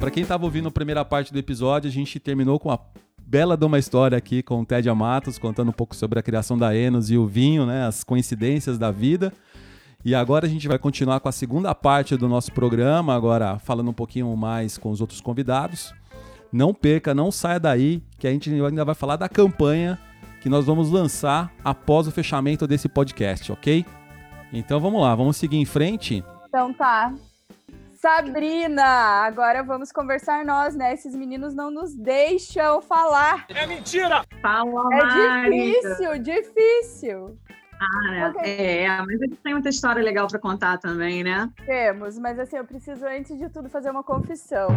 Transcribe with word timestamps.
Para 0.00 0.10
quem 0.10 0.22
estava 0.22 0.46
ouvindo 0.46 0.66
a 0.66 0.70
primeira 0.70 1.04
parte 1.04 1.30
do 1.30 1.38
episódio, 1.38 1.86
a 1.86 1.92
gente 1.92 2.18
terminou 2.18 2.58
com 2.58 2.70
a 2.70 2.80
bela 3.20 3.54
de 3.54 3.66
uma 3.66 3.78
história 3.78 4.16
aqui 4.16 4.42
com 4.42 4.62
o 4.62 4.64
Ted 4.64 4.88
Amatos, 4.88 5.38
contando 5.38 5.68
um 5.68 5.74
pouco 5.74 5.94
sobre 5.94 6.18
a 6.18 6.22
criação 6.22 6.56
da 6.56 6.74
Enos 6.74 7.10
e 7.10 7.18
o 7.18 7.26
vinho, 7.26 7.66
né, 7.66 7.86
as 7.86 8.02
coincidências 8.02 8.78
da 8.78 8.90
vida. 8.90 9.30
E 10.02 10.14
agora 10.14 10.46
a 10.46 10.48
gente 10.48 10.66
vai 10.66 10.78
continuar 10.78 11.20
com 11.20 11.28
a 11.28 11.32
segunda 11.32 11.74
parte 11.74 12.16
do 12.16 12.26
nosso 12.30 12.50
programa, 12.50 13.14
agora 13.14 13.58
falando 13.58 13.90
um 13.90 13.92
pouquinho 13.92 14.34
mais 14.34 14.78
com 14.78 14.90
os 14.90 15.02
outros 15.02 15.20
convidados. 15.20 15.92
Não 16.50 16.72
perca, 16.72 17.14
não 17.14 17.30
saia 17.30 17.60
daí, 17.60 18.02
que 18.18 18.26
a 18.26 18.32
gente 18.32 18.50
ainda 18.50 18.86
vai 18.86 18.94
falar 18.94 19.16
da 19.16 19.28
campanha 19.28 19.98
que 20.40 20.48
nós 20.48 20.64
vamos 20.64 20.90
lançar 20.90 21.52
após 21.62 22.08
o 22.08 22.10
fechamento 22.10 22.66
desse 22.66 22.88
podcast, 22.88 23.52
ok? 23.52 23.84
Então 24.50 24.80
vamos 24.80 25.02
lá, 25.02 25.14
vamos 25.14 25.36
seguir 25.36 25.58
em 25.58 25.66
frente. 25.66 26.24
Então 26.48 26.72
tá. 26.72 27.12
Sabrina, 28.00 28.82
agora 29.26 29.62
vamos 29.62 29.92
conversar 29.92 30.42
nós, 30.42 30.74
né? 30.74 30.94
Esses 30.94 31.14
meninos 31.14 31.54
não 31.54 31.70
nos 31.70 31.94
deixam 31.94 32.80
falar. 32.80 33.44
É 33.50 33.66
mentira! 33.66 34.24
Fala, 34.40 34.88
É 34.94 35.50
difícil, 35.50 36.18
difícil. 36.18 37.38
Cara, 37.78 38.30
Ok. 38.30 38.42
é, 38.42 38.88
mas 39.02 39.20
eles 39.20 39.38
têm 39.42 39.52
muita 39.52 39.68
história 39.68 40.02
legal 40.02 40.26
pra 40.28 40.38
contar 40.38 40.78
também, 40.78 41.22
né? 41.22 41.50
Temos, 41.66 42.18
mas 42.18 42.38
assim, 42.38 42.56
eu 42.56 42.64
preciso 42.64 43.04
antes 43.06 43.36
de 43.38 43.50
tudo 43.50 43.68
fazer 43.68 43.90
uma 43.90 44.02
confissão. 44.02 44.68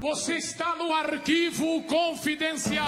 Você 0.00 0.34
está 0.34 0.74
no 0.74 0.92
arquivo 0.92 1.82
confidencial. 1.84 2.86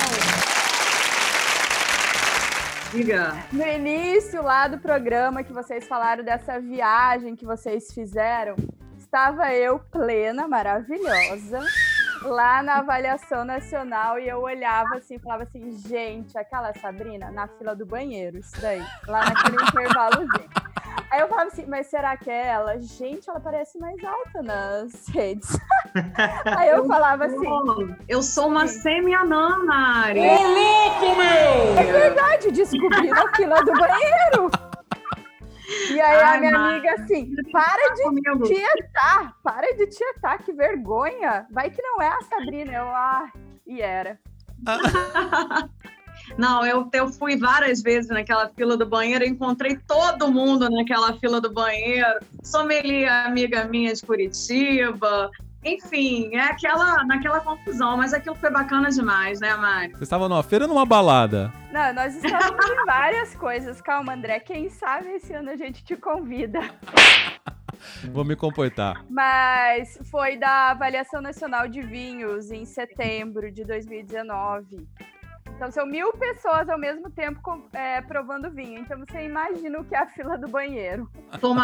Diga. 2.92 3.44
No 3.52 3.64
início 3.64 4.42
lá 4.42 4.66
do 4.66 4.78
programa 4.78 5.44
que 5.44 5.52
vocês 5.52 5.86
falaram 5.86 6.24
dessa 6.24 6.58
viagem 6.58 7.36
que 7.36 7.46
vocês 7.46 7.92
fizeram, 7.92 8.56
estava 8.98 9.54
eu 9.54 9.78
plena, 9.78 10.48
maravilhosa, 10.48 11.60
lá 12.22 12.62
na 12.64 12.78
avaliação 12.78 13.44
nacional 13.44 14.18
e 14.18 14.28
eu 14.28 14.40
olhava 14.40 14.96
assim 14.96 15.20
falava 15.20 15.44
assim, 15.44 15.70
gente, 15.86 16.36
aquela 16.36 16.74
Sabrina 16.74 17.30
na 17.30 17.46
fila 17.46 17.76
do 17.76 17.86
banheiro, 17.86 18.38
isso 18.38 18.60
daí, 18.60 18.84
lá 19.06 19.24
naquele 19.24 19.62
intervalozinho. 19.62 20.50
Aí 21.10 21.20
eu 21.20 21.28
falava 21.28 21.48
assim, 21.48 21.66
mas 21.66 21.86
será 21.88 22.16
que 22.16 22.30
é 22.30 22.46
ela? 22.48 22.80
Gente, 22.80 23.28
ela 23.28 23.40
parece 23.40 23.78
mais 23.78 24.02
alta 24.04 24.42
nas 24.42 25.06
redes. 25.10 25.58
Aí 26.56 26.68
eu 26.68 26.86
falava 26.86 27.24
assim, 27.26 27.36
Pô, 27.42 27.88
eu 28.08 28.22
sou 28.22 28.46
uma 28.46 28.68
semi-anã, 28.68 29.58
Mari. 29.64 30.20
Ô, 30.20 30.24
louco, 30.24 31.16
meu! 31.16 31.78
É 31.78 31.92
verdade, 31.92 32.52
descobri 32.52 33.08
na 33.08 33.34
fila 33.34 33.60
do 33.64 33.72
banheiro. 33.72 34.50
E 35.90 36.00
aí 36.00 36.20
a 36.20 36.30
Ai, 36.30 36.40
minha 36.40 36.52
Mari. 36.52 36.74
amiga 36.88 37.02
assim, 37.02 37.34
para 37.50 37.94
de 37.94 38.02
Comigo. 38.02 38.42
tietar, 38.44 39.34
para 39.42 39.74
de 39.76 39.86
tietar, 39.88 40.38
que 40.38 40.52
vergonha. 40.52 41.46
Vai 41.50 41.70
que 41.70 41.82
não 41.82 42.00
é 42.00 42.08
a 42.08 42.20
Sabrina. 42.22 42.72
Eu, 42.72 42.84
ah, 42.86 43.28
e 43.66 43.80
era. 43.82 44.18
Não, 46.36 46.64
eu, 46.64 46.88
eu 46.92 47.08
fui 47.08 47.36
várias 47.36 47.82
vezes 47.82 48.10
naquela 48.10 48.48
fila 48.48 48.76
do 48.76 48.86
banheiro, 48.86 49.24
encontrei 49.24 49.76
todo 49.86 50.30
mundo 50.30 50.68
naquela 50.70 51.12
fila 51.14 51.40
do 51.40 51.52
banheiro. 51.52 52.20
Sommelier, 52.42 53.26
amiga 53.26 53.64
minha 53.64 53.92
de 53.94 54.02
Curitiba. 54.02 55.30
Enfim, 55.62 56.34
é 56.34 56.40
aquela, 56.40 57.04
naquela 57.04 57.40
confusão, 57.40 57.96
mas 57.96 58.14
aquilo 58.14 58.34
foi 58.34 58.50
bacana 58.50 58.88
demais, 58.88 59.40
né, 59.40 59.54
Mari? 59.56 59.92
Você 59.92 60.04
estava 60.04 60.26
numa 60.26 60.42
feira 60.42 60.64
ou 60.64 60.70
numa 60.70 60.86
balada? 60.86 61.52
Não, 61.70 61.92
nós 61.92 62.14
estamos 62.16 62.66
em 62.66 62.86
várias 62.86 63.34
coisas. 63.34 63.80
Calma, 63.82 64.14
André. 64.14 64.40
Quem 64.40 64.70
sabe 64.70 65.10
esse 65.10 65.34
ano 65.34 65.50
a 65.50 65.56
gente 65.56 65.84
te 65.84 65.96
convida. 65.96 66.60
Vou 68.10 68.24
me 68.24 68.36
comportar. 68.36 69.04
Mas 69.08 69.98
foi 70.10 70.36
da 70.36 70.70
Avaliação 70.70 71.20
Nacional 71.20 71.68
de 71.68 71.82
Vinhos 71.82 72.50
em 72.50 72.64
setembro 72.64 73.50
de 73.50 73.64
2019. 73.64 74.88
Então 75.60 75.70
são 75.70 75.84
mil 75.84 76.10
pessoas 76.14 76.70
ao 76.70 76.78
mesmo 76.78 77.10
tempo 77.10 77.38
é, 77.74 78.00
provando 78.00 78.50
vinho. 78.50 78.80
Então 78.80 78.98
você 78.98 79.26
imagina 79.26 79.78
o 79.78 79.84
que 79.84 79.94
é 79.94 79.98
a 79.98 80.06
fila 80.06 80.38
do 80.38 80.48
banheiro. 80.48 81.06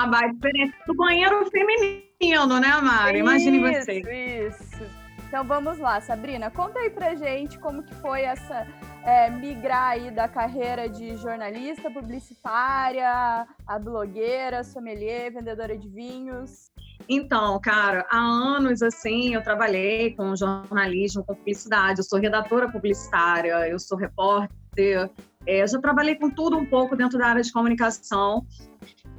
Baita 0.06 0.34
diferença 0.34 0.74
do 0.86 0.94
banheiro 0.94 1.50
feminino, 1.50 2.60
né, 2.60 2.78
Mari? 2.82 3.20
Imagine 3.20 3.56
isso, 3.56 3.84
você. 3.84 4.00
Isso. 4.48 4.84
Então 5.26 5.44
vamos 5.44 5.78
lá, 5.78 5.98
Sabrina, 6.02 6.50
conta 6.50 6.78
aí 6.78 6.90
pra 6.90 7.14
gente 7.14 7.58
como 7.58 7.82
que 7.82 7.94
foi 7.94 8.20
essa 8.20 8.66
é, 9.06 9.30
migrar 9.30 9.92
aí 9.92 10.10
da 10.10 10.26
carreira 10.26 10.88
de 10.88 11.16
jornalista, 11.16 11.88
publicitária, 11.88 13.46
a 13.64 13.78
blogueira, 13.78 14.64
sommelier, 14.64 15.32
vendedora 15.32 15.78
de 15.78 15.88
vinhos. 15.88 16.72
Então, 17.08 17.60
cara, 17.60 18.04
há 18.10 18.18
anos 18.18 18.82
assim 18.82 19.32
eu 19.32 19.42
trabalhei 19.42 20.12
com 20.16 20.34
jornalismo, 20.34 21.22
com 21.24 21.36
publicidade. 21.36 22.00
Eu 22.00 22.04
sou 22.04 22.18
redatora 22.18 22.68
publicitária, 22.68 23.68
eu 23.68 23.78
sou 23.78 23.96
repórter. 23.96 25.08
é, 25.46 25.64
já 25.64 25.78
trabalhei 25.80 26.16
com 26.16 26.28
tudo 26.28 26.58
um 26.58 26.66
pouco 26.66 26.96
dentro 26.96 27.16
da 27.16 27.28
área 27.28 27.42
de 27.42 27.52
comunicação. 27.52 28.44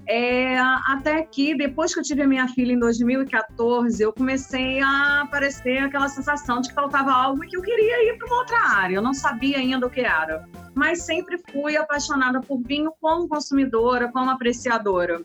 É, 0.10 0.58
até 0.88 1.22
que 1.24 1.54
depois 1.54 1.94
que 1.94 2.00
eu 2.00 2.04
tive 2.04 2.22
a 2.22 2.28
minha 2.28 2.48
filha 2.48 2.72
em 2.72 2.80
2014, 2.80 4.02
eu 4.02 4.14
comecei 4.14 4.80
a 4.80 5.24
aparecer 5.24 5.80
aquela 5.80 6.08
sensação 6.08 6.62
de 6.62 6.70
que 6.70 6.76
faltava 6.76 7.12
algo 7.12 7.44
e 7.44 7.48
que 7.48 7.58
eu 7.58 7.62
queria 7.62 8.10
ir 8.10 8.18
para 8.18 8.28
uma 8.28 8.38
outra 8.38 8.58
área. 8.58 8.96
Eu 8.96 9.02
não 9.02 9.14
sabia 9.14 9.58
ainda 9.58 9.86
o 9.86 9.90
que 9.90 10.00
era, 10.00 10.48
mas 10.74 11.02
sempre 11.02 11.38
fui 11.52 11.76
apaixonada 11.76 12.40
por 12.40 12.62
vinho 12.64 12.94
como 13.02 13.28
consumidora, 13.28 14.10
como 14.10 14.32
apreciadora. 14.32 15.22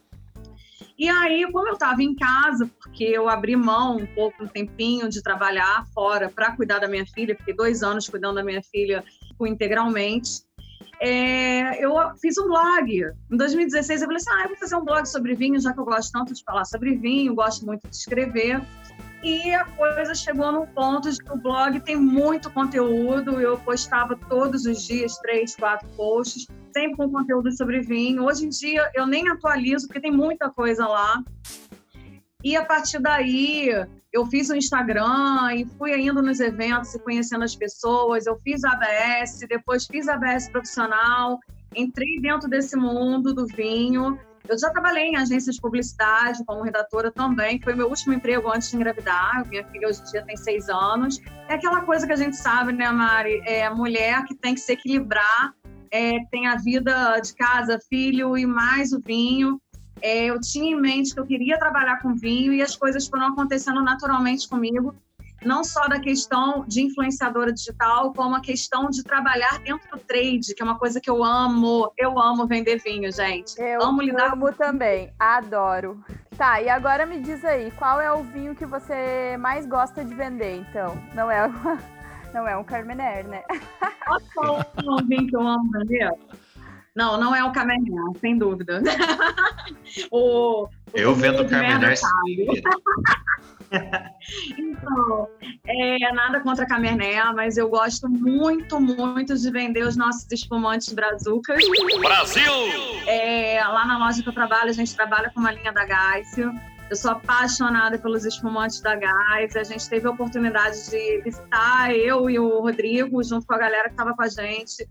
E 0.99 1.09
aí, 1.09 1.50
como 1.53 1.69
eu 1.69 1.75
estava 1.75 2.03
em 2.03 2.14
casa, 2.14 2.69
porque 2.81 3.04
eu 3.04 3.28
abri 3.28 3.54
mão 3.54 3.97
um 3.97 4.06
pouco, 4.06 4.44
um 4.44 4.49
tempinho 4.49 5.09
de 5.09 5.22
trabalhar 5.22 5.87
fora 5.94 6.28
para 6.28 6.56
cuidar 6.56 6.81
da 6.81 6.88
minha 6.88 7.06
filha, 7.06 7.37
fiquei 7.37 7.54
dois 7.54 7.82
anos 7.84 8.09
cuidando 8.09 8.37
da 8.37 8.44
minha 8.44 8.62
filha 8.62 9.04
integralmente. 9.41 10.43
É, 11.04 11.84
eu 11.84 11.94
fiz 12.20 12.38
um 12.38 12.46
blog. 12.46 13.12
Em 13.28 13.36
2016, 13.36 14.02
eu 14.02 14.06
falei 14.06 14.18
assim: 14.18 14.30
ah, 14.30 14.42
eu 14.44 14.48
vou 14.50 14.56
fazer 14.56 14.76
um 14.76 14.84
blog 14.84 15.04
sobre 15.04 15.34
vinho, 15.34 15.60
já 15.60 15.72
que 15.72 15.80
eu 15.80 15.84
gosto 15.84 16.12
tanto 16.12 16.32
de 16.32 16.44
falar 16.44 16.64
sobre 16.64 16.94
vinho, 16.94 17.34
gosto 17.34 17.66
muito 17.66 17.88
de 17.88 17.96
escrever. 17.96 18.62
E 19.20 19.52
a 19.52 19.64
coisa 19.64 20.14
chegou 20.14 20.52
num 20.52 20.64
ponto 20.66 21.10
de 21.10 21.18
que 21.18 21.32
o 21.32 21.36
blog 21.36 21.80
tem 21.80 21.96
muito 21.96 22.48
conteúdo. 22.50 23.40
Eu 23.40 23.58
postava 23.58 24.16
todos 24.28 24.64
os 24.64 24.84
dias 24.84 25.16
três, 25.18 25.56
quatro 25.56 25.88
posts, 25.96 26.46
sempre 26.72 26.96
com 26.96 27.10
conteúdo 27.10 27.50
sobre 27.50 27.80
vinho. 27.80 28.24
Hoje 28.24 28.46
em 28.46 28.48
dia 28.48 28.88
eu 28.94 29.04
nem 29.04 29.28
atualizo, 29.28 29.88
porque 29.88 30.00
tem 30.00 30.12
muita 30.12 30.50
coisa 30.50 30.86
lá. 30.86 31.20
E 32.44 32.56
a 32.56 32.64
partir 32.64 32.98
daí, 33.00 33.70
eu 34.12 34.26
fiz 34.26 34.50
o 34.50 34.56
Instagram 34.56 35.54
e 35.54 35.64
fui 35.78 35.97
indo 35.98 36.20
nos 36.20 36.41
eventos 36.41 36.94
e 36.94 36.98
conhecendo 36.98 37.44
as 37.44 37.54
pessoas. 37.54 38.26
Eu 38.26 38.38
fiz 38.41 38.62
ABS, 38.64 39.41
depois 39.48 39.86
fiz 39.86 40.08
a 40.08 40.14
ABS 40.14 40.48
profissional, 40.50 41.38
entrei 41.75 42.20
dentro 42.20 42.48
desse 42.48 42.76
mundo 42.76 43.32
do 43.32 43.47
vinho. 43.47 44.19
Eu 44.48 44.58
já 44.58 44.70
trabalhei 44.70 45.04
em 45.04 45.16
agências 45.16 45.54
de 45.54 45.60
publicidade 45.60 46.44
como 46.44 46.62
redatora 46.62 47.12
também. 47.12 47.60
Foi 47.60 47.75
meu 47.75 47.88
último 47.88 48.12
emprego 48.12 48.50
antes 48.52 48.70
de 48.70 48.76
engravidar. 48.76 49.47
Minha 49.48 49.64
filha 49.69 49.88
hoje 49.88 50.00
em 50.00 50.10
dia 50.10 50.25
tem 50.25 50.36
seis 50.36 50.69
anos. 50.69 51.20
É 51.48 51.54
aquela 51.54 51.82
coisa 51.82 52.06
que 52.06 52.12
a 52.12 52.16
gente 52.16 52.36
sabe, 52.36 52.72
né, 52.72 52.91
Mari? 52.91 53.41
É 53.47 53.64
a 53.64 53.75
mulher 53.75 54.25
que 54.25 54.34
tem 54.34 54.54
que 54.54 54.60
se 54.60 54.72
equilibrar. 54.72 55.54
É, 55.92 56.19
tem 56.31 56.48
a 56.48 56.56
vida 56.56 57.20
de 57.20 57.34
casa, 57.34 57.78
filho 57.88 58.36
e 58.36 58.44
mais 58.44 58.92
o 58.92 59.00
vinho. 59.00 59.60
É, 60.02 60.26
eu 60.26 60.40
tinha 60.40 60.72
em 60.72 60.80
mente 60.80 61.14
que 61.14 61.20
eu 61.20 61.26
queria 61.26 61.56
trabalhar 61.58 62.02
com 62.02 62.14
vinho 62.14 62.52
e 62.52 62.60
as 62.60 62.74
coisas 62.74 63.06
foram 63.06 63.28
acontecendo 63.28 63.80
naturalmente 63.80 64.48
comigo, 64.48 64.94
não 65.44 65.62
só 65.62 65.86
da 65.86 66.00
questão 66.00 66.64
de 66.66 66.82
influenciadora 66.82 67.52
digital, 67.52 68.12
como 68.12 68.34
a 68.34 68.40
questão 68.40 68.90
de 68.90 69.02
trabalhar 69.02 69.60
dentro 69.60 69.88
do 69.90 69.98
trade, 69.98 70.54
que 70.54 70.62
é 70.62 70.64
uma 70.64 70.78
coisa 70.78 71.00
que 71.00 71.08
eu 71.08 71.22
amo. 71.22 71.92
Eu 71.96 72.18
amo 72.18 72.46
vender 72.46 72.80
vinho, 72.82 73.10
gente. 73.12 73.54
Eu 73.60 73.82
amo 73.82 74.02
lidar 74.02 74.32
amo 74.32 74.52
também, 74.52 75.12
adoro. 75.18 76.02
Tá, 76.36 76.60
e 76.60 76.69
agora 76.69 77.06
me 77.06 77.20
diz 77.20 77.44
aí, 77.44 77.70
qual 77.72 78.00
é 78.00 78.12
o 78.12 78.22
vinho 78.22 78.55
que 78.55 78.66
você 78.66 79.37
mais 79.38 79.66
gosta 79.66 80.05
de 80.05 80.14
vender, 80.14 80.56
então? 80.56 80.96
Não 81.14 81.31
é, 81.31 81.48
não 82.34 82.48
é 82.48 82.56
um 82.56 82.64
Carmener, 82.64 83.26
né? 83.26 83.43
com 84.34 84.94
um 84.94 85.06
vinho 85.06 85.26
que 85.26 85.37
eu 85.37 85.46
amo 85.46 85.70
vender. 85.72 86.10
Não, 86.94 87.19
não 87.19 87.35
é 87.35 87.43
o 87.43 87.53
Cabernet, 87.53 88.19
sem 88.21 88.37
dúvida. 88.37 88.83
o, 90.11 90.65
o 90.65 90.69
Eu 90.93 91.15
vendo 91.15 91.44
merda 91.49 91.49
Carmener 91.49 91.97
sabe. 91.97 92.62
Então, 94.59 95.29
é, 95.67 96.12
nada 96.12 96.41
contra 96.41 96.65
a 96.65 96.69
Cabernet, 96.69 97.35
mas 97.35 97.56
eu 97.56 97.69
gosto 97.71 98.09
muito, 98.09 98.79
muito 98.79 99.35
de 99.35 99.50
vender 99.50 99.87
os 99.87 99.97
nossos 99.97 100.31
espumantes 100.31 100.93
brazucas. 100.93 101.59
Brasil! 102.00 102.53
É, 103.06 103.62
lá 103.65 103.87
na 103.87 103.99
loja 103.99 104.23
que 104.23 104.29
eu 104.29 104.35
trabalho, 104.35 104.69
a 104.69 104.75
gente 104.75 104.94
trabalha 104.94 105.31
com 105.31 105.41
uma 105.41 105.53
linha 105.53 105.73
da 105.73 105.87
Geisel. 105.87 106.53
Eu 106.91 106.97
sou 106.97 107.12
apaixonada 107.12 107.99
pelos 107.99 108.27
espumantes 108.27 108.83
da 108.83 108.94
Gás. 108.94 109.56
A 109.56 109.65
gente 109.65 109.89
teve 109.89 110.06
a 110.06 110.11
oportunidade 110.11 110.91
de 110.91 111.23
visitar 111.23 111.94
eu 111.94 112.29
e 112.29 112.39
o 112.39 112.61
Rodrigo, 112.61 113.25
junto 113.25 113.47
com 113.47 113.55
a 113.55 113.59
galera 113.59 113.85
que 113.85 113.94
estava 113.94 114.15
com 114.15 114.23
a 114.23 114.29
gente. 114.29 114.87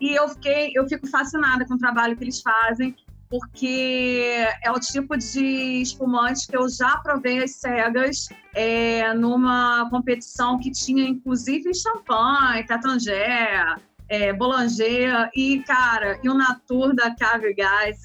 E 0.00 0.14
eu 0.14 0.28
fiquei, 0.28 0.72
eu 0.74 0.88
fico 0.88 1.06
fascinada 1.06 1.64
com 1.66 1.74
o 1.74 1.78
trabalho 1.78 2.16
que 2.16 2.24
eles 2.24 2.40
fazem. 2.40 2.94
porque 3.28 4.46
é 4.62 4.70
o 4.70 4.78
tipo 4.78 5.16
de 5.16 5.82
espumante 5.82 6.46
que 6.46 6.56
eu 6.56 6.68
já 6.68 6.96
provei 6.98 7.42
as 7.42 7.56
cegas 7.56 8.28
é, 8.54 9.12
numa 9.14 9.90
competição 9.90 10.60
que 10.60 10.70
tinha 10.70 11.08
inclusive 11.08 11.74
champanhe, 11.74 12.64
tatangé, 12.64 13.76
é, 14.08 14.32
Boulanger 14.32 15.28
e, 15.34 15.62
cara, 15.64 16.18
e 16.22 16.28
o 16.28 16.34
Natur 16.34 16.94
da 16.94 17.14
Cave 17.16 17.52
Gás, 17.54 17.98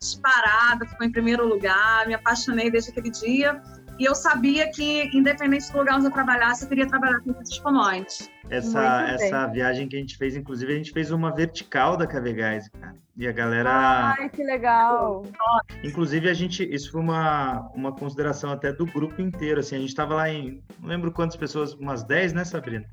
disparado, 0.00 0.86
ficou 0.86 1.06
em 1.06 1.12
primeiro 1.12 1.46
lugar, 1.46 2.06
me 2.06 2.14
apaixonei 2.14 2.70
desde 2.70 2.90
aquele 2.90 3.10
dia. 3.10 3.62
E 3.98 4.04
eu 4.04 4.14
sabia 4.14 4.70
que, 4.70 5.04
independente 5.16 5.70
do 5.70 5.78
lugar 5.78 5.96
onde 5.96 6.06
eu 6.06 6.10
trabalhasse, 6.10 6.64
eu 6.64 6.68
queria 6.68 6.86
trabalhar 6.86 7.20
com 7.20 7.30
esses 7.30 7.50
espumantes. 7.50 8.30
Essa, 8.50 9.02
essa 9.08 9.46
viagem 9.46 9.88
que 9.88 9.96
a 9.96 9.98
gente 9.98 10.16
fez, 10.16 10.36
inclusive, 10.36 10.72
a 10.72 10.76
gente 10.76 10.92
fez 10.92 11.10
uma 11.10 11.32
vertical 11.34 11.96
da 11.96 12.06
Cave 12.06 12.32
Gás, 12.32 12.68
cara. 12.68 12.96
E 13.16 13.28
a 13.28 13.32
galera. 13.32 14.14
Ai, 14.18 14.28
que 14.28 14.42
legal! 14.42 15.24
Inclusive, 15.84 16.28
a 16.28 16.34
gente. 16.34 16.64
Isso 16.64 16.90
foi 16.90 17.00
uma, 17.00 17.70
uma 17.72 17.92
consideração 17.92 18.50
até 18.50 18.72
do 18.72 18.84
grupo 18.86 19.22
inteiro. 19.22 19.60
Assim, 19.60 19.76
a 19.76 19.78
gente 19.78 19.90
estava 19.90 20.14
lá 20.14 20.28
em. 20.28 20.60
Não 20.80 20.88
lembro 20.88 21.12
quantas 21.12 21.36
pessoas, 21.36 21.74
umas 21.74 22.02
10, 22.02 22.32
né, 22.32 22.44
Sabrina? 22.44 22.84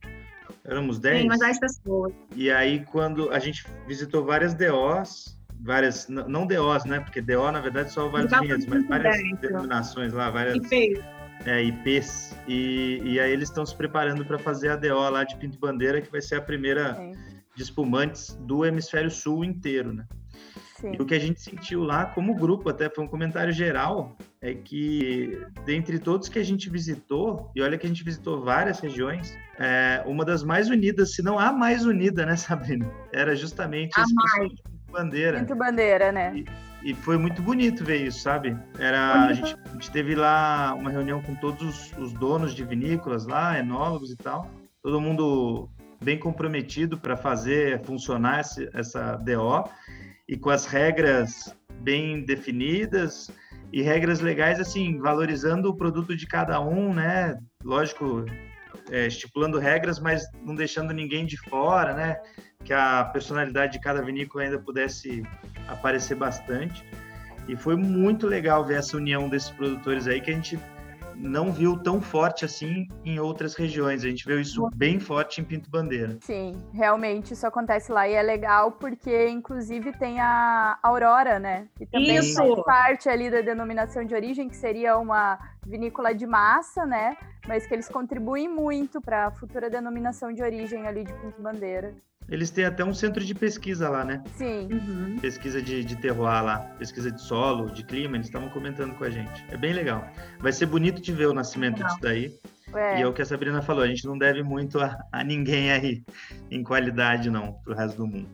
Éramos 0.63 0.99
10. 0.99 1.21
Sim, 1.21 1.27
umas 1.27 1.39
10 1.39 1.59
pessoas. 1.59 2.13
E 2.35 2.51
aí, 2.51 2.85
quando 2.85 3.31
a 3.31 3.39
gente 3.39 3.65
visitou 3.87 4.23
várias 4.23 4.53
DOs, 4.53 5.40
várias. 5.61 6.07
Não 6.07 6.45
DOs, 6.45 6.85
né? 6.85 6.99
Porque 6.99 7.21
DO, 7.21 7.51
na 7.51 7.61
verdade, 7.61 7.91
só 7.91 8.07
vários 8.07 8.31
vinhedos, 8.31 8.65
mas 8.65 8.87
várias 8.87 9.17
denominações 9.39 10.13
lá, 10.13 10.29
várias. 10.29 10.57
IPs. 10.57 11.03
É, 11.45 11.63
IPs. 11.63 12.37
E, 12.47 13.01
e 13.03 13.19
aí 13.19 13.31
eles 13.31 13.49
estão 13.49 13.65
se 13.65 13.75
preparando 13.75 14.23
para 14.25 14.37
fazer 14.37 14.69
a 14.69 14.75
DO 14.75 15.09
lá 15.09 15.23
de 15.23 15.35
Pinto 15.37 15.57
Bandeira, 15.59 16.01
que 16.01 16.11
vai 16.11 16.21
ser 16.21 16.35
a 16.35 16.41
primeira. 16.41 16.95
Sim 16.95 17.13
de 17.55 17.63
espumantes 17.63 18.37
do 18.41 18.65
hemisfério 18.65 19.11
sul 19.11 19.43
inteiro, 19.43 19.93
né? 19.93 20.05
Sim. 20.79 20.93
E 20.97 21.01
o 21.01 21.05
que 21.05 21.13
a 21.13 21.19
gente 21.19 21.39
sentiu 21.39 21.83
lá, 21.83 22.05
como 22.05 22.33
grupo, 22.33 22.67
até 22.67 22.89
foi 22.89 23.03
um 23.03 23.07
comentário 23.07 23.53
geral, 23.53 24.17
é 24.41 24.53
que 24.55 25.39
dentre 25.63 25.99
todos 25.99 26.27
que 26.27 26.39
a 26.39 26.43
gente 26.43 26.69
visitou, 26.69 27.51
e 27.55 27.61
olha 27.61 27.77
que 27.77 27.85
a 27.85 27.89
gente 27.89 28.03
visitou 28.03 28.43
várias 28.43 28.79
regiões, 28.79 29.37
é, 29.59 30.03
uma 30.07 30.25
das 30.25 30.43
mais 30.43 30.69
unidas, 30.69 31.13
se 31.13 31.21
não 31.21 31.37
a 31.37 31.53
mais 31.53 31.85
unida, 31.85 32.25
né, 32.25 32.35
Sabrina? 32.37 32.89
Era 33.13 33.35
justamente 33.35 33.91
a 33.99 34.03
mais. 34.11 34.53
Bandeira. 34.91 35.37
Muito 35.37 35.55
bandeira, 35.55 36.11
né? 36.11 36.33
E, 36.35 36.91
e, 36.91 36.93
foi 36.93 37.17
muito 37.17 37.41
bonito 37.41 37.83
ver 37.83 38.05
isso, 38.05 38.19
sabe? 38.19 38.55
Era, 38.77 39.25
a 39.25 39.33
gente, 39.33 39.55
a 39.65 39.73
gente 39.73 39.91
teve 39.91 40.15
lá 40.15 40.73
uma 40.77 40.89
reunião 40.89 41.21
com 41.21 41.33
todos 41.35 41.61
os, 41.61 41.97
os 41.97 42.13
donos 42.13 42.53
de 42.53 42.63
vinícolas 42.63 43.25
lá, 43.25 43.57
enólogos 43.57 44.11
e 44.11 44.17
tal. 44.17 44.49
Todo 44.83 44.99
mundo 44.99 45.69
bem 46.03 46.17
comprometido 46.17 46.97
para 46.97 47.15
fazer 47.15 47.81
funcionar 47.83 48.41
esse, 48.41 48.69
essa 48.73 49.15
DO 49.17 49.69
e 50.27 50.37
com 50.37 50.49
as 50.49 50.65
regras 50.65 51.55
bem 51.81 52.25
definidas 52.25 53.29
e 53.71 53.81
regras 53.81 54.19
legais, 54.19 54.59
assim, 54.59 54.99
valorizando 54.99 55.69
o 55.69 55.75
produto 55.75 56.15
de 56.15 56.27
cada 56.27 56.59
um, 56.59 56.93
né? 56.93 57.37
Lógico, 57.63 58.25
é, 58.91 59.07
estipulando 59.07 59.57
regras, 59.57 59.99
mas 59.99 60.29
não 60.45 60.53
deixando 60.53 60.93
ninguém 60.93 61.25
de 61.25 61.37
fora, 61.37 61.93
né? 61.93 62.21
Que 62.63 62.73
a 62.73 63.05
personalidade 63.05 63.73
de 63.73 63.79
cada 63.79 64.01
vinícola 64.01 64.43
ainda 64.43 64.59
pudesse 64.59 65.23
aparecer 65.67 66.15
bastante. 66.15 66.85
E 67.47 67.55
foi 67.55 67.75
muito 67.75 68.27
legal 68.27 68.63
ver 68.63 68.79
essa 68.79 68.97
união 68.97 69.27
desses 69.29 69.49
produtores 69.49 70.07
aí, 70.07 70.21
que 70.21 70.29
a 70.29 70.33
gente 70.33 70.59
não 71.15 71.51
viu 71.51 71.77
tão 71.77 72.01
forte 72.01 72.45
assim 72.45 72.87
em 73.05 73.19
outras 73.19 73.55
regiões. 73.55 74.03
A 74.03 74.07
gente 74.07 74.25
viu 74.25 74.39
isso 74.39 74.67
bem 74.75 74.99
forte 74.99 75.41
em 75.41 75.43
Pinto 75.43 75.69
Bandeira. 75.69 76.17
Sim, 76.21 76.61
realmente 76.73 77.33
isso 77.33 77.45
acontece 77.45 77.91
lá 77.91 78.07
e 78.07 78.13
é 78.13 78.21
legal 78.21 78.71
porque, 78.71 79.27
inclusive, 79.29 79.91
tem 79.93 80.19
a 80.19 80.77
Aurora, 80.81 81.39
né? 81.39 81.67
Que 81.77 81.85
também 81.85 82.17
isso. 82.17 82.35
faz 82.35 82.63
parte 82.63 83.09
ali 83.09 83.29
da 83.29 83.41
denominação 83.41 84.03
de 84.03 84.13
origem, 84.13 84.49
que 84.49 84.55
seria 84.55 84.97
uma 84.97 85.39
vinícola 85.65 86.13
de 86.13 86.25
massa, 86.25 86.85
né? 86.85 87.15
Mas 87.47 87.65
que 87.65 87.73
eles 87.73 87.87
contribuem 87.87 88.47
muito 88.47 89.01
para 89.01 89.27
a 89.27 89.31
futura 89.31 89.69
denominação 89.69 90.31
de 90.31 90.41
origem 90.41 90.87
ali 90.87 91.03
de 91.03 91.13
Pinto 91.13 91.41
Bandeira. 91.41 91.93
Eles 92.29 92.49
têm 92.49 92.65
até 92.65 92.83
um 92.83 92.93
centro 92.93 93.23
de 93.23 93.35
pesquisa 93.35 93.89
lá, 93.89 94.05
né? 94.05 94.23
Sim. 94.37 94.69
Uhum. 94.71 95.17
Pesquisa 95.19 95.61
de, 95.61 95.83
de 95.83 95.95
terroir 95.97 96.43
lá, 96.43 96.59
pesquisa 96.79 97.11
de 97.11 97.21
solo, 97.21 97.69
de 97.69 97.83
clima, 97.83 98.15
eles 98.15 98.27
estavam 98.27 98.49
comentando 98.49 98.95
com 98.95 99.03
a 99.03 99.09
gente. 99.09 99.45
É 99.49 99.57
bem 99.57 99.73
legal. 99.73 100.07
Vai 100.39 100.53
ser 100.53 100.65
bonito 100.65 101.01
de 101.01 101.11
ver 101.11 101.27
o 101.27 101.33
nascimento 101.33 101.77
legal. 101.77 101.89
disso 101.89 102.01
daí. 102.01 102.39
É. 102.73 102.99
E 102.99 103.01
é 103.01 103.07
o 103.07 103.13
que 103.13 103.21
a 103.21 103.25
Sabrina 103.25 103.61
falou, 103.61 103.83
a 103.83 103.87
gente 103.87 104.05
não 104.05 104.17
deve 104.17 104.43
muito 104.43 104.79
a, 104.79 104.97
a 105.11 105.23
ninguém 105.23 105.71
aí 105.71 106.03
em 106.49 106.63
qualidade, 106.63 107.29
não, 107.29 107.53
pro 107.63 107.75
resto 107.75 107.97
do 107.97 108.07
mundo. 108.07 108.29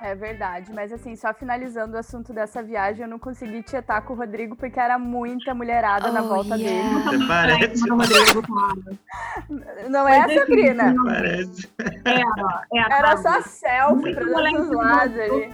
É 0.00 0.14
verdade, 0.14 0.70
mas 0.72 0.92
assim, 0.92 1.16
só 1.16 1.32
finalizando 1.32 1.94
o 1.94 1.98
assunto 1.98 2.32
dessa 2.32 2.62
viagem, 2.62 3.02
eu 3.02 3.08
não 3.08 3.18
consegui 3.18 3.62
tietar 3.62 4.02
com 4.02 4.14
o 4.14 4.16
Rodrigo 4.16 4.56
porque 4.56 4.78
era 4.78 4.98
muita 4.98 5.54
mulherada 5.54 6.08
oh, 6.08 6.12
na 6.12 6.22
volta 6.22 6.56
yeah. 6.56 7.00
dele. 7.00 7.18
Você 7.18 7.26
parece. 7.26 7.82
não 9.88 10.08
é, 10.08 10.38
Sabrina? 10.38 10.94
Parece. 11.04 11.68
Era, 12.04 12.66
era, 12.72 12.98
era 12.98 13.16
só 13.16 13.40
selfie 13.42 14.14
para 14.14 14.26
todos 14.26 14.68
os 14.68 14.76
lados 14.76 15.18
ali. 15.18 15.50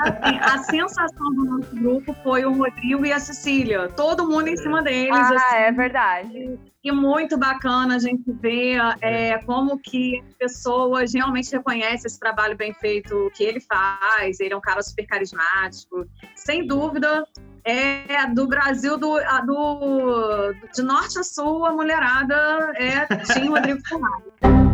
Assim, 0.00 0.38
a 0.40 0.58
sensação 0.58 1.34
do 1.34 1.44
nosso 1.44 1.74
grupo 1.74 2.14
foi 2.22 2.44
o 2.44 2.52
Rodrigo 2.52 3.04
e 3.04 3.12
a 3.12 3.18
Cecília. 3.18 3.88
Todo 3.88 4.28
mundo 4.28 4.48
em 4.48 4.56
cima 4.56 4.82
deles. 4.82 5.12
Ah, 5.12 5.34
assim. 5.34 5.56
é 5.56 5.72
verdade. 5.72 6.58
E 6.82 6.92
muito 6.92 7.38
bacana 7.38 7.96
a 7.96 7.98
gente 7.98 8.30
ver 8.30 8.78
é, 9.00 9.38
como 9.38 9.78
que 9.78 10.20
as 10.20 10.34
pessoas 10.34 11.14
realmente 11.14 11.50
reconhecem 11.50 12.06
esse 12.06 12.20
trabalho 12.20 12.56
bem 12.56 12.74
feito 12.74 13.30
que 13.34 13.42
ele 13.42 13.60
faz. 13.60 14.38
Ele 14.40 14.52
é 14.52 14.56
um 14.56 14.60
cara 14.60 14.82
super 14.82 15.06
carismático. 15.06 16.06
Sem 16.36 16.66
dúvida, 16.66 17.24
é 17.64 18.26
do 18.26 18.46
Brasil, 18.46 18.98
do, 18.98 19.18
do, 19.46 20.54
de 20.74 20.82
norte 20.82 21.18
a 21.18 21.22
sul, 21.22 21.64
a 21.64 21.72
mulherada 21.72 22.34
é 22.76 23.06
Tim 23.32 23.48
Rodrigo 23.48 23.80
Ferrari 23.86 24.64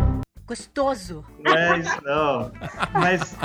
gostoso. 0.51 1.23
Não 1.39 1.53
é 1.53 1.79
isso, 1.79 2.03
não. 2.03 2.51
Mas, 2.93 3.37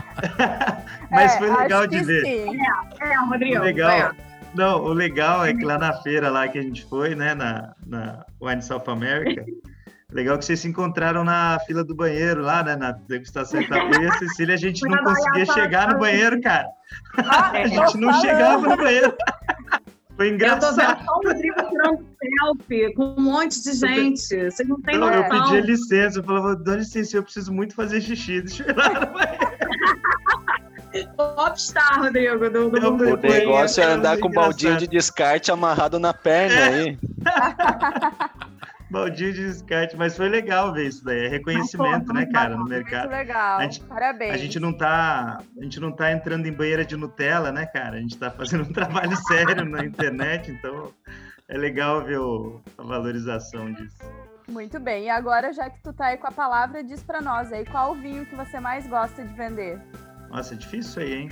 mas 1.08 1.34
é, 1.34 1.38
foi 1.38 1.56
legal 1.56 1.86
de 1.86 2.00
ver. 2.02 2.24
Sim. 2.24 2.58
É, 3.00 3.08
é 3.08 3.16
Rodrigo. 3.18 3.62
Legal. 3.62 3.90
É. 3.90 4.10
Não, 4.54 4.82
o 4.82 4.92
legal 4.92 5.46
é 5.46 5.54
que 5.54 5.64
lá 5.64 5.78
na 5.78 5.92
feira 6.02 6.30
lá 6.30 6.48
que 6.48 6.58
a 6.58 6.62
gente 6.62 6.84
foi, 6.86 7.14
né, 7.14 7.34
na, 7.34 7.74
na 7.86 8.24
Wine 8.40 8.62
South 8.62 8.84
America, 8.88 9.44
legal 10.10 10.38
que 10.38 10.44
vocês 10.46 10.58
se 10.58 10.68
encontraram 10.68 11.22
na 11.22 11.58
fila 11.66 11.84
do 11.84 11.94
banheiro 11.94 12.42
lá, 12.42 12.62
né, 12.62 12.74
na 12.74 12.92
degustação 12.92 13.60
Itapu 13.60 14.02
e 14.02 14.06
a 14.06 14.12
Cecília, 14.14 14.54
a 14.54 14.58
gente 14.58 14.82
não 14.88 15.04
conseguia 15.04 15.46
chegar 15.46 15.92
no 15.92 15.98
banheiro, 15.98 16.40
cara. 16.40 16.66
Ah, 17.18 17.50
a 17.50 17.66
gente 17.66 17.98
não 17.98 18.12
chegava 18.20 18.66
no 18.66 18.76
banheiro. 18.76 19.14
Foi 20.16 20.30
engraçado. 20.30 20.70
Eu 20.70 20.76
tô 20.76 20.82
vendo 20.82 21.04
só 21.04 21.12
o 21.12 21.22
Rodrigo 21.28 21.56
tirando 21.68 22.06
selfie 22.38 22.94
com 22.94 23.04
um 23.04 23.20
monte 23.20 23.62
de 23.62 23.72
gente. 23.74 24.50
Vocês 24.50 24.68
não 24.68 24.80
têm 24.80 24.98
não, 24.98 25.12
Eu 25.12 25.28
pedi 25.28 25.60
licença, 25.60 26.18
eu 26.18 26.24
falava, 26.24 26.56
dá 26.56 26.76
licença, 26.76 27.16
eu 27.16 27.22
preciso 27.22 27.52
muito 27.52 27.74
fazer 27.74 28.00
xixi. 28.00 28.40
Deixa 28.42 28.62
eu 28.62 28.70
ir 28.70 28.76
lá. 28.76 28.90
Popstar, 31.16 32.00
Rodrigo. 32.00 32.48
Do, 32.48 32.70
do 32.70 33.14
o 33.14 33.16
negócio 33.16 33.82
é 33.82 33.86
andar 33.86 34.18
com 34.18 34.28
um 34.28 34.32
baldinho 34.32 34.78
de 34.78 34.86
descarte 34.86 35.52
amarrado 35.52 35.98
na 35.98 36.14
perna 36.14 36.64
aí. 36.64 36.98
Baldinho 38.88 39.32
de 39.32 39.44
descarte, 39.44 39.96
mas 39.96 40.16
foi 40.16 40.28
legal 40.28 40.72
ver 40.72 40.86
isso 40.86 41.04
daí. 41.04 41.26
É 41.26 41.28
reconhecimento, 41.28 42.12
né, 42.12 42.24
cara, 42.26 42.56
no 42.56 42.64
mercado. 42.64 43.08
Muito 43.08 43.18
legal. 43.18 43.58
A 43.58 43.62
gente, 43.62 43.80
Parabéns. 43.80 44.32
A 44.32 44.36
gente 44.36 44.60
não 44.60 44.72
tá, 44.72 45.42
a 45.58 45.62
gente 45.62 45.80
não 45.80 45.90
tá 45.90 46.12
entrando 46.12 46.46
em 46.46 46.52
banheira 46.52 46.84
de 46.84 46.96
Nutella, 46.96 47.50
né, 47.50 47.66
cara? 47.66 47.96
A 47.96 48.00
gente 48.00 48.16
tá 48.16 48.30
fazendo 48.30 48.62
um 48.62 48.70
trabalho 48.72 49.16
sério 49.26 49.64
na 49.64 49.84
internet, 49.84 50.52
então 50.52 50.92
é 51.48 51.58
legal 51.58 52.04
ver 52.04 52.20
o, 52.20 52.60
a 52.78 52.82
valorização 52.82 53.72
disso. 53.72 53.98
Muito 54.48 54.78
bem. 54.78 55.04
E 55.04 55.10
agora, 55.10 55.52
já 55.52 55.68
que 55.68 55.82
tu 55.82 55.92
tá 55.92 56.06
aí 56.06 56.16
com 56.16 56.28
a 56.28 56.32
palavra, 56.32 56.84
diz 56.84 57.02
para 57.02 57.20
nós 57.20 57.52
aí 57.52 57.64
qual 57.64 57.92
o 57.92 57.94
vinho 57.96 58.24
que 58.24 58.36
você 58.36 58.60
mais 58.60 58.86
gosta 58.86 59.24
de 59.24 59.34
vender. 59.34 59.80
Nossa, 60.30 60.54
é 60.54 60.56
difícil 60.56 60.90
isso 60.90 61.00
aí, 61.00 61.14
hein? 61.22 61.30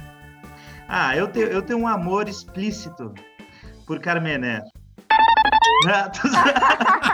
Ah, 0.89 1.17
eu 1.17 1.29
tenho, 1.29 1.47
eu 1.47 1.63
tenho 1.63 1.79
um 1.79 1.87
amor 1.87 2.29
explícito 2.29 3.15
por 3.87 4.01
Carmené. 4.01 4.61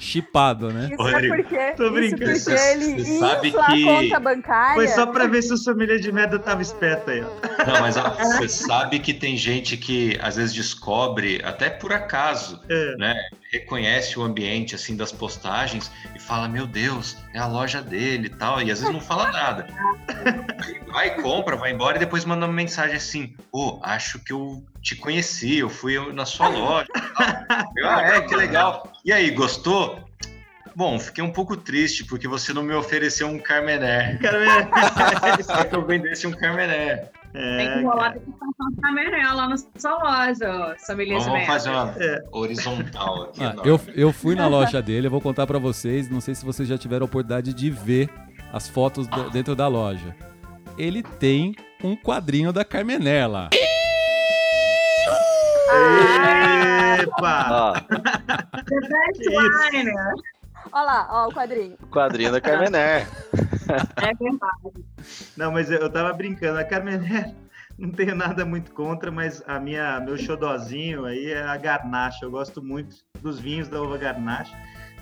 Chipado, 0.00 0.72
né? 0.72 0.88
Isso 0.90 1.08
é 1.08 1.28
porque, 1.28 1.72
Tô 1.76 1.90
brincando. 1.90 2.32
Isso 2.32 2.44
porque 2.46 2.68
ele 2.68 3.04
Você 3.04 3.18
sabe 3.18 3.50
que... 3.52 3.58
a 3.58 3.66
conta 3.66 4.18
bancária. 4.18 4.74
Foi 4.74 4.88
só 4.88 5.06
pra 5.06 5.26
ver 5.26 5.42
se 5.42 5.52
o 5.52 5.62
família 5.62 6.00
de 6.00 6.10
merda 6.10 6.38
tava 6.38 6.62
esperto 6.62 7.10
aí, 7.10 7.22
ó. 7.22 7.66
Não, 7.66 7.80
mas 7.82 7.98
ó, 7.98 8.08
você 8.08 8.48
sabe 8.48 8.98
que 8.98 9.12
tem 9.12 9.36
gente 9.36 9.76
que 9.76 10.18
às 10.22 10.36
vezes 10.36 10.54
descobre, 10.54 11.42
até 11.44 11.68
por 11.68 11.92
acaso, 11.92 12.62
é. 12.70 12.96
né? 12.96 13.14
Reconhece 13.52 14.18
o 14.18 14.22
ambiente 14.22 14.74
assim 14.74 14.96
das 14.96 15.12
postagens 15.12 15.92
e 16.16 16.18
fala: 16.18 16.48
Meu 16.48 16.66
Deus, 16.66 17.18
é 17.34 17.38
a 17.38 17.46
loja 17.46 17.82
dele 17.82 18.28
e 18.28 18.30
tal. 18.30 18.62
E 18.62 18.70
às 18.70 18.80
vezes 18.80 18.94
não 18.94 19.02
fala 19.02 19.30
nada. 19.30 19.66
Vai, 20.90 21.14
compra, 21.20 21.56
vai 21.56 21.72
embora 21.72 21.96
e 21.96 22.00
depois 22.00 22.24
manda 22.24 22.46
uma 22.46 22.54
mensagem 22.54 22.96
assim: 22.96 23.34
Pô, 23.52 23.78
oh, 23.78 23.80
acho 23.84 24.18
que 24.24 24.32
eu 24.32 24.64
te 24.80 24.96
conheci, 24.96 25.58
eu 25.58 25.68
fui 25.68 25.98
na 26.12 26.24
sua 26.24 26.48
loja. 26.48 26.88
eu, 27.76 27.88
ah, 27.88 28.02
é, 28.02 28.20
que 28.22 28.34
legal. 28.34 28.89
E 29.04 29.12
aí, 29.12 29.30
gostou? 29.30 29.98
Bom, 30.76 30.98
fiquei 30.98 31.22
um 31.22 31.32
pouco 31.32 31.56
triste 31.56 32.04
porque 32.04 32.28
você 32.28 32.52
não 32.52 32.62
me 32.62 32.74
ofereceu 32.74 33.26
um 33.26 33.38
Carmené. 33.38 34.18
Carmené. 34.18 34.68
Só 35.42 35.64
que 35.64 35.74
eu 35.74 35.84
vendesse 35.84 36.26
um 36.26 36.32
Carmené. 36.32 37.08
É, 37.32 37.56
tem 37.56 37.74
que 37.74 37.84
rolar, 37.84 38.12
tem 38.12 38.22
que 38.22 38.28
um 38.28 38.80
Carmené 38.80 39.32
lá 39.32 39.48
na 39.48 39.56
sua 39.56 39.98
loja, 39.98 40.76
Vamos, 40.86 41.26
vamos 41.26 41.46
fazer 41.46 41.70
uma 41.70 41.94
é. 41.98 42.22
horizontal 42.32 43.22
aqui. 43.24 43.42
Ah, 43.42 43.54
eu, 43.64 43.80
eu 43.94 44.12
fui 44.12 44.34
na 44.34 44.48
loja 44.48 44.82
dele, 44.82 45.06
eu 45.06 45.10
vou 45.10 45.20
contar 45.20 45.46
para 45.46 45.58
vocês. 45.58 46.08
Não 46.08 46.20
sei 46.20 46.34
se 46.34 46.44
vocês 46.44 46.68
já 46.68 46.76
tiveram 46.76 47.04
a 47.04 47.06
oportunidade 47.06 47.54
de 47.54 47.70
ver 47.70 48.10
as 48.52 48.68
fotos 48.68 49.08
ah. 49.10 49.28
dentro 49.32 49.54
da 49.54 49.68
loja. 49.68 50.14
Ele 50.76 51.02
tem 51.02 51.54
um 51.82 51.96
quadrinho 51.96 52.52
da 52.52 52.64
Carmené 52.64 53.26
lá. 53.26 53.50
Epa! 57.02 57.84
The 57.88 58.80
best 58.80 59.28
wine! 59.28 59.92
Olha 60.72 60.84
lá, 60.84 61.08
ó, 61.10 61.28
o 61.28 61.32
quadrinho. 61.32 61.76
O 61.82 61.86
quadrinho 61.86 62.32
da 62.32 62.40
Carmené. 62.40 63.06
É 63.96 64.14
verdade. 64.14 64.84
Não, 65.36 65.52
mas 65.52 65.70
eu 65.70 65.90
tava 65.90 66.12
brincando. 66.12 66.58
A 66.58 66.64
Carmené 66.64 67.34
não 67.78 67.90
tenho 67.90 68.14
nada 68.14 68.44
muito 68.44 68.72
contra, 68.72 69.10
mas 69.10 69.42
a 69.46 69.58
minha 69.58 70.00
meu 70.00 70.16
xodozinho 70.16 71.06
aí 71.06 71.32
é 71.32 71.42
a 71.42 71.56
Garnacha. 71.56 72.24
Eu 72.24 72.30
gosto 72.30 72.62
muito 72.62 72.96
dos 73.20 73.40
vinhos 73.40 73.68
da 73.68 73.80
uva 73.80 73.98
Garnacha, 73.98 74.56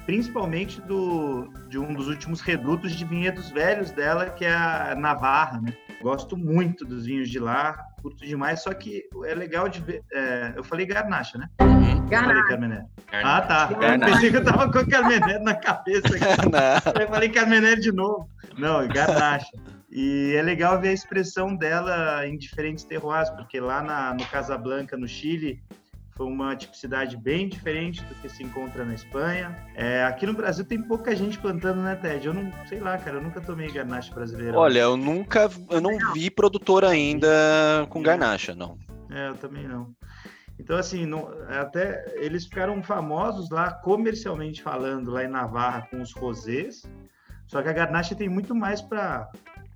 principalmente 0.06 0.80
do 0.82 1.48
de 1.68 1.78
um 1.78 1.92
dos 1.92 2.08
últimos 2.08 2.40
redutos 2.40 2.92
de 2.92 3.04
vinhedos 3.04 3.50
velhos 3.50 3.90
dela, 3.90 4.30
que 4.30 4.44
é 4.44 4.54
a 4.54 4.94
Navarra, 4.96 5.60
né? 5.60 5.72
Gosto 6.00 6.36
muito 6.36 6.84
dos 6.84 7.06
vinhos 7.06 7.28
de 7.28 7.38
lá, 7.38 7.76
curto 8.00 8.24
demais, 8.24 8.62
só 8.62 8.72
que 8.72 9.08
é 9.24 9.34
legal 9.34 9.68
de 9.68 9.80
ver. 9.80 10.02
É, 10.12 10.52
eu 10.56 10.62
falei 10.62 10.86
Garnacha, 10.86 11.38
né? 11.38 11.48
Uhum. 11.60 12.06
Garnacha. 12.06 12.86
Ah, 13.12 13.40
tá. 13.42 13.66
Garnacha. 13.66 13.94
Eu 13.94 14.14
pensei 14.14 14.30
que 14.30 14.36
eu 14.36 14.44
tava 14.44 14.70
com 14.70 14.88
Carmené 14.88 15.38
na 15.40 15.54
cabeça. 15.54 16.08
Aqui. 16.08 16.24
eu 17.02 17.08
falei 17.08 17.28
Carmené 17.28 17.74
de 17.74 17.90
novo. 17.90 18.28
Não, 18.56 18.86
Garnacha. 18.86 19.50
E 19.90 20.34
é 20.36 20.42
legal 20.42 20.80
ver 20.80 20.90
a 20.90 20.92
expressão 20.92 21.56
dela 21.56 22.26
em 22.26 22.36
diferentes 22.36 22.84
terroirs, 22.84 23.30
porque 23.30 23.58
lá 23.58 23.82
na, 23.82 24.14
no 24.14 24.24
Casablanca, 24.26 24.96
no 24.96 25.08
Chile, 25.08 25.62
foi 26.18 26.26
uma 26.26 26.56
tipicidade 26.56 27.16
bem 27.16 27.48
diferente 27.48 28.02
do 28.02 28.14
que 28.16 28.28
se 28.28 28.42
encontra 28.42 28.84
na 28.84 28.92
Espanha. 28.92 29.56
É, 29.76 30.02
aqui 30.02 30.26
no 30.26 30.34
Brasil 30.34 30.64
tem 30.64 30.82
pouca 30.82 31.14
gente 31.14 31.38
plantando, 31.38 31.80
né, 31.80 31.94
Ted? 31.94 32.26
Eu 32.26 32.34
não 32.34 32.52
sei 32.66 32.80
lá, 32.80 32.98
cara, 32.98 33.18
eu 33.18 33.22
nunca 33.22 33.40
tomei 33.40 33.70
garnacha 33.70 34.12
brasileira. 34.12 34.58
Olha, 34.58 34.80
eu 34.80 34.96
nunca, 34.96 35.48
eu 35.70 35.80
não 35.80 35.96
vi 36.12 36.28
produtor 36.28 36.84
ainda 36.84 37.86
com 37.88 38.02
garnacha, 38.02 38.52
não. 38.52 38.76
É, 39.08 39.28
eu 39.28 39.36
também 39.36 39.68
não. 39.68 39.94
Então, 40.58 40.76
assim, 40.76 41.06
não, 41.06 41.30
até 41.48 42.04
eles 42.16 42.46
ficaram 42.46 42.82
famosos 42.82 43.48
lá, 43.48 43.70
comercialmente 43.70 44.60
falando, 44.60 45.12
lá 45.12 45.22
em 45.22 45.28
Navarra, 45.28 45.86
com 45.88 46.02
os 46.02 46.12
rosés. 46.12 46.82
Só 47.46 47.62
que 47.62 47.68
a 47.68 47.72
garnacha 47.72 48.16
tem 48.16 48.28
muito 48.28 48.56
mais 48.56 48.82
para 48.82 49.30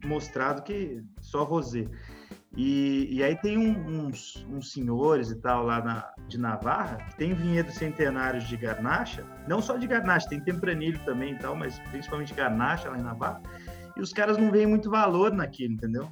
mostrar 0.04 0.54
do 0.54 0.62
que 0.62 1.04
só 1.20 1.44
rosé. 1.44 1.86
E, 2.56 3.08
e 3.10 3.22
aí 3.22 3.34
tem 3.36 3.56
um, 3.56 4.06
uns, 4.06 4.46
uns, 4.50 4.72
senhores 4.72 5.30
e 5.30 5.36
tal 5.36 5.64
lá 5.64 5.82
na, 5.82 6.12
de 6.28 6.38
Navarra 6.38 6.98
que 6.98 7.16
tem 7.16 7.32
vinhedos 7.32 7.74
centenários 7.74 8.46
de 8.46 8.56
garnacha, 8.58 9.24
não 9.48 9.62
só 9.62 9.78
de 9.78 9.86
garnacha, 9.86 10.28
tem 10.28 10.38
tempranilho 10.38 11.00
também 11.04 11.32
e 11.32 11.38
tal, 11.38 11.56
mas 11.56 11.78
principalmente 11.90 12.34
garnacha 12.34 12.90
lá 12.90 12.98
em 12.98 13.02
Navarra. 13.02 13.40
E 13.96 14.00
os 14.00 14.12
caras 14.12 14.36
não 14.36 14.50
veem 14.50 14.66
muito 14.66 14.90
valor 14.90 15.32
naquilo, 15.32 15.72
entendeu? 15.72 16.10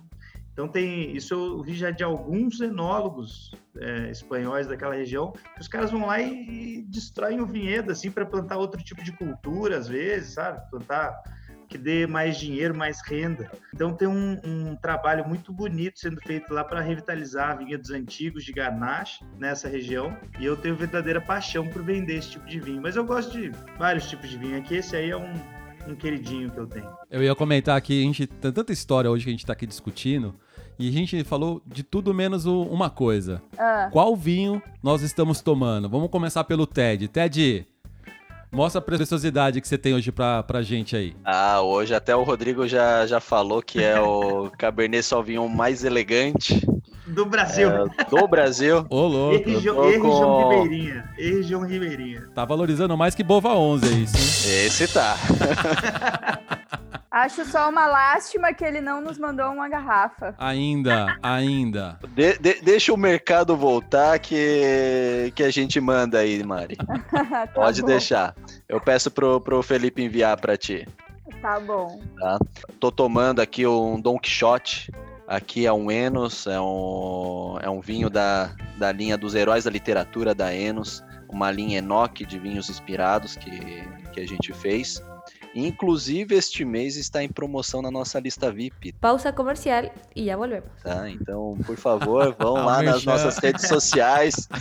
Então 0.52 0.66
tem 0.66 1.14
isso 1.14 1.34
eu 1.34 1.62
vi 1.62 1.74
já 1.74 1.90
de 1.90 2.02
alguns 2.02 2.60
enólogos 2.60 3.50
é, 3.78 4.10
espanhóis 4.10 4.66
daquela 4.66 4.94
região 4.94 5.32
que 5.32 5.60
os 5.60 5.68
caras 5.68 5.90
vão 5.90 6.06
lá 6.06 6.20
e, 6.20 6.78
e 6.78 6.82
destroem 6.82 7.40
o 7.40 7.46
vinhedo 7.46 7.92
assim 7.92 8.10
para 8.10 8.26
plantar 8.26 8.56
outro 8.56 8.82
tipo 8.82 9.02
de 9.04 9.12
cultura 9.12 9.76
às 9.76 9.88
vezes, 9.88 10.34
sabe? 10.34 10.60
Plantar 10.70 11.22
que 11.70 11.78
dê 11.78 12.04
mais 12.04 12.36
dinheiro, 12.36 12.76
mais 12.76 13.00
renda. 13.06 13.48
Então 13.72 13.94
tem 13.94 14.08
um, 14.08 14.38
um 14.44 14.76
trabalho 14.76 15.26
muito 15.26 15.52
bonito 15.52 16.00
sendo 16.00 16.20
feito 16.20 16.52
lá 16.52 16.64
para 16.64 16.80
revitalizar 16.80 17.56
vinhedos 17.56 17.90
antigos 17.90 18.44
de 18.44 18.52
Garnache 18.52 19.24
nessa 19.38 19.68
região. 19.68 20.16
E 20.40 20.44
eu 20.44 20.56
tenho 20.56 20.74
verdadeira 20.74 21.20
paixão 21.20 21.66
por 21.68 21.82
vender 21.82 22.16
esse 22.16 22.30
tipo 22.30 22.46
de 22.46 22.58
vinho. 22.58 22.82
Mas 22.82 22.96
eu 22.96 23.04
gosto 23.04 23.30
de 23.32 23.52
vários 23.78 24.08
tipos 24.10 24.28
de 24.28 24.36
vinho. 24.36 24.58
Aqui 24.58 24.74
esse 24.74 24.96
aí 24.96 25.10
é 25.10 25.16
um, 25.16 25.32
um 25.86 25.94
queridinho 25.94 26.50
que 26.50 26.58
eu 26.58 26.66
tenho. 26.66 26.90
Eu 27.08 27.22
ia 27.22 27.34
comentar 27.36 27.76
aqui, 27.76 28.02
a 28.02 28.04
gente 28.04 28.26
tem 28.26 28.52
tanta 28.52 28.72
história 28.72 29.08
hoje 29.08 29.24
que 29.24 29.30
a 29.30 29.32
gente 29.32 29.44
está 29.44 29.52
aqui 29.52 29.66
discutindo. 29.66 30.34
E 30.76 30.88
a 30.88 30.92
gente 30.92 31.22
falou 31.24 31.62
de 31.66 31.82
tudo 31.82 32.12
menos 32.12 32.46
uma 32.46 32.88
coisa. 32.88 33.42
Ah. 33.58 33.90
Qual 33.92 34.16
vinho 34.16 34.62
nós 34.82 35.02
estamos 35.02 35.42
tomando? 35.42 35.88
Vamos 35.90 36.10
começar 36.10 36.42
pelo 36.44 36.66
Ted. 36.66 37.06
Ted, 37.06 37.66
Mostra 38.52 38.80
a 38.80 38.82
preciosidade 38.82 39.60
que 39.60 39.68
você 39.68 39.78
tem 39.78 39.94
hoje 39.94 40.10
pra, 40.10 40.42
pra 40.42 40.60
gente 40.60 40.96
aí. 40.96 41.14
Ah, 41.24 41.60
hoje 41.62 41.94
até 41.94 42.16
o 42.16 42.24
Rodrigo 42.24 42.66
já, 42.66 43.06
já 43.06 43.20
falou 43.20 43.62
que 43.62 43.82
é 43.82 44.00
o 44.00 44.50
Cabernet 44.58 45.04
Sauvignon 45.04 45.48
mais 45.48 45.84
elegante. 45.84 46.66
Do 47.06 47.26
Brasil. 47.26 47.70
É, 47.70 48.04
do 48.04 48.28
Brasil. 48.28 48.86
Ô, 48.90 49.06
louco. 49.06 49.48
E 49.48 49.54
região, 49.54 49.76
com... 50.00 50.48
Ribeirinha. 50.60 51.08
E 51.18 51.30
região 51.30 51.62
Ribeirinha. 51.62 52.28
Tá 52.34 52.44
valorizando 52.44 52.96
mais 52.96 53.14
que 53.14 53.22
Bova 53.22 53.54
11 53.54 53.86
é 53.86 53.90
isso, 53.90 54.16
hein? 54.16 54.66
Esse 54.66 54.88
tá. 54.88 55.16
Acho 57.10 57.44
só 57.44 57.68
uma 57.68 57.88
lástima 57.88 58.54
que 58.54 58.64
ele 58.64 58.80
não 58.80 59.00
nos 59.00 59.18
mandou 59.18 59.50
uma 59.50 59.68
garrafa. 59.68 60.32
Ainda, 60.38 61.18
ainda. 61.20 61.98
De, 62.10 62.38
de, 62.38 62.60
deixa 62.62 62.92
o 62.92 62.96
mercado 62.96 63.56
voltar 63.56 64.20
que, 64.20 65.32
que 65.34 65.42
a 65.42 65.50
gente 65.50 65.80
manda 65.80 66.20
aí, 66.20 66.40
Mari. 66.44 66.76
tá 67.10 67.48
Pode 67.52 67.80
bom. 67.80 67.88
deixar. 67.88 68.32
Eu 68.68 68.80
peço 68.80 69.10
pro, 69.10 69.40
pro 69.40 69.60
Felipe 69.60 70.00
enviar 70.00 70.40
para 70.40 70.56
ti. 70.56 70.86
Tá 71.42 71.58
bom. 71.58 72.00
Tá? 72.16 72.38
Tô 72.78 72.92
tomando 72.92 73.40
aqui 73.40 73.66
um 73.66 74.00
Don 74.00 74.16
Quixote. 74.16 74.92
Aqui 75.26 75.66
é 75.66 75.72
um 75.72 75.90
Enos, 75.90 76.46
é 76.46 76.60
um, 76.60 77.56
é 77.60 77.70
um 77.70 77.80
vinho 77.80 78.10
da, 78.10 78.50
da 78.78 78.92
linha 78.92 79.16
dos 79.16 79.34
heróis 79.34 79.64
da 79.64 79.70
literatura 79.70 80.34
da 80.34 80.52
Enos, 80.52 81.04
uma 81.28 81.52
linha 81.52 81.78
Enoch 81.78 82.24
de 82.24 82.38
vinhos 82.38 82.68
inspirados 82.68 83.36
que, 83.36 83.50
que 84.12 84.20
a 84.20 84.26
gente 84.26 84.52
fez. 84.52 85.00
Inclusive, 85.54 86.34
este 86.34 86.64
mês 86.64 86.96
está 86.96 87.22
em 87.22 87.28
promoção 87.28 87.82
na 87.82 87.90
nossa 87.90 88.20
lista 88.20 88.50
VIP. 88.50 88.92
Pausa 88.92 89.32
comercial 89.32 89.90
e 90.14 90.26
já 90.26 90.36
volvemos. 90.36 90.68
Tá, 90.82 91.10
então, 91.10 91.58
por 91.66 91.76
favor, 91.76 92.34
vão 92.38 92.54
lá 92.64 92.82
nas 92.82 93.04
nossas 93.04 93.38
redes 93.38 93.66
sociais. 93.66 94.48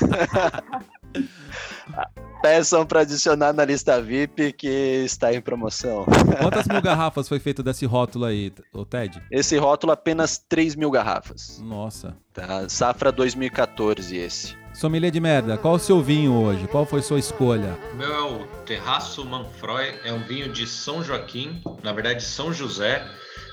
Peçam 2.41 2.85
para 2.85 3.01
adicionar 3.01 3.51
na 3.51 3.65
lista 3.65 4.01
VIP 4.01 4.53
que 4.53 4.67
está 5.03 5.33
em 5.33 5.41
promoção. 5.41 6.05
Quantas 6.41 6.65
mil 6.67 6.81
garrafas 6.81 7.27
foi 7.27 7.37
feito 7.37 7.61
desse 7.61 7.85
rótulo 7.85 8.23
aí, 8.25 8.53
o 8.71 8.85
Ted? 8.85 9.21
Esse 9.29 9.57
rótulo 9.57 9.91
apenas 9.91 10.37
3 10.37 10.75
mil 10.75 10.89
garrafas. 10.89 11.59
Nossa. 11.61 12.15
Tá, 12.33 12.69
safra 12.69 13.11
2014 13.11 14.15
esse. 14.15 14.55
Sommelier 14.79 15.11
de 15.11 15.19
merda, 15.19 15.57
qual 15.57 15.73
o 15.73 15.79
seu 15.79 16.01
vinho 16.01 16.33
hoje? 16.33 16.65
Qual 16.65 16.85
foi 16.85 17.01
sua 17.01 17.19
escolha? 17.19 17.77
O 17.91 17.95
meu 17.97 18.15
é 18.15 18.21
o 18.21 18.47
Terraço 18.65 19.25
Manfroy, 19.25 19.93
é 20.05 20.13
um 20.13 20.23
vinho 20.23 20.53
de 20.53 20.65
São 20.65 21.03
Joaquim, 21.03 21.61
na 21.83 21.91
verdade 21.91 22.23
São 22.23 22.53
José, 22.53 23.05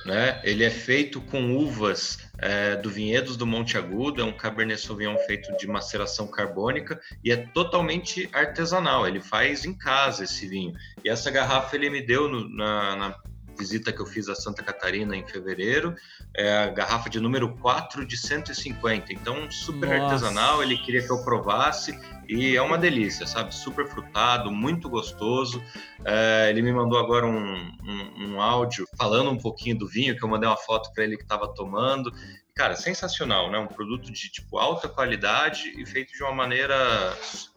né? 0.04 0.40
Ele 0.44 0.62
é 0.62 0.70
feito 0.70 1.20
com 1.20 1.56
uvas 1.56 2.18
é, 2.38 2.76
do 2.76 2.88
Vinhedos 2.88 3.36
do 3.36 3.44
Monte 3.44 3.76
Agudo, 3.76 4.22
é 4.22 4.24
um 4.24 4.30
Cabernet 4.30 4.80
Sauvignon 4.80 5.18
feito 5.26 5.50
de 5.56 5.66
maceração 5.66 6.28
carbônica 6.28 7.00
e 7.24 7.32
é 7.32 7.36
totalmente 7.36 8.30
artesanal, 8.32 9.04
ele 9.04 9.20
faz 9.20 9.64
em 9.64 9.74
casa 9.74 10.22
esse 10.22 10.46
vinho. 10.46 10.74
E 11.04 11.08
essa 11.08 11.28
garrafa 11.28 11.74
ele 11.74 11.90
me 11.90 12.02
deu 12.02 12.28
no, 12.28 12.48
na, 12.48 12.94
na 12.94 13.16
visita 13.56 13.92
que 13.92 14.00
eu 14.00 14.06
fiz 14.06 14.28
a 14.28 14.34
Santa 14.34 14.62
Catarina 14.62 15.16
em 15.16 15.26
fevereiro, 15.26 15.94
é 16.36 16.58
a 16.58 16.66
garrafa 16.68 17.08
de 17.08 17.20
número 17.20 17.56
4 17.56 18.06
de 18.06 18.16
150. 18.16 19.12
Então, 19.12 19.50
super 19.50 19.88
Nossa. 19.88 20.02
artesanal, 20.02 20.62
ele 20.62 20.76
queria 20.76 21.04
que 21.04 21.10
eu 21.10 21.22
provasse 21.22 21.98
e 22.28 22.56
é 22.56 22.62
uma 22.62 22.76
delícia, 22.76 23.26
sabe? 23.26 23.54
Super 23.54 23.86
frutado, 23.86 24.50
muito 24.50 24.88
gostoso. 24.88 25.62
É, 26.04 26.50
ele 26.50 26.62
me 26.62 26.72
mandou 26.72 26.98
agora 26.98 27.26
um, 27.26 27.54
um, 27.84 28.26
um, 28.26 28.40
áudio 28.40 28.86
falando 28.96 29.30
um 29.30 29.38
pouquinho 29.38 29.78
do 29.78 29.86
vinho, 29.86 30.16
que 30.16 30.24
eu 30.24 30.28
mandei 30.28 30.48
uma 30.48 30.56
foto 30.56 30.92
para 30.92 31.04
ele 31.04 31.16
que 31.16 31.22
estava 31.22 31.48
tomando. 31.48 32.12
Cara, 32.56 32.74
sensacional, 32.74 33.50
né? 33.50 33.58
Um 33.58 33.66
produto 33.66 34.10
de 34.10 34.30
tipo 34.30 34.58
alta 34.58 34.88
qualidade 34.88 35.74
e 35.78 35.84
feito 35.84 36.12
de 36.12 36.22
uma 36.22 36.32
maneira 36.32 36.74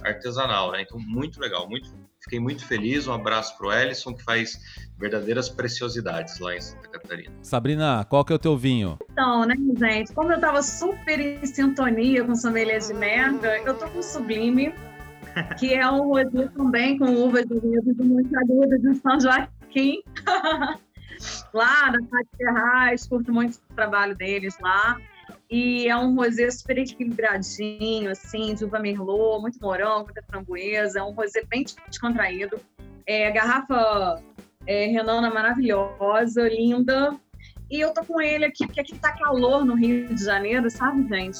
artesanal, 0.03 0.73
né? 0.73 0.81
Então, 0.81 0.99
muito 0.99 1.39
legal, 1.39 1.69
muito 1.69 1.89
Fiquei 2.21 2.39
muito 2.39 2.65
feliz. 2.65 3.07
Um 3.07 3.13
abraço 3.13 3.57
pro 3.57 3.71
Ellison, 3.71 4.13
que 4.13 4.23
faz 4.23 4.59
verdadeiras 4.97 5.49
preciosidades 5.49 6.37
lá 6.39 6.55
em 6.55 6.61
Santa 6.61 6.89
Catarina. 6.89 7.33
Sabrina, 7.41 8.05
qual 8.09 8.25
que 8.25 8.33
é 8.33 8.35
o 8.35 8.39
teu 8.39 8.57
vinho? 8.57 8.99
Então, 9.09 9.45
né, 9.45 9.55
gente? 9.77 10.13
Como 10.13 10.31
eu 10.31 10.39
tava 10.39 10.61
super 10.61 11.19
em 11.19 11.45
sintonia 11.45 12.23
com 12.23 12.35
sommelier 12.35 12.79
de 12.79 12.93
merda, 12.93 13.57
eu 13.59 13.73
tô 13.77 13.87
com 13.87 13.99
o 13.99 14.03
Sublime, 14.03 14.75
que 15.57 15.73
é 15.73 15.89
um 15.89 16.09
rosé 16.09 16.49
também 16.55 16.97
com 16.97 17.05
uvas 17.05 17.45
de 17.45 17.57
vinho 17.57 17.81
de 17.81 18.03
Monte 18.03 18.35
Agudo 18.35 18.77
de 18.77 18.95
São 18.95 19.19
Joaquim. 19.19 20.03
lá 21.53 21.91
na 21.91 21.99
Cátia 21.99 22.37
Ferraz, 22.37 23.07
curto 23.07 23.31
muito 23.31 23.59
o 23.69 23.73
trabalho 23.75 24.15
deles 24.15 24.57
lá. 24.61 24.99
E 25.49 25.87
é 25.87 25.97
um 25.97 26.15
rosé 26.15 26.49
super 26.51 26.77
equilibradinho, 26.77 28.11
assim, 28.11 28.53
de 28.53 28.65
uva 28.65 28.79
merlot, 28.79 29.41
muito 29.41 29.59
morango, 29.59 30.05
muita 30.05 30.21
framboesa. 30.23 30.99
É 30.99 31.03
um 31.03 31.11
rosé 31.11 31.43
bem 31.49 31.65
descontraído. 31.87 32.59
É, 33.05 33.31
garrafa 33.31 34.21
é, 34.67 34.85
Renana 34.87 35.33
maravilhosa, 35.33 36.47
linda. 36.47 37.15
E 37.69 37.79
eu 37.79 37.93
tô 37.93 38.03
com 38.03 38.21
ele 38.21 38.45
aqui, 38.45 38.65
porque 38.65 38.79
aqui 38.79 38.97
tá 38.97 39.11
calor 39.13 39.65
no 39.65 39.75
Rio 39.75 40.13
de 40.13 40.23
Janeiro, 40.23 40.69
sabe, 40.69 41.07
gente? 41.07 41.39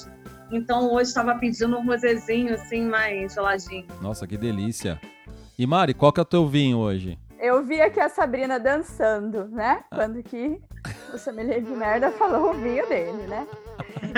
Então 0.51 0.91
hoje 0.91 1.09
estava 1.09 1.35
pedindo 1.35 1.77
um 1.77 1.85
rosezinho 1.85 2.53
assim, 2.53 2.85
mais 2.85 3.33
geladinho. 3.33 3.85
Nossa, 4.01 4.25
que 4.25 4.37
delícia. 4.37 4.99
E 5.57 5.67
Mari, 5.67 5.93
qual 5.93 6.11
que 6.11 6.19
é 6.19 6.23
o 6.23 6.25
teu 6.25 6.47
vinho 6.47 6.77
hoje? 6.77 7.17
Eu 7.41 7.63
vi 7.63 7.81
aqui 7.81 8.01
a 8.01 8.09
Sabrina 8.09 8.59
dançando, 8.59 9.47
né? 9.47 9.85
Quando 9.95 10.21
que 10.21 10.61
o 11.13 11.17
sommelier 11.17 11.61
de 11.61 11.71
merda 11.71 12.11
falou 12.11 12.51
o 12.51 12.53
vinho 12.53 12.85
dele, 12.89 13.27
né? 13.27 13.47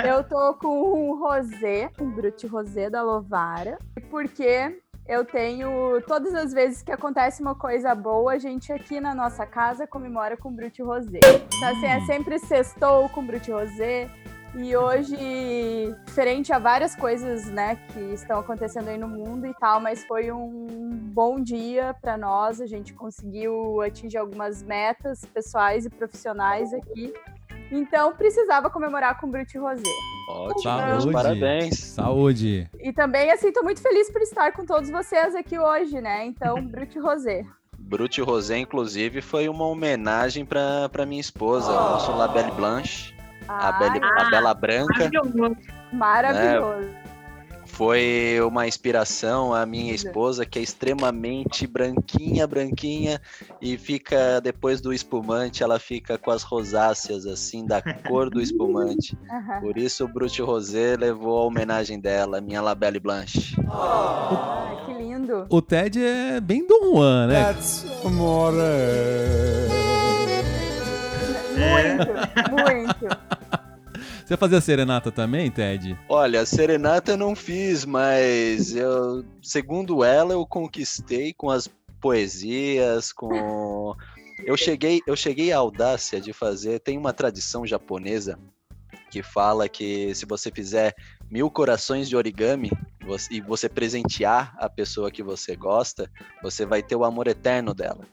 Eu 0.04 0.24
tô 0.24 0.56
com 0.56 1.12
um 1.12 1.20
rosé, 1.20 1.92
um 2.00 2.10
Brut 2.10 2.48
Rosé 2.48 2.90
da 2.90 3.04
Lovara, 3.04 3.78
porque 4.10 4.82
eu 5.08 5.24
tenho 5.24 6.02
todas 6.08 6.34
as 6.34 6.52
vezes 6.52 6.82
que 6.82 6.92
acontece 6.92 7.44
uma 7.44 7.54
coisa 7.54 7.94
boa, 7.94 8.34
a 8.34 8.38
gente 8.40 8.74
aqui 8.74 9.00
na 9.00 9.14
nossa 9.14 9.46
casa 9.46 9.86
comemora 9.86 10.36
com 10.36 10.52
Brut 10.52 10.82
Rosé. 10.82 11.20
Então 11.56 11.70
assim, 11.70 11.86
é 11.86 12.02
sempre 12.08 12.40
sextou 12.40 13.08
com 13.10 13.24
Brut 13.24 13.52
Rosé. 13.52 14.10
E 14.54 14.76
hoje, 14.76 15.96
diferente 16.06 16.52
a 16.52 16.60
várias 16.60 16.94
coisas, 16.94 17.46
né, 17.46 17.78
que 17.94 18.00
estão 18.14 18.40
acontecendo 18.40 18.90
aí 18.90 18.98
no 18.98 19.08
mundo 19.08 19.48
e 19.48 19.54
tal, 19.54 19.80
mas 19.80 20.04
foi 20.04 20.30
um 20.30 20.90
bom 21.14 21.40
dia 21.40 21.96
para 22.02 22.18
nós. 22.18 22.60
A 22.60 22.66
gente 22.66 22.94
conseguiu 22.94 23.82
atingir 23.82 24.18
algumas 24.18 24.62
metas 24.62 25.24
pessoais 25.26 25.86
e 25.86 25.90
profissionais 25.90 26.74
aqui. 26.74 27.14
Então, 27.72 28.14
precisava 28.14 28.70
comemorar 28.70 29.18
com 29.20 29.30
Brute 29.30 29.58
Rosé. 29.58 29.84
Ótimo, 30.28 30.62
Saúde. 30.62 31.12
parabéns. 31.12 31.80
Saúde. 31.80 32.70
E 32.82 32.92
também, 32.92 33.32
assim, 33.32 33.54
tô 33.54 33.64
muito 33.64 33.82
feliz 33.82 34.12
por 34.12 34.22
estar 34.22 34.52
com 34.52 34.66
todos 34.66 34.90
vocês 34.90 35.34
aqui 35.34 35.58
hoje, 35.58 36.02
né? 36.02 36.26
Então, 36.26 36.62
Brute 36.68 37.00
Rosé. 37.00 37.46
Brute 37.80 38.22
Rosé, 38.22 38.58
inclusive, 38.58 39.22
foi 39.22 39.48
uma 39.48 39.66
homenagem 39.66 40.46
para 40.46 40.90
pra 40.90 41.06
minha 41.06 41.22
esposa, 41.22 41.72
o 41.72 41.74
nosso 41.74 42.12
Labelle 42.12 42.52
Blanche, 42.52 43.14
a, 43.60 43.72
Belle, 43.74 44.00
a 44.04 44.30
Bela 44.30 44.54
Branca. 44.54 45.10
Maravilhoso. 45.12 45.58
Maravilhoso. 45.92 47.02
Foi 47.72 48.38
uma 48.46 48.68
inspiração 48.68 49.54
a 49.54 49.66
minha 49.66 49.94
esposa, 49.94 50.46
que 50.46 50.60
é 50.60 50.62
extremamente 50.62 51.66
branquinha, 51.66 52.46
branquinha, 52.46 53.20
e 53.62 53.78
fica, 53.78 54.42
depois 54.42 54.82
do 54.82 54.94
espumante, 54.94 55.64
ela 55.64 55.80
fica 55.80 56.18
com 56.18 56.32
as 56.32 56.44
rosáceas, 56.44 57.26
assim, 57.26 57.66
da 57.66 57.82
cor 57.82 58.30
do 58.30 58.42
espumante. 58.42 59.18
Por 59.62 59.78
isso 59.78 60.04
o 60.04 60.08
Brute 60.08 60.42
Rosé 60.42 60.98
levou 60.98 61.40
a 61.40 61.46
homenagem 61.46 62.00
dela, 62.00 62.42
minha 62.42 62.62
Labelle 62.62 63.00
Blanche. 63.00 63.56
Ai, 63.72 64.86
que 64.86 64.94
lindo. 64.94 65.46
O 65.50 65.62
Ted 65.62 66.04
é 66.04 66.42
bem 66.42 66.68
Dom 66.68 66.94
Juan, 66.94 67.28
né? 67.28 67.42
Muito, 71.58 72.12
muito. 72.52 73.41
Você 74.32 74.38
fazia 74.38 74.62
serenata 74.62 75.12
também, 75.12 75.52
Ted? 75.52 75.98
Olha, 76.08 76.46
serenata 76.46 77.12
eu 77.12 77.18
não 77.18 77.36
fiz, 77.36 77.84
mas 77.84 78.74
eu, 78.74 79.26
segundo 79.44 80.06
ela, 80.06 80.32
eu 80.32 80.46
conquistei 80.46 81.34
com 81.34 81.50
as 81.50 81.70
poesias, 82.00 83.12
com 83.12 83.94
eu 84.48 84.56
cheguei, 84.56 85.02
eu 85.06 85.18
cheguei 85.18 85.52
à 85.52 85.58
audácia 85.58 86.22
de 86.22 86.32
fazer. 86.32 86.80
Tem 86.80 86.98
uma 86.98 87.12
tradição 87.12 87.68
japonesa 87.68 88.40
que 89.10 89.22
fala 89.22 89.68
que 89.68 90.16
se 90.16 90.26
você 90.26 90.50
fizer 90.50 90.96
mil 91.30 91.52
corações 91.52 92.08
de 92.08 92.16
origami 92.16 92.72
você- 93.06 93.34
e 93.34 93.42
você 93.42 93.68
presentear 93.68 94.56
a 94.60 94.70
pessoa 94.70 95.12
que 95.12 95.22
você 95.22 95.58
gosta, 95.58 96.10
você 96.42 96.66
vai 96.66 96.82
ter 96.82 96.96
o 96.96 97.04
amor 97.04 97.28
eterno 97.28 97.74
dela. 97.74 98.08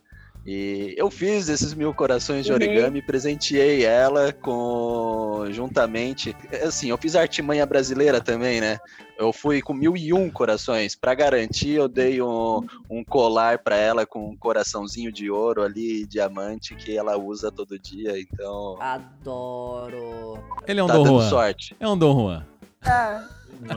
E 0.51 0.95
eu 0.97 1.11
fiz 1.11 1.51
esses 1.51 1.75
mil 1.75 1.93
corações 1.93 2.47
de 2.47 2.51
Uhum. 2.51 2.57
origami, 2.57 3.03
presenteei 3.03 3.85
ela 3.85 4.33
com 4.33 5.45
juntamente. 5.51 6.35
Assim, 6.67 6.89
eu 6.89 6.97
fiz 6.97 7.15
a 7.15 7.21
artimanha 7.21 7.67
brasileira 7.67 8.19
também, 8.19 8.59
né? 8.59 8.79
Eu 9.19 9.31
fui 9.31 9.61
com 9.61 9.75
mil 9.75 9.95
e 9.95 10.11
um 10.11 10.31
corações. 10.31 10.97
Pra 10.97 11.15
garantir, 11.15 11.73
eu 11.73 11.87
dei 11.87 12.23
um, 12.23 12.65
um 12.89 13.05
colar 13.05 13.59
pra 13.59 13.77
ela 13.77 14.07
com 14.07 14.31
um 14.31 14.37
coraçãozinho 14.39 15.13
de 15.13 15.31
ouro 15.31 15.63
ali, 15.63 16.07
diamante, 16.07 16.75
que 16.75 16.97
ela 16.97 17.19
usa 17.19 17.53
todo 17.53 17.79
dia. 17.79 18.19
Então, 18.19 18.79
Adoro. 18.81 20.39
Ele 20.67 20.81
é 20.81 20.83
um 20.83 20.87
tá 20.87 20.95
Dom 20.95 21.05
Juan. 21.05 21.29
sorte. 21.29 21.77
É 21.79 21.87
um 21.87 21.99
Dom 21.99 22.19
Juan. 22.23 22.47
Ah, 22.87 23.23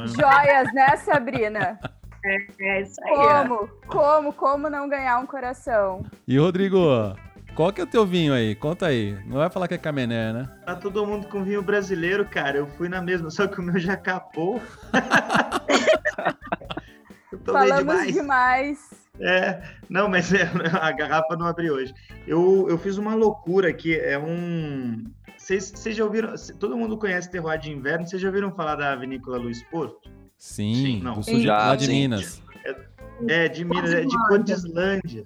joias, 0.05 0.73
né, 0.73 0.95
Sabrina? 0.95 1.77
É 2.23 2.81
isso 2.81 3.01
aí. 3.03 3.13
ó. 3.13 3.47
Como? 3.47 3.67
Como? 3.87 4.33
Como 4.33 4.69
não 4.69 4.87
ganhar 4.87 5.17
um 5.19 5.25
coração? 5.25 6.05
E 6.27 6.37
Rodrigo, 6.37 6.79
qual 7.55 7.73
que 7.73 7.81
é 7.81 7.83
o 7.83 7.87
teu 7.87 8.05
vinho 8.05 8.33
aí? 8.33 8.55
Conta 8.55 8.87
aí. 8.87 9.17
Não 9.25 9.37
vai 9.37 9.49
falar 9.49 9.67
que 9.67 9.73
é 9.73 9.77
Camené, 9.77 10.31
né? 10.31 10.49
Tá 10.65 10.75
todo 10.75 11.05
mundo 11.05 11.27
com 11.27 11.43
vinho 11.43 11.61
brasileiro, 11.61 12.25
cara. 12.25 12.57
Eu 12.57 12.67
fui 12.67 12.87
na 12.87 13.01
mesma, 13.01 13.29
só 13.29 13.47
que 13.47 13.59
o 13.59 13.63
meu 13.63 13.79
já 13.79 13.97
capou. 13.97 14.61
tomei 17.43 17.69
Falamos 17.69 18.05
demais. 18.05 18.13
demais. 18.13 19.01
É, 19.19 19.61
não, 19.89 20.07
mas 20.07 20.33
é, 20.33 20.49
a 20.79 20.91
garrafa 20.91 21.35
não 21.35 21.45
abri 21.45 21.69
hoje. 21.69 21.93
Eu, 22.25 22.67
eu 22.69 22.77
fiz 22.77 22.97
uma 22.97 23.15
loucura 23.15 23.69
aqui, 23.69 23.99
é 23.99 24.17
um... 24.17 25.03
Vocês 25.37 25.71
vocês 25.71 25.95
já 25.95 26.03
ouviram, 26.03 26.33
todo 26.59 26.77
mundo 26.77 26.97
conhece 26.97 27.29
terroir 27.29 27.59
de 27.59 27.71
inverno, 27.71 28.05
vocês 28.05 28.21
já 28.21 28.27
ouviram 28.27 28.51
falar 28.51 28.75
da 28.75 28.95
vinícola 28.95 29.37
Luiz 29.37 29.63
Porto? 29.63 30.09
Sim, 30.41 30.73
Sim, 30.73 31.01
não. 31.03 31.13
do 31.13 31.23
sul 31.23 31.39
de, 31.39 31.45
lá 31.45 31.75
de. 31.75 31.87
Minas. 31.87 32.41
É, 33.29 33.47
de 33.47 33.63
Minas, 33.63 33.93
é 33.93 34.01
de 34.01 34.17
Cordislândia. 34.27 35.23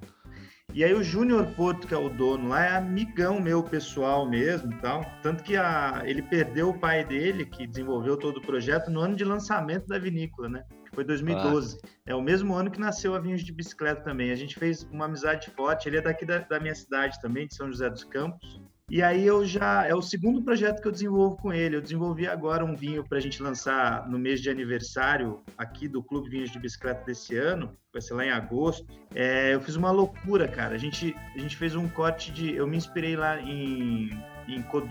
E 0.74 0.84
aí 0.84 0.94
o 0.94 1.02
Júnior 1.02 1.48
Porto, 1.56 1.88
que 1.88 1.94
é 1.94 1.98
o 1.98 2.10
dono 2.10 2.50
lá, 2.50 2.66
é 2.66 2.76
amigão 2.76 3.40
meu 3.40 3.64
pessoal 3.64 4.30
mesmo 4.30 4.74
e 4.74 4.76
tal. 4.82 5.06
Tanto 5.24 5.42
que 5.42 5.56
a, 5.56 6.04
ele 6.04 6.22
perdeu 6.22 6.68
o 6.68 6.78
pai 6.78 7.06
dele, 7.06 7.46
que 7.46 7.66
desenvolveu 7.66 8.18
todo 8.18 8.38
o 8.38 8.42
projeto, 8.42 8.92
no 8.92 9.00
ano 9.00 9.16
de 9.16 9.24
lançamento 9.24 9.88
da 9.88 9.98
vinícola, 9.98 10.50
né? 10.50 10.66
Que 10.90 10.94
foi 10.94 11.06
2012. 11.06 11.80
É 12.06 12.14
o 12.14 12.22
mesmo 12.22 12.54
ano 12.54 12.70
que 12.70 12.80
nasceu 12.80 13.16
a 13.16 13.20
Vinhos 13.20 13.42
de 13.42 13.54
Bicicleta 13.54 14.02
também. 14.02 14.32
A 14.32 14.36
gente 14.36 14.60
fez 14.60 14.84
uma 14.92 15.06
amizade 15.06 15.50
forte. 15.52 15.88
Ele 15.88 15.96
é 15.96 16.02
daqui 16.02 16.26
da, 16.26 16.40
da 16.40 16.60
minha 16.60 16.76
cidade 16.76 17.22
também, 17.22 17.48
de 17.48 17.56
São 17.56 17.68
José 17.68 17.90
dos 17.90 18.04
Campos. 18.04 18.62
E 18.90 19.02
aí 19.02 19.26
eu 19.26 19.44
já. 19.44 19.86
É 19.88 19.96
o 19.96 20.02
segundo 20.02 20.44
projeto 20.44 20.80
que 20.80 20.88
eu 20.88 20.92
desenvolvo 20.92 21.38
com 21.38 21.52
ele. 21.52 21.76
Eu 21.76 21.82
desenvolvi 21.82 22.28
agora 22.28 22.64
um 22.64 22.76
vinho 22.76 23.04
para 23.04 23.18
a 23.18 23.22
gente 23.22 23.42
lançar 23.42 24.08
no 24.08 24.20
mês 24.20 24.40
de 24.40 24.50
aniversário 24.50 25.42
aqui 25.58 25.88
do 25.88 26.04
Clube 26.04 26.30
Vinhos 26.30 26.52
de 26.52 26.60
Bicicleta 26.60 27.04
desse 27.04 27.36
ano. 27.36 27.76
Vai 27.92 28.02
ser 28.02 28.14
lá 28.14 28.26
em 28.26 28.30
agosto. 28.30 28.86
É, 29.14 29.56
eu 29.56 29.62
fiz 29.62 29.76
uma 29.76 29.90
loucura, 29.90 30.48
cara. 30.48 30.76
A 30.76 30.78
gente, 30.78 31.16
a 31.36 31.40
gente 31.40 31.58
fez 31.58 31.76
um 31.76 31.90
corte 31.90 32.32
de. 32.32 32.54
Eu 32.54 32.68
me 32.68 32.78
inspirei 32.78 33.16
lá 33.16 33.42
em, 33.42 34.12
em 34.48 34.62
Côte 34.62 34.88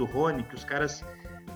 que 0.48 0.54
os 0.56 0.64
caras, 0.64 1.04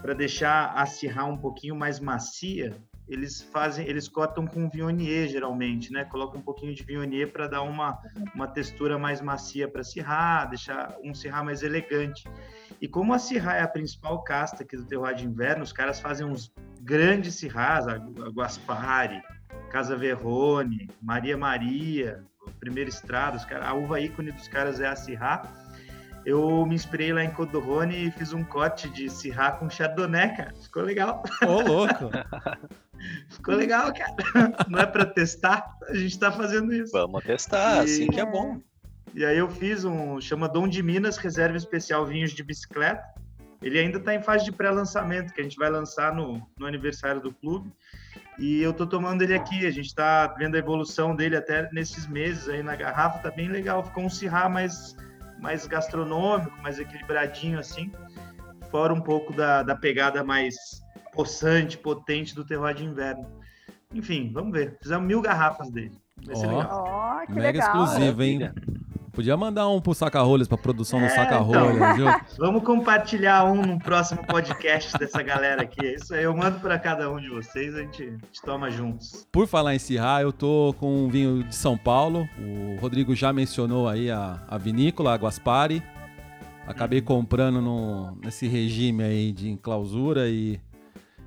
para 0.00 0.14
deixar 0.14 0.72
acirrar 0.74 1.28
um 1.28 1.36
pouquinho 1.36 1.74
mais 1.74 1.98
macia, 1.98 2.80
eles 3.08 3.42
fazem, 3.42 3.86
eles 3.86 4.08
cortam 4.08 4.46
com 4.46 4.68
Viognier 4.68 5.28
geralmente, 5.28 5.92
né? 5.92 6.04
Colocam 6.04 6.40
um 6.40 6.42
pouquinho 6.42 6.74
de 6.74 6.84
Viognier 6.84 7.32
para 7.32 7.48
dar 7.48 7.62
uma, 7.62 7.98
uma 8.34 8.46
textura 8.46 8.98
mais 8.98 9.20
macia 9.20 9.66
para 9.66 9.82
cirrar, 9.82 10.48
deixar 10.48 10.94
um 11.02 11.14
cirrar 11.14 11.44
mais 11.44 11.62
elegante. 11.62 12.24
E 12.80 12.86
como 12.86 13.14
a 13.14 13.18
cirrar 13.18 13.56
é 13.56 13.62
a 13.62 13.68
principal 13.68 14.22
casta 14.22 14.62
aqui 14.62 14.76
do 14.76 14.84
terroir 14.84 15.14
de 15.14 15.26
inverno, 15.26 15.62
os 15.62 15.72
caras 15.72 15.98
fazem 15.98 16.26
uns 16.26 16.52
grandes 16.82 17.34
cirrás, 17.34 17.88
a 17.88 17.96
Guaspari, 17.96 19.22
Casa 19.70 19.96
Verrone, 19.96 20.88
Maria 21.02 21.36
Maria, 21.36 22.24
Primeira 22.60 22.88
Estrada, 22.88 23.36
os 23.36 23.44
cara, 23.44 23.68
a 23.68 23.74
uva 23.74 24.00
ícone 24.00 24.32
dos 24.32 24.48
caras 24.48 24.80
é 24.80 24.86
a 24.86 24.96
Syrah. 24.96 25.42
Eu 26.24 26.66
me 26.66 26.74
inspirei 26.74 27.12
lá 27.12 27.24
em 27.24 27.30
Côte 27.30 27.52
do 27.52 27.60
Rhône 27.60 28.06
e 28.06 28.10
fiz 28.10 28.32
um 28.32 28.44
corte 28.44 28.88
de 28.88 29.08
Syrah 29.08 29.52
com 29.52 29.70
Chardonnay, 29.70 30.36
cara. 30.36 30.54
Ficou 30.60 30.82
legal. 30.82 31.22
Ô, 31.42 31.60
louco. 31.60 32.10
Ficou 33.30 33.54
legal, 33.54 33.92
cara. 33.92 34.14
Não 34.68 34.80
é 34.80 34.86
para 34.86 35.06
testar, 35.06 35.64
a 35.88 35.94
gente 35.94 36.18
tá 36.18 36.32
fazendo 36.32 36.74
isso. 36.74 36.92
Vamos 36.92 37.22
testar, 37.22 37.78
E- 37.78 37.84
assim 37.84 38.08
que 38.08 38.20
é 38.20 38.26
bom. 38.26 38.60
E 39.14 39.24
aí 39.24 39.38
eu 39.38 39.48
fiz 39.48 39.84
um, 39.84 40.20
chama 40.20 40.48
Dom 40.48 40.68
de 40.68 40.82
Minas 40.82 41.16
Reserva 41.16 41.56
Especial 41.56 42.04
Vinhos 42.04 42.32
de 42.32 42.42
Bicicleta. 42.42 43.02
Ele 43.62 43.78
ainda 43.78 43.98
está 43.98 44.14
em 44.14 44.22
fase 44.22 44.44
de 44.44 44.52
pré-lançamento, 44.52 45.32
que 45.32 45.40
a 45.40 45.44
gente 45.44 45.56
vai 45.56 45.70
lançar 45.70 46.14
no, 46.14 46.46
no 46.58 46.66
aniversário 46.66 47.20
do 47.20 47.32
clube. 47.32 47.72
E 48.38 48.62
eu 48.62 48.72
tô 48.72 48.86
tomando 48.86 49.22
ele 49.22 49.34
aqui, 49.34 49.66
a 49.66 49.70
gente 49.70 49.86
está 49.86 50.28
vendo 50.28 50.54
a 50.54 50.58
evolução 50.58 51.16
dele 51.16 51.36
até 51.36 51.68
nesses 51.72 52.06
meses 52.06 52.48
aí 52.48 52.62
na 52.62 52.76
garrafa, 52.76 53.18
tá 53.18 53.30
bem 53.30 53.48
legal. 53.48 53.82
Ficou 53.82 54.04
um 54.04 54.10
cirrá 54.10 54.48
mais, 54.48 54.94
mais 55.40 55.66
gastronômico, 55.66 56.56
mais 56.62 56.78
equilibradinho 56.78 57.58
assim. 57.58 57.90
Fora 58.70 58.92
um 58.92 59.00
pouco 59.00 59.32
da, 59.32 59.62
da 59.62 59.74
pegada 59.74 60.22
mais 60.22 60.54
possante, 61.12 61.78
potente 61.78 62.34
do 62.34 62.44
terroir 62.44 62.74
de 62.74 62.84
inverno. 62.84 63.26
Enfim, 63.94 64.30
vamos 64.32 64.52
ver. 64.52 64.76
Fizemos 64.82 65.06
mil 65.06 65.22
garrafas 65.22 65.70
dele. 65.70 65.98
Vai 66.26 66.36
ser 66.36 66.46
Ó. 66.46 66.58
legal. 66.58 66.84
Ó, 66.84 67.26
que 67.26 67.32
Mega 67.32 67.46
legal. 67.58 67.84
exclusivo, 67.84 68.22
hein? 68.22 68.52
Podia 69.18 69.36
mandar 69.36 69.68
um 69.68 69.80
pro 69.80 69.92
Saca-Rolhas, 69.94 70.46
pra 70.46 70.56
produção 70.56 71.00
do 71.00 71.06
É, 71.06 71.08
Saca-Rolhas, 71.08 71.74
então. 71.74 71.94
viu? 71.96 72.06
Vamos 72.38 72.62
compartilhar 72.62 73.46
um 73.46 73.60
no 73.66 73.76
próximo 73.76 74.24
podcast 74.24 74.96
dessa 74.96 75.20
galera 75.24 75.62
aqui. 75.62 75.84
É 75.84 75.94
Isso 75.96 76.14
aí, 76.14 76.22
eu 76.22 76.36
mando 76.36 76.60
para 76.60 76.78
cada 76.78 77.10
um 77.10 77.18
de 77.20 77.28
vocês, 77.28 77.74
a 77.74 77.80
gente, 77.80 78.04
a 78.04 78.10
gente 78.10 78.42
toma 78.44 78.70
juntos. 78.70 79.26
Por 79.32 79.48
falar 79.48 79.74
em 79.74 79.78
Sirá, 79.80 80.22
eu 80.22 80.32
tô 80.32 80.72
com 80.78 81.06
um 81.06 81.08
vinho 81.08 81.42
de 81.42 81.56
São 81.56 81.76
Paulo. 81.76 82.28
O 82.38 82.80
Rodrigo 82.80 83.12
já 83.12 83.32
mencionou 83.32 83.88
aí 83.88 84.08
a, 84.08 84.38
a 84.46 84.56
vinícola, 84.56 85.14
a 85.14 85.16
Guaspari. 85.16 85.82
Acabei 86.64 87.00
comprando 87.00 87.60
no, 87.60 88.16
nesse 88.22 88.46
regime 88.46 89.02
aí 89.02 89.32
de 89.32 89.56
clausura 89.56 90.28
e 90.28 90.60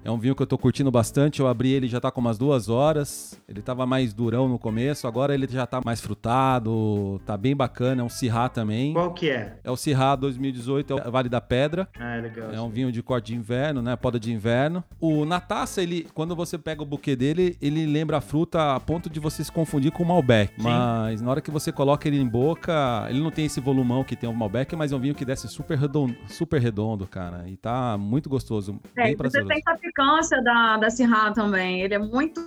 é 0.04 0.10
um 0.12 0.18
vinho 0.18 0.36
que 0.36 0.42
eu 0.42 0.48
tô 0.48 0.58
curtindo 0.58 0.90
bastante. 0.92 1.40
Eu 1.40 1.48
abri 1.48 1.72
ele 1.72 1.88
já 1.88 2.00
tá 2.00 2.10
com 2.12 2.20
umas 2.22 2.38
duas 2.38 2.70
horas. 2.70 3.40
Ele 3.48 3.62
tava 3.62 3.86
mais 3.86 4.14
durão 4.14 4.48
no 4.50 4.58
começo, 4.58 5.08
agora 5.08 5.34
ele 5.34 5.48
já 5.48 5.66
tá 5.68 5.80
mais 5.84 6.02
frutado, 6.02 7.22
tá 7.26 7.38
bem 7.38 7.56
bacana. 7.56 8.02
É 8.02 8.06
um 8.06 8.10
Sirá 8.10 8.50
também. 8.50 8.94
Qual 8.94 9.14
que 9.14 9.30
é? 9.30 9.58
É 9.64 9.72
o 9.72 9.76
Sirá 9.76 10.16
2018, 10.16 10.98
é 11.00 11.08
o 11.08 11.12
Vale 11.12 11.30
da 11.30 11.40
Pedra. 11.42 11.88
Ah, 12.00 12.16
é 12.18 12.22
legal. 12.22 12.52
É 12.52 12.62
um 12.62 12.70
vinho 12.70 12.92
de 12.92 13.02
corte 13.04 13.28
de 13.28 13.36
inverno, 13.36 13.82
né? 13.82 13.96
Poda 13.96 14.20
de 14.20 14.32
inverno. 14.34 14.84
O, 15.00 15.26
na 15.26 15.40
taça, 15.40 15.82
ele, 15.82 16.08
quando 16.14 16.36
você 16.36 16.58
pega 16.58 16.82
o 16.82 16.86
buquê 16.86 17.16
dele, 17.16 17.58
ele 17.62 17.86
lembra 17.86 18.18
a 18.18 18.22
fruta 18.22 18.76
a 18.76 18.80
ponto 18.80 19.10
de 19.10 19.20
você 19.20 19.44
se 19.44 19.52
confundir 19.52 19.92
com 19.92 20.04
o 20.04 20.06
Malbec. 20.08 20.54
Mas 20.58 21.22
na 21.22 21.30
hora 21.30 21.42
que 21.42 21.52
você 21.52 21.72
coloca 21.72 22.08
ele 22.08 22.20
em 22.20 22.28
boca, 22.28 23.06
ele 23.10 23.20
não 23.20 23.32
tem 23.32 23.46
esse 23.46 23.60
volumão 23.60 24.04
que 24.04 24.16
tem 24.16 24.30
o 24.30 24.34
Malbec, 24.34 24.76
mas 24.76 24.92
é 24.92 24.96
um 24.96 25.00
vinho 25.00 25.16
que 25.16 25.26
desce 25.26 25.48
super 25.48 25.78
redondo, 25.78 26.16
super 26.28 26.60
redondo 26.62 27.06
cara. 27.08 27.48
E 27.48 27.56
tá 27.58 27.98
muito 27.98 28.30
gostoso, 28.30 28.80
É, 28.96 29.04
bem 29.04 29.12
você 29.12 29.18
prazeroso. 29.18 29.50
tem 29.50 29.62
a 29.92 30.04
picância 30.04 30.42
da, 30.42 30.78
da 30.78 31.34
também. 31.34 31.82
Ele 31.82 31.94
é 31.94 32.00
muito. 32.00 32.42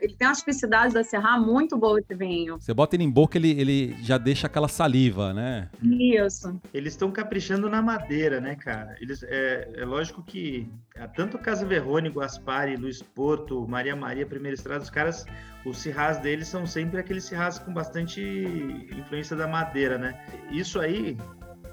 Ele 0.00 0.14
tem 0.14 0.26
a 0.26 0.32
especificidade 0.32 0.94
da 0.94 1.04
Syrah 1.04 1.38
muito 1.38 1.76
boa 1.76 2.00
esse 2.00 2.14
vinho. 2.14 2.58
Você 2.58 2.72
bota 2.72 2.96
ele 2.96 3.04
em 3.04 3.10
boca, 3.10 3.36
ele, 3.36 3.50
ele 3.50 3.96
já 4.02 4.16
deixa 4.16 4.46
aquela 4.46 4.68
saliva, 4.68 5.32
né? 5.32 5.68
Isso. 5.82 6.60
Eles 6.72 6.94
estão 6.94 7.10
caprichando 7.10 7.68
na 7.68 7.82
madeira, 7.82 8.40
né, 8.40 8.56
cara? 8.56 8.96
Eles, 9.00 9.22
é, 9.22 9.70
é 9.76 9.84
lógico 9.84 10.22
que 10.22 10.68
é, 10.96 11.06
tanto 11.06 11.38
Casa 11.38 11.66
Verrone, 11.66 12.08
Guaspari, 12.08 12.76
Luiz 12.76 13.02
Porto, 13.02 13.66
Maria 13.68 13.94
Maria, 13.94 14.26
Primeira 14.26 14.54
Estrada, 14.54 14.82
os 14.82 14.90
caras, 14.90 15.26
os 15.64 15.78
cirrás 15.78 16.18
deles 16.18 16.48
são 16.48 16.66
sempre 16.66 16.98
aqueles 16.98 17.24
cirrás 17.24 17.58
com 17.58 17.72
bastante 17.72 18.20
influência 18.96 19.36
da 19.36 19.46
madeira, 19.46 19.98
né? 19.98 20.18
Isso 20.50 20.80
aí 20.80 21.16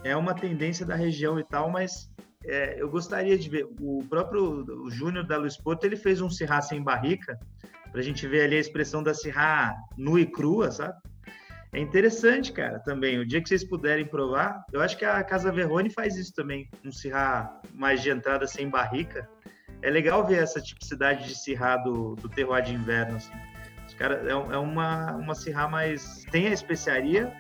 é 0.03 0.15
uma 0.15 0.33
tendência 0.33 0.85
da 0.85 0.95
região 0.95 1.39
e 1.39 1.43
tal, 1.43 1.69
mas 1.69 2.09
é, 2.45 2.81
eu 2.81 2.89
gostaria 2.89 3.37
de 3.37 3.49
ver. 3.49 3.67
O 3.79 4.03
próprio 4.09 4.65
Júnior 4.89 5.25
da 5.25 5.37
Luiz 5.37 5.57
Porto, 5.57 5.83
ele 5.83 5.95
fez 5.95 6.21
um 6.21 6.29
cirrá 6.29 6.61
sem 6.61 6.81
barrica, 6.81 7.39
pra 7.91 8.01
gente 8.01 8.27
ver 8.27 8.43
ali 8.43 8.57
a 8.57 8.59
expressão 8.59 9.01
da 9.01 9.13
cirrá 9.13 9.75
nua 9.97 10.21
e 10.21 10.25
crua, 10.25 10.71
sabe? 10.71 10.95
É 11.73 11.79
interessante, 11.79 12.53
cara, 12.53 12.79
também. 12.79 13.19
O 13.19 13.25
dia 13.25 13.41
que 13.41 13.49
vocês 13.49 13.63
puderem 13.63 14.05
provar, 14.05 14.63
eu 14.71 14.81
acho 14.81 14.97
que 14.97 15.03
a 15.03 15.21
Casa 15.23 15.51
Verrone 15.51 15.89
faz 15.89 16.15
isso 16.15 16.33
também, 16.33 16.69
um 16.83 16.91
cirrá 16.91 17.61
mais 17.73 18.01
de 18.01 18.09
entrada 18.09 18.47
sem 18.47 18.69
barrica. 18.69 19.27
É 19.81 19.89
legal 19.89 20.25
ver 20.25 20.41
essa 20.41 20.61
tipicidade 20.61 21.27
de 21.27 21.35
cirrá 21.35 21.77
do, 21.77 22.15
do 22.15 22.29
terroir 22.29 22.63
de 22.63 22.73
inverno, 22.73 23.17
assim. 23.17 23.33
Os 23.85 23.93
caras, 23.93 24.25
é, 24.25 24.31
é 24.31 24.57
uma, 24.57 25.15
uma 25.15 25.35
cirrá 25.35 25.67
mais... 25.67 26.23
Tem 26.31 26.47
a 26.47 26.51
especiaria, 26.51 27.31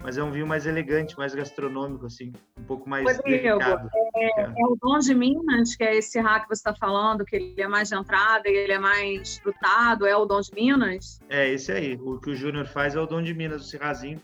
mas 0.00 0.16
é 0.16 0.22
um 0.22 0.30
vinho 0.30 0.46
mais 0.46 0.66
elegante, 0.66 1.16
mais 1.16 1.34
gastronômico, 1.34 2.06
assim. 2.06 2.32
Um 2.58 2.62
pouco 2.62 2.88
mais 2.88 3.04
Rodrigo, 3.04 3.58
delicado. 3.58 3.90
É 4.16 4.66
o 4.66 4.76
Dom 4.80 4.98
de 4.98 5.14
Minas, 5.14 5.74
que 5.76 5.84
é 5.84 5.96
esse 5.96 6.12
Syrah 6.12 6.40
que 6.40 6.48
você 6.48 6.60
está 6.60 6.74
falando, 6.74 7.24
que 7.24 7.36
ele 7.36 7.60
é 7.60 7.68
mais 7.68 7.88
de 7.88 7.96
entrada 7.96 8.48
e 8.48 8.54
ele 8.54 8.72
é 8.72 8.78
mais 8.78 9.38
frutado, 9.38 10.06
é 10.06 10.16
o 10.16 10.24
Dom 10.24 10.40
de 10.40 10.54
Minas? 10.54 11.20
É, 11.28 11.48
esse 11.48 11.72
aí. 11.72 11.98
O 12.00 12.18
que 12.20 12.30
o 12.30 12.34
Júnior 12.34 12.66
faz 12.66 12.94
é 12.94 13.00
o 13.00 13.06
Dom 13.06 13.22
de 13.22 13.34
Minas, 13.34 13.62
o 13.62 13.64
cirrazinho. 13.64 14.20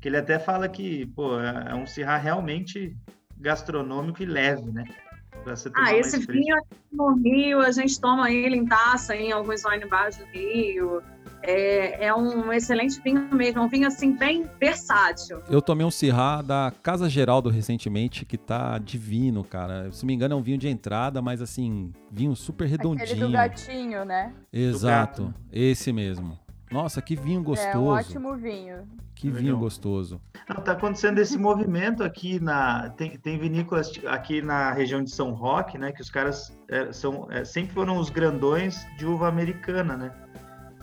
Que 0.00 0.08
ele 0.08 0.16
até 0.16 0.38
fala 0.38 0.68
que, 0.68 1.06
pô, 1.06 1.40
é 1.40 1.66
é 1.70 1.74
um 1.74 1.86
cirrá 1.86 2.16
realmente 2.16 2.96
gastronômico 3.38 4.22
e 4.22 4.26
leve, 4.26 4.70
né? 4.70 4.84
Ah, 5.74 5.94
esse 5.94 6.18
vinho 6.26 6.56
aqui 6.56 6.76
no 6.90 7.14
Rio, 7.14 7.60
a 7.60 7.70
gente 7.70 8.00
toma 8.00 8.32
ele 8.32 8.56
em 8.56 8.66
taça 8.66 9.14
em 9.14 9.30
alguns 9.30 9.64
wine 9.64 9.86
bars 9.86 10.16
do 10.16 10.24
Rio. 10.26 11.02
É, 11.46 12.06
é 12.06 12.14
um 12.14 12.52
excelente 12.52 13.00
vinho 13.00 13.28
mesmo, 13.32 13.60
é 13.60 13.62
um 13.62 13.68
vinho 13.68 13.86
assim 13.86 14.12
bem 14.16 14.46
versátil. 14.58 15.40
Eu 15.48 15.62
tomei 15.62 15.86
um 15.86 15.90
Sirá 15.90 16.42
da 16.42 16.72
Casa 16.82 17.08
Geraldo 17.08 17.48
recentemente, 17.48 18.24
que 18.24 18.36
tá 18.36 18.78
divino, 18.78 19.44
cara. 19.44 19.90
Se 19.92 20.02
não 20.02 20.08
me 20.08 20.14
engano, 20.14 20.34
é 20.34 20.36
um 20.36 20.42
vinho 20.42 20.58
de 20.58 20.68
entrada, 20.68 21.22
mas 21.22 21.40
assim, 21.40 21.92
vinho 22.10 22.34
super 22.34 22.64
Aquele 22.64 22.78
do 22.82 22.92
redondinho. 22.94 23.30
gatinho, 23.30 24.04
né? 24.04 24.32
Exato, 24.52 25.26
gato. 25.26 25.34
esse 25.52 25.92
mesmo. 25.92 26.38
Nossa, 26.70 27.00
que 27.00 27.14
vinho 27.14 27.42
gostoso. 27.42 27.76
É 27.76 27.78
um 27.78 27.86
ótimo 27.86 28.36
vinho. 28.36 28.82
Que 29.14 29.28
Legal. 29.28 29.42
vinho 29.42 29.58
gostoso. 29.58 30.20
Não, 30.48 30.62
tá 30.62 30.72
acontecendo 30.72 31.18
esse 31.18 31.38
movimento 31.38 32.02
aqui 32.04 32.38
na. 32.38 32.90
Tem, 32.90 33.16
tem 33.16 33.38
vinícolas 33.38 33.90
aqui 34.06 34.42
na 34.42 34.72
região 34.72 35.02
de 35.02 35.10
São 35.10 35.32
Roque, 35.32 35.78
né? 35.78 35.90
Que 35.90 36.02
os 36.02 36.10
caras 36.10 36.54
é, 36.68 36.92
são, 36.92 37.26
é, 37.30 37.42
sempre 37.42 37.72
foram 37.72 37.96
os 37.96 38.10
grandões 38.10 38.86
de 38.98 39.06
uva 39.06 39.28
americana, 39.28 39.96
né? 39.96 40.12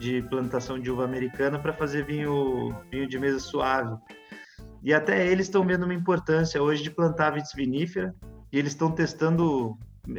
De 0.04 0.22
plantação 0.24 0.78
de 0.78 0.92
uva 0.92 1.06
americana 1.06 1.58
para 1.58 1.72
fazer 1.72 2.06
vinho, 2.06 2.76
vinho 2.92 3.08
de 3.08 3.18
mesa 3.18 3.40
suave. 3.40 3.96
E 4.84 4.94
até 4.94 5.26
eles 5.26 5.46
estão 5.46 5.66
vendo 5.66 5.84
uma 5.84 5.94
importância 5.94 6.62
hoje 6.62 6.84
de 6.84 6.92
plantar 6.92 7.32
vitis 7.32 7.54
vinífera. 7.56 8.14
E 8.52 8.60
eles 8.60 8.74
estão 8.74 8.92
testando 8.92 9.78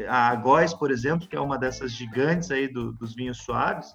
a 0.08 0.34
Góis, 0.36 0.72
por 0.72 0.90
exemplo, 0.90 1.28
que 1.28 1.36
é 1.36 1.40
uma 1.40 1.58
dessas 1.58 1.92
gigantes 1.92 2.50
aí 2.50 2.66
do- 2.66 2.92
dos 2.94 3.14
vinhos 3.14 3.36
suaves. 3.42 3.92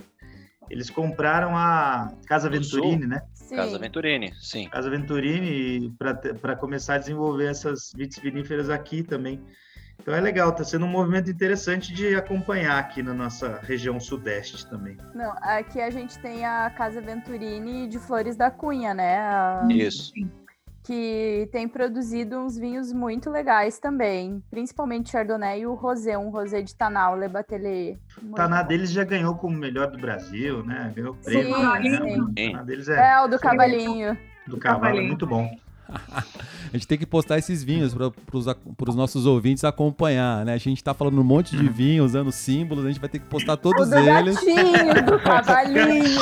Eles 0.69 0.91
compraram 0.91 1.57
a 1.57 2.13
Casa? 2.27 2.47
Venturini, 2.47 3.07
né? 3.07 3.23
Sim. 3.33 3.55
Casa 3.55 3.79
Venturini, 3.79 4.31
sim. 4.39 4.69
Casa 4.69 4.89
Venturini 4.91 5.91
para 6.39 6.55
começar 6.55 6.93
a 6.93 6.97
desenvolver 6.99 7.47
essas 7.47 7.91
vitis 7.95 8.19
viníferas 8.19 8.69
aqui 8.69 9.01
também. 9.01 9.41
Então 10.01 10.13
é 10.15 10.21
legal, 10.21 10.51
tá 10.53 10.63
sendo 10.63 10.85
um 10.85 10.89
movimento 10.89 11.29
interessante 11.29 11.93
de 11.93 12.15
acompanhar 12.15 12.79
aqui 12.79 13.03
na 13.03 13.13
nossa 13.13 13.59
região 13.61 13.99
sudeste 13.99 14.65
também. 14.67 14.97
Não, 15.13 15.31
aqui 15.41 15.79
a 15.81 15.89
gente 15.89 16.17
tem 16.19 16.45
a 16.45 16.69
Casa 16.69 17.01
Venturini 17.01 17.87
de 17.87 17.99
Flores 17.99 18.35
da 18.35 18.49
Cunha, 18.49 18.93
né? 18.93 19.19
A- 19.19 19.67
Isso. 19.69 20.11
Que 20.83 21.47
tem 21.51 21.67
produzido 21.67 22.39
uns 22.39 22.57
vinhos 22.57 22.91
muito 22.91 23.29
legais 23.29 23.77
também. 23.77 24.41
Principalmente 24.49 25.11
Chardonnay 25.11 25.61
e 25.61 25.67
o 25.67 25.75
Rosé, 25.75 26.17
um 26.17 26.29
Rosé 26.29 26.61
de 26.63 26.73
Tanal, 26.73 27.15
Le 27.15 27.27
Batelier. 27.27 27.97
Taná 28.35 28.63
bom. 28.63 28.67
deles 28.69 28.89
já 28.89 29.03
ganhou 29.03 29.35
como 29.35 29.55
melhor 29.55 29.91
do 29.91 29.99
Brasil, 29.99 30.63
né? 30.65 30.91
Ganhou 30.95 31.13
Sim, 31.21 31.31
prêmio. 31.43 31.59
né? 31.59 31.99
sim. 32.01 32.21
O 32.21 32.33
Taná 32.53 32.63
deles 32.63 32.87
é, 32.89 33.11
É, 33.11 33.21
o 33.21 33.27
do 33.27 33.37
Cavalinho. 33.37 34.17
do 34.47 34.57
cavalo, 34.57 34.97
é 34.97 35.01
muito 35.01 35.27
bom. 35.27 35.55
A 36.71 36.77
gente 36.77 36.87
tem 36.87 36.97
que 36.99 37.05
postar 37.05 37.39
esses 37.39 37.63
vinhos 37.63 37.95
para 37.95 38.89
os 38.89 38.95
nossos 38.95 39.25
ouvintes 39.25 39.63
acompanhar, 39.63 40.45
né? 40.45 40.53
A 40.53 40.57
gente 40.57 40.83
tá 40.83 40.93
falando 40.93 41.19
um 41.19 41.23
monte 41.23 41.57
de 41.57 41.67
vinho, 41.67 42.05
usando 42.05 42.31
símbolos, 42.31 42.85
a 42.85 42.89
gente 42.89 42.99
vai 42.99 43.09
ter 43.09 43.17
que 43.17 43.25
postar 43.25 43.53
O 43.53 43.57
todos 43.57 43.89
do 43.89 43.97
eles. 43.97 44.35
gatinho, 44.35 45.05
do 45.05 45.17
cavalinho, 45.23 46.19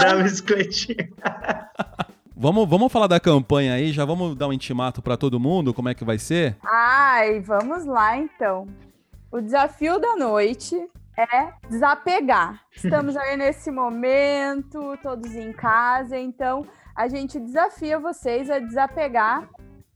da 0.00 0.22
bicicletinha. 0.22 1.08
Vamos, 2.34 2.68
vamos 2.68 2.90
falar 2.90 3.06
da 3.06 3.20
campanha 3.20 3.74
aí, 3.74 3.92
já 3.92 4.04
vamos 4.04 4.34
dar 4.34 4.48
um 4.48 4.52
intimato 4.52 5.00
para 5.00 5.16
todo 5.16 5.38
mundo, 5.38 5.72
como 5.72 5.88
é 5.88 5.94
que 5.94 6.04
vai 6.04 6.18
ser? 6.18 6.56
Ai, 6.64 7.38
vamos 7.38 7.84
lá 7.84 8.16
então. 8.16 8.66
O 9.30 9.40
desafio 9.40 10.00
da 10.00 10.16
noite 10.16 10.74
é 11.16 11.52
desapegar. 11.70 12.60
Estamos 12.74 13.16
aí 13.16 13.36
nesse 13.36 13.70
momento, 13.70 14.98
todos 15.00 15.32
em 15.36 15.52
casa, 15.52 16.18
então 16.18 16.66
a 16.94 17.08
gente 17.08 17.40
desafia 17.40 17.98
vocês 17.98 18.50
a 18.50 18.58
desapegar 18.58 19.48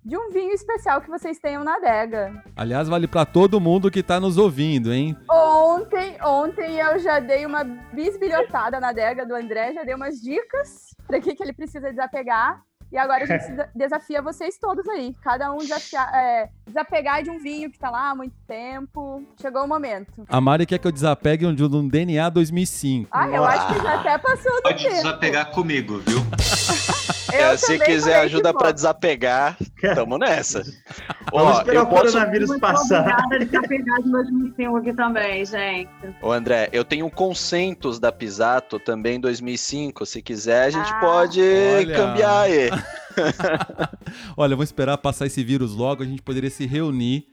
de 0.04 0.16
um 0.16 0.30
vinho 0.30 0.52
especial 0.52 1.00
que 1.00 1.10
vocês 1.10 1.38
tenham 1.40 1.64
na 1.64 1.76
adega. 1.76 2.42
Aliás, 2.54 2.88
vale 2.88 3.08
para 3.08 3.26
todo 3.26 3.60
mundo 3.60 3.90
que 3.90 4.04
tá 4.04 4.20
nos 4.20 4.38
ouvindo, 4.38 4.92
hein? 4.92 5.16
Ontem, 5.28 6.16
ontem 6.22 6.78
eu 6.78 6.98
já 7.00 7.18
dei 7.18 7.44
uma 7.44 7.64
bisbilhotada 7.64 8.78
na 8.78 8.90
adega 8.90 9.26
do 9.26 9.34
André, 9.34 9.72
já 9.72 9.82
dei 9.82 9.96
umas 9.96 10.20
dicas 10.20 10.94
para 11.08 11.20
que, 11.20 11.34
que 11.34 11.42
ele 11.42 11.52
precisa 11.52 11.90
desapegar. 11.90 12.62
E 12.92 12.96
agora 12.98 13.24
a 13.24 13.26
gente 13.26 13.48
desa- 13.50 13.68
desafia 13.74 14.22
vocês 14.22 14.58
todos 14.58 14.88
aí. 14.88 15.14
Cada 15.22 15.52
um 15.52 15.58
desafiar, 15.58 16.08
é, 16.14 16.48
desapegar 16.66 17.22
de 17.22 17.30
um 17.30 17.38
vinho 17.38 17.70
que 17.70 17.78
tá 17.78 17.90
lá 17.90 18.10
há 18.10 18.14
muito 18.14 18.34
tempo. 18.46 19.22
Chegou 19.40 19.64
o 19.64 19.68
momento. 19.68 20.24
A 20.28 20.40
Mari 20.40 20.66
quer 20.66 20.78
que 20.78 20.86
eu 20.86 20.92
desapegue 20.92 21.52
de 21.54 21.64
um 21.64 21.88
DNA 21.88 22.28
2005. 22.30 23.08
Ah, 23.12 23.28
eu 23.28 23.44
acho 23.44 23.74
que 23.74 23.82
já 23.82 24.00
até 24.00 24.18
passou 24.18 24.52
do 24.56 24.62
Pode 24.62 24.82
tempo. 24.84 24.94
desapegar 24.96 25.50
comigo, 25.50 25.98
viu? 26.06 26.18
Eu 27.32 27.38
É, 27.40 27.56
se 27.56 27.78
quiser 27.78 28.20
ajuda 28.20 28.52
vou. 28.52 28.72
desapegar, 28.72 29.56
tamo 29.94 30.18
nessa. 30.18 30.62
Vamos 31.32 31.56
Ó, 31.56 31.58
esperar 31.58 31.76
eu 31.80 31.82
o 31.82 31.86
posso. 31.88 32.12
coronavírus 32.12 32.58
passar. 32.60 33.00
obrigada 33.00 33.38
de 33.40 33.44
estar 33.46 33.62
pegado 33.62 34.08
em 34.08 34.10
2005 34.12 34.76
aqui 34.76 34.92
também, 34.94 35.44
gente. 35.44 35.90
Ô 36.22 36.30
André, 36.32 36.68
eu 36.72 36.84
tenho 36.84 37.10
consentos 37.10 37.98
da 37.98 38.12
Pisato 38.12 38.78
também 38.78 39.16
em 39.16 39.20
2005. 39.20 40.06
Se 40.06 40.22
quiser, 40.22 40.66
a 40.66 40.70
gente 40.70 40.90
Ah. 40.92 41.00
pode 41.00 41.40
Olha. 41.42 41.96
cambiar 41.96 42.40
aí. 42.42 42.70
Olha, 44.36 44.52
eu 44.52 44.56
vou 44.56 44.64
esperar 44.64 44.96
passar 44.98 45.26
esse 45.26 45.42
vírus 45.42 45.74
logo, 45.74 46.02
a 46.02 46.06
gente 46.06 46.22
poderia 46.22 46.50
se 46.50 46.66
reunir 46.66 47.26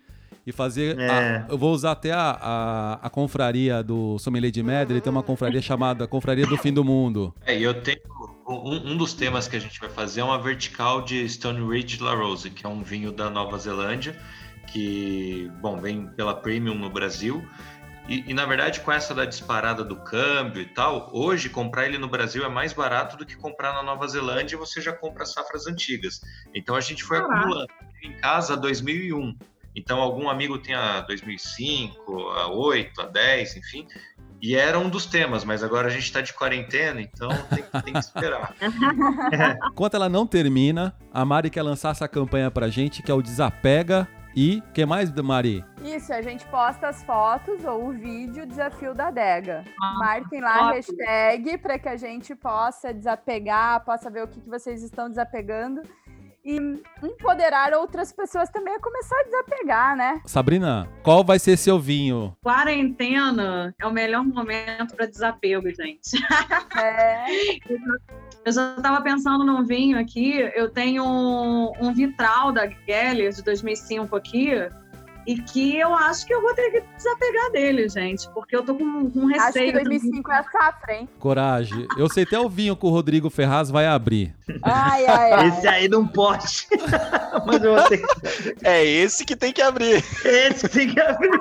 e 0.45 0.51
fazer. 0.51 0.99
É. 0.99 1.09
a- 1.09 1.45
eu 1.49 1.57
vou 1.57 1.71
usar 1.73 1.91
até 1.91 2.11
a, 2.11 2.37
a, 2.41 2.93
a 3.07 3.09
confraria 3.09 3.81
do 3.83 4.17
Sommelier 4.19 4.51
de 4.51 4.63
Medra, 4.63 4.93
ele 4.93 5.01
tem 5.01 5.11
uma 5.11 5.23
confraria 5.23 5.61
chamada 5.61 6.07
Confraria 6.07 6.45
do 6.47 6.57
Fim 6.57 6.73
do 6.73 6.83
Mundo. 6.83 7.33
É, 7.45 7.57
e 7.57 7.63
eu 7.63 7.73
tenho 7.75 7.99
Um, 8.45 8.91
um, 8.91 8.97
dos 8.97 9.13
temas 9.13 9.47
que 9.47 9.55
a 9.55 9.59
gente 9.59 9.79
vai 9.79 9.89
fazer 9.89 10.21
é 10.21 10.23
uma 10.23 10.37
vertical 10.37 11.01
de 11.01 11.27
Stone 11.29 11.65
Ridge 11.65 12.01
La 12.01 12.13
Rose, 12.13 12.49
que 12.49 12.65
é 12.65 12.69
um 12.69 12.83
vinho 12.83 13.11
da 13.11 13.29
Nova 13.29 13.57
Zelândia, 13.57 14.19
que, 14.67 15.49
bom, 15.61 15.79
vem 15.79 16.07
pela 16.07 16.35
Premium 16.35 16.75
no 16.75 16.89
Brasil. 16.89 17.45
E, 18.07 18.29
e, 18.29 18.33
na 18.33 18.45
verdade, 18.45 18.81
com 18.81 18.91
essa 18.91 19.13
da 19.13 19.23
disparada 19.23 19.83
do 19.83 19.95
câmbio 19.95 20.61
e 20.61 20.65
tal, 20.65 21.09
hoje 21.13 21.49
comprar 21.49 21.85
ele 21.85 21.97
no 21.97 22.09
Brasil 22.09 22.43
é 22.43 22.49
mais 22.49 22.73
barato 22.73 23.15
do 23.15 23.25
que 23.25 23.35
comprar 23.35 23.73
na 23.73 23.81
Nova 23.81 24.05
Zelândia 24.07 24.55
e 24.55 24.59
você 24.59 24.81
já 24.81 24.91
compra 24.91 25.25
safras 25.25 25.67
antigas. 25.67 26.19
Então 26.53 26.75
a 26.75 26.81
gente 26.81 27.03
foi 27.03 27.19
acumulando 27.19 27.71
em 28.03 28.11
casa 28.17 28.57
2001. 28.57 29.37
Então 29.75 30.01
algum 30.01 30.29
amigo 30.29 30.59
tem 30.59 30.75
a 30.75 31.01
2005, 31.01 32.29
a 32.29 32.47
8, 32.47 33.01
a 33.01 33.05
10, 33.05 33.57
enfim. 33.57 33.87
E 34.43 34.57
era 34.57 34.77
um 34.77 34.89
dos 34.89 35.05
temas, 35.05 35.45
mas 35.45 35.63
agora 35.63 35.87
a 35.87 35.89
gente 35.89 36.03
está 36.03 36.19
de 36.19 36.33
quarentena, 36.33 36.99
então 36.99 37.29
tem, 37.49 37.63
tem 37.81 37.93
que 37.93 37.99
esperar. 37.99 38.53
Enquanto 39.71 39.93
ela 39.93 40.09
não 40.09 40.27
termina, 40.27 40.93
a 41.13 41.23
Mari 41.23 41.49
quer 41.49 41.61
lançar 41.61 41.91
essa 41.91 42.09
campanha 42.09 42.51
pra 42.51 42.67
gente, 42.67 43.01
que 43.01 43.09
é 43.09 43.13
o 43.13 43.21
Desapega 43.21 44.05
e 44.35 44.57
o 44.57 44.73
que 44.73 44.85
mais, 44.85 45.09
Mari? 45.13 45.63
Isso, 45.81 46.11
a 46.11 46.21
gente 46.21 46.45
posta 46.47 46.89
as 46.89 47.01
fotos 47.05 47.63
ou 47.63 47.87
o 47.87 47.93
vídeo 47.93 48.45
Desafio 48.45 48.93
da 48.93 49.07
Adega. 49.07 49.63
Ah, 49.81 49.93
Marquem 49.99 50.41
lá 50.41 50.71
a 50.71 50.71
hashtag 50.73 51.57
para 51.59 51.79
que 51.79 51.87
a 51.87 51.95
gente 51.95 52.35
possa 52.35 52.93
desapegar, 52.93 53.85
possa 53.85 54.09
ver 54.09 54.23
o 54.23 54.27
que, 54.27 54.41
que 54.41 54.49
vocês 54.49 54.83
estão 54.83 55.07
desapegando 55.07 55.83
e 56.43 56.57
empoderar 57.01 57.73
outras 57.73 58.11
pessoas 58.11 58.49
também 58.49 58.75
a 58.75 58.79
começar 58.79 59.15
a 59.19 59.23
desapegar, 59.23 59.95
né? 59.95 60.21
Sabrina, 60.25 60.89
qual 61.01 61.23
vai 61.23 61.39
ser 61.39 61.57
seu 61.57 61.79
vinho? 61.79 62.35
Quarentena 62.43 63.73
é 63.79 63.87
o 63.87 63.91
melhor 63.91 64.25
momento 64.25 64.95
para 64.95 65.05
desapego, 65.05 65.69
gente. 65.69 66.17
É. 66.77 67.25
Eu 68.45 68.51
já 68.51 68.75
estava 68.75 69.01
pensando 69.01 69.45
num 69.45 69.63
vinho 69.63 69.97
aqui. 69.97 70.37
Eu 70.53 70.69
tenho 70.69 71.05
um, 71.05 71.71
um 71.79 71.93
vitral 71.93 72.51
da 72.51 72.67
Geller 72.67 73.31
de 73.31 73.41
2005 73.41 74.13
aqui 74.15 74.51
e 75.25 75.41
que 75.41 75.77
eu 75.77 75.93
acho 75.95 76.25
que 76.25 76.33
eu 76.33 76.41
vou 76.41 76.53
ter 76.53 76.69
que 76.71 76.83
desapegar 76.97 77.51
dele, 77.51 77.87
gente, 77.87 78.29
porque 78.29 78.55
eu 78.55 78.63
tô 78.63 78.75
com, 78.75 79.09
com 79.09 79.25
receio. 79.25 79.69
Acho 79.69 79.83
que 79.83 79.89
2005 79.89 80.31
é 80.31 80.35
a 80.35 80.43
safra, 80.43 80.93
hein? 80.93 81.09
Coragem. 81.19 81.87
Eu 81.97 82.09
sei 82.09 82.23
até 82.23 82.39
o 82.39 82.49
vinho 82.49 82.75
que 82.75 82.85
o 82.85 82.89
Rodrigo 82.89 83.29
Ferraz 83.29 83.69
vai 83.69 83.85
abrir. 83.85 84.35
Ai, 84.61 85.05
ai, 85.05 85.31
ai. 85.31 85.47
Esse 85.47 85.67
aí 85.67 85.87
não 85.87 86.05
pode. 86.05 86.67
Mas 87.45 87.63
eu 87.63 87.75
vou 87.75 87.83
ter 87.87 87.97
que... 87.99 88.67
É 88.67 88.85
esse 88.85 89.25
que 89.25 89.35
tem 89.35 89.53
que 89.53 89.61
abrir. 89.61 90.03
Esse 90.25 90.67
que 90.67 90.77
tem 90.77 90.93
que 90.93 90.99
abrir. 90.99 91.39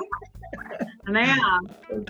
Né? 1.09 1.35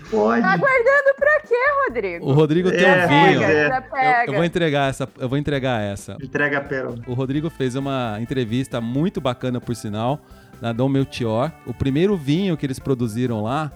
Pode. 0.08 0.40
Tá 0.40 0.52
aguardando 0.52 1.14
pra 1.16 1.40
quê, 1.40 1.54
Rodrigo? 1.86 2.26
O 2.26 2.32
Rodrigo 2.32 2.70
tem 2.70 2.84
é, 2.84 3.04
um 3.04 3.08
vinho. 3.08 3.40
Pega, 3.40 3.96
é. 3.96 4.22
eu, 4.22 4.26
eu, 4.28 4.34
vou 4.34 4.44
entregar 4.44 4.88
essa. 4.88 5.08
Eu 5.18 5.28
vou 5.28 5.36
entregar 5.36 5.82
essa. 5.82 6.16
Entrega 6.22 6.58
a 6.58 6.60
pérola. 6.60 6.98
O 7.06 7.14
Rodrigo 7.14 7.50
fez 7.50 7.74
uma 7.74 8.18
entrevista 8.20 8.80
muito 8.80 9.20
bacana, 9.20 9.60
por 9.60 9.74
sinal 9.74 10.20
na 10.60 10.72
Dom 10.72 10.88
Melchior. 10.88 11.52
O 11.66 11.74
primeiro 11.74 12.16
vinho 12.16 12.56
que 12.56 12.66
eles 12.66 12.78
produziram 12.78 13.42
lá 13.42 13.72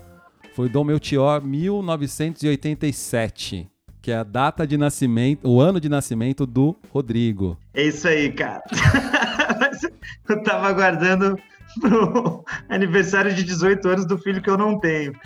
foi 0.55 0.69
Dom 0.69 0.85
Melchior 0.85 1.43
1987, 1.43 3.69
que 4.03 4.11
é 4.11 4.17
a 4.17 4.25
data 4.25 4.67
de 4.67 4.77
nascimento, 4.77 5.49
o 5.49 5.61
ano 5.61 5.81
de 5.81 5.89
nascimento 5.89 6.45
do 6.45 6.77
Rodrigo. 6.91 7.57
É 7.75 7.85
isso 7.85 8.09
aí, 8.09 8.33
cara. 8.33 8.61
eu 10.29 10.43
tava 10.43 10.67
aguardando 10.69 11.39
pro 11.81 12.45
aniversário 12.69 13.33
de 13.35 13.43
18 13.45 13.89
anos 13.89 14.05
do 14.07 14.19
filho 14.19 14.43
que 14.43 14.51
eu 14.51 14.59
não 14.59 14.79
tenho. 14.79 15.13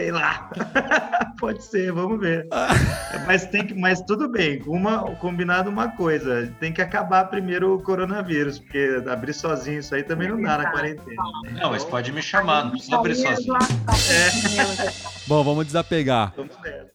Sei 0.00 0.10
lá. 0.10 0.50
Pode 1.38 1.62
ser, 1.62 1.92
vamos 1.92 2.18
ver. 2.18 2.48
mas 3.26 3.44
tem 3.44 3.66
que, 3.66 3.74
mas 3.74 4.00
tudo 4.00 4.30
bem. 4.30 4.62
Uma 4.66 5.14
combinado 5.16 5.68
uma 5.68 5.88
coisa, 5.88 6.50
tem 6.58 6.72
que 6.72 6.80
acabar 6.80 7.26
primeiro 7.26 7.74
o 7.74 7.82
coronavírus, 7.82 8.58
porque 8.58 9.02
abrir 9.06 9.34
sozinho 9.34 9.80
isso 9.80 9.94
aí 9.94 10.02
também 10.02 10.30
não 10.30 10.40
dá 10.40 10.56
na 10.56 10.70
quarentena. 10.70 11.22
Né? 11.44 11.60
Não, 11.60 11.70
mas 11.70 11.84
pode 11.84 12.12
me 12.12 12.22
chamar, 12.22 12.64
não 12.64 12.70
precisa 12.70 12.96
abrir 12.96 13.14
sozinho. 13.14 13.54
É. 13.56 15.19
Bom, 15.30 15.44
vamos 15.44 15.64
desapegar. 15.64 16.34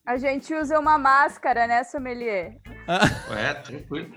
A 0.06 0.18
gente 0.18 0.54
usa 0.54 0.78
uma 0.78 0.98
máscara, 0.98 1.66
né, 1.68 1.86
sommelier? 1.86 2.58
É, 3.34 3.54
tranquilo. 3.54 4.10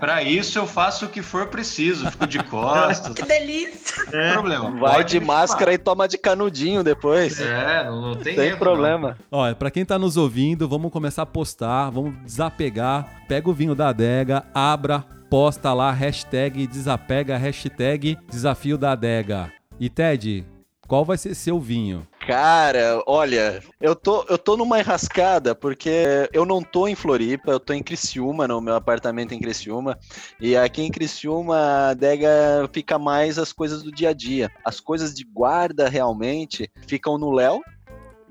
Para 0.00 0.22
isso 0.22 0.58
eu 0.58 0.66
faço 0.66 1.04
o 1.04 1.08
que 1.10 1.20
for 1.20 1.48
preciso, 1.48 2.10
fico 2.10 2.26
de 2.26 2.42
costas. 2.44 3.12
Que 3.12 3.22
delícia! 3.22 4.04
É. 4.10 4.32
problema. 4.32 4.70
Vai 4.70 4.94
Pode 4.94 5.10
de 5.10 5.20
máscara 5.20 5.74
e 5.74 5.76
toma 5.76 6.08
de 6.08 6.16
canudinho 6.16 6.82
depois. 6.82 7.38
É, 7.42 7.84
não, 7.84 8.00
não 8.00 8.14
tem, 8.14 8.34
tem 8.34 8.46
erro, 8.48 8.58
problema. 8.58 9.18
Não. 9.30 9.40
Olha, 9.40 9.54
para 9.54 9.70
quem 9.70 9.84
tá 9.84 9.98
nos 9.98 10.16
ouvindo, 10.16 10.66
vamos 10.66 10.90
começar 10.90 11.20
a 11.20 11.26
postar, 11.26 11.90
vamos 11.90 12.14
desapegar. 12.24 13.22
Pega 13.28 13.50
o 13.50 13.52
vinho 13.52 13.74
da 13.74 13.90
adega, 13.90 14.46
abra, 14.54 15.04
posta 15.28 15.74
lá, 15.74 15.92
hashtag 15.92 16.66
desapega, 16.66 17.36
hashtag 17.36 18.18
desafio 18.30 18.78
da 18.78 18.92
adega. 18.92 19.52
E 19.78 19.90
Ted, 19.90 20.46
qual 20.88 21.04
vai 21.04 21.18
ser 21.18 21.34
seu 21.34 21.60
vinho? 21.60 22.06
Cara, 22.26 23.02
olha, 23.04 23.60
eu 23.80 23.96
tô, 23.96 24.24
eu 24.28 24.38
tô 24.38 24.56
numa 24.56 24.78
enrascada, 24.78 25.56
porque 25.56 26.30
eu 26.32 26.46
não 26.46 26.62
tô 26.62 26.86
em 26.86 26.94
Floripa, 26.94 27.50
eu 27.50 27.58
tô 27.58 27.72
em 27.72 27.82
Criciúma, 27.82 28.46
no 28.46 28.60
meu 28.60 28.76
apartamento 28.76 29.32
em 29.32 29.40
Criciúma, 29.40 29.98
e 30.40 30.56
aqui 30.56 30.82
em 30.82 30.90
Criciúma 30.90 31.56
a 31.56 31.88
adega 31.90 32.30
fica 32.72 32.96
mais 32.96 33.38
as 33.38 33.52
coisas 33.52 33.82
do 33.82 33.90
dia 33.90 34.10
a 34.10 34.12
dia. 34.12 34.48
As 34.64 34.78
coisas 34.78 35.12
de 35.14 35.24
guarda 35.24 35.88
realmente 35.88 36.70
ficam 36.86 37.18
no 37.18 37.32
Léo, 37.32 37.60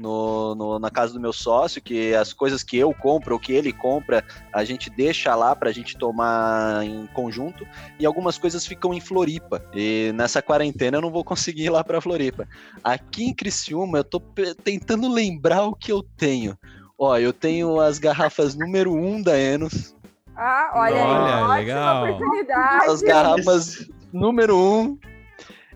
no, 0.02 0.56
no, 0.56 0.80
na 0.80 0.90
casa 0.90 1.14
do 1.14 1.20
meu 1.20 1.32
sócio, 1.32 1.82
que 1.82 2.14
as 2.16 2.34
coisas 2.34 2.64
que 2.64 2.78
eu 2.78 2.94
compro 2.94 3.36
ou 3.36 3.40
que 3.40 3.54
ele 3.54 3.72
compra, 3.72 4.24
a 4.52 4.64
gente 4.64 4.90
deixa 4.90 5.36
lá 5.36 5.56
para 5.56 5.70
a 5.70 5.74
gente 5.74 5.98
tomar 5.98 6.84
em 6.84 7.06
conjunto, 7.08 7.66
e 8.00 8.06
algumas 8.06 8.38
coisas 8.38 8.66
ficam 8.66 8.94
em 8.94 9.00
Floripa. 9.00 9.64
E 9.74 10.12
nessa 10.16 10.42
quarentena 10.42 10.98
eu 10.98 11.02
não 11.02 11.12
vou 11.12 11.24
conseguir 11.24 11.66
ir 11.66 11.70
lá 11.70 11.84
para 11.84 12.02
Floripa. 12.02 12.48
Aqui 12.84 13.26
em 13.26 13.34
Criciúma, 13.34 14.00
eu 14.00 14.04
tô 14.04 14.20
tentando 14.64 15.08
lembrar 15.08 15.64
o 15.64 15.76
que 15.76 15.92
eu 15.92 16.02
tenho. 16.02 16.58
Ó, 16.98 17.18
eu 17.18 17.32
tenho 17.32 17.80
as 17.80 18.00
garrafas 18.00 18.56
número 18.56 18.94
1 18.94 19.08
um 19.08 19.22
da 19.22 19.38
Enos. 19.38 19.96
Ah, 20.36 20.72
olha, 20.76 20.96
olha 20.96 21.54
aí, 21.54 21.66
legal. 21.66 22.06
oportunidade. 22.06 22.86
As 22.90 23.02
garrafas 23.02 23.88
número 24.12 24.56
1 24.58 24.80
um 24.80 25.11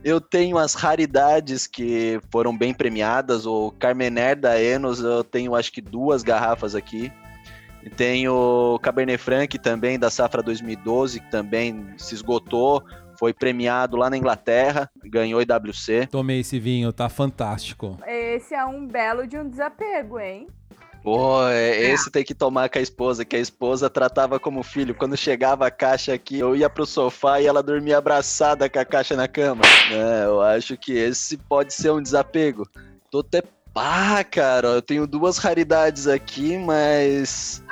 eu 0.05 0.21
tenho 0.21 0.59
as 0.59 0.75
raridades 0.75 1.65
que 1.65 2.21
foram 2.31 2.55
bem 2.55 2.75
premiadas. 2.75 3.47
O 3.47 3.71
Carmener 3.71 4.39
da 4.39 4.61
Enos, 4.61 4.99
eu 4.99 5.23
tenho 5.23 5.55
acho 5.55 5.71
que 5.71 5.81
duas 5.81 6.21
garrafas 6.21 6.75
aqui. 6.75 7.11
Tenho 7.97 8.75
o 8.75 8.79
Cabernet 8.79 9.17
Franc 9.17 9.57
também, 9.57 9.97
da 9.97 10.11
safra 10.11 10.43
2012, 10.43 11.19
que 11.21 11.31
também 11.31 11.87
se 11.97 12.13
esgotou. 12.13 12.83
Foi 13.17 13.33
premiado 13.33 13.97
lá 13.97 14.07
na 14.07 14.17
Inglaterra, 14.17 14.91
ganhou 15.03 15.41
IWC. 15.41 16.07
Tomei 16.11 16.41
esse 16.41 16.59
vinho, 16.59 16.93
tá 16.93 17.09
fantástico. 17.09 17.97
Esse 18.05 18.53
é 18.53 18.63
um 18.63 18.85
belo 18.85 19.25
de 19.25 19.39
um 19.39 19.49
desapego, 19.49 20.19
hein? 20.19 20.47
Pô, 21.05 21.47
é, 21.47 21.91
esse 21.91 22.09
tem 22.09 22.23
que 22.23 22.33
tomar 22.33 22.67
com 22.67 22.79
a 22.79 22.81
esposa, 22.81 23.23
que 23.23 23.35
a 23.35 23.39
esposa 23.39 23.87
tratava 23.91 24.39
como 24.39 24.63
filho. 24.63 24.95
Quando 24.95 25.15
chegava 25.15 25.67
a 25.67 25.71
caixa 25.71 26.15
aqui, 26.15 26.39
eu 26.39 26.55
ia 26.55 26.67
pro 26.67 26.83
sofá 26.83 27.39
e 27.39 27.45
ela 27.45 27.61
dormia 27.61 27.99
abraçada 27.99 28.67
com 28.67 28.79
a 28.79 28.85
caixa 28.85 29.15
na 29.15 29.27
cama. 29.27 29.61
É, 29.91 30.25
eu 30.25 30.41
acho 30.41 30.75
que 30.75 30.93
esse 30.93 31.37
pode 31.37 31.75
ser 31.75 31.91
um 31.91 32.01
desapego. 32.01 32.67
Tô 33.11 33.19
até 33.19 33.43
pá, 33.71 34.23
cara. 34.23 34.69
Eu 34.69 34.81
tenho 34.81 35.05
duas 35.05 35.37
raridades 35.37 36.07
aqui, 36.07 36.57
mas. 36.57 37.63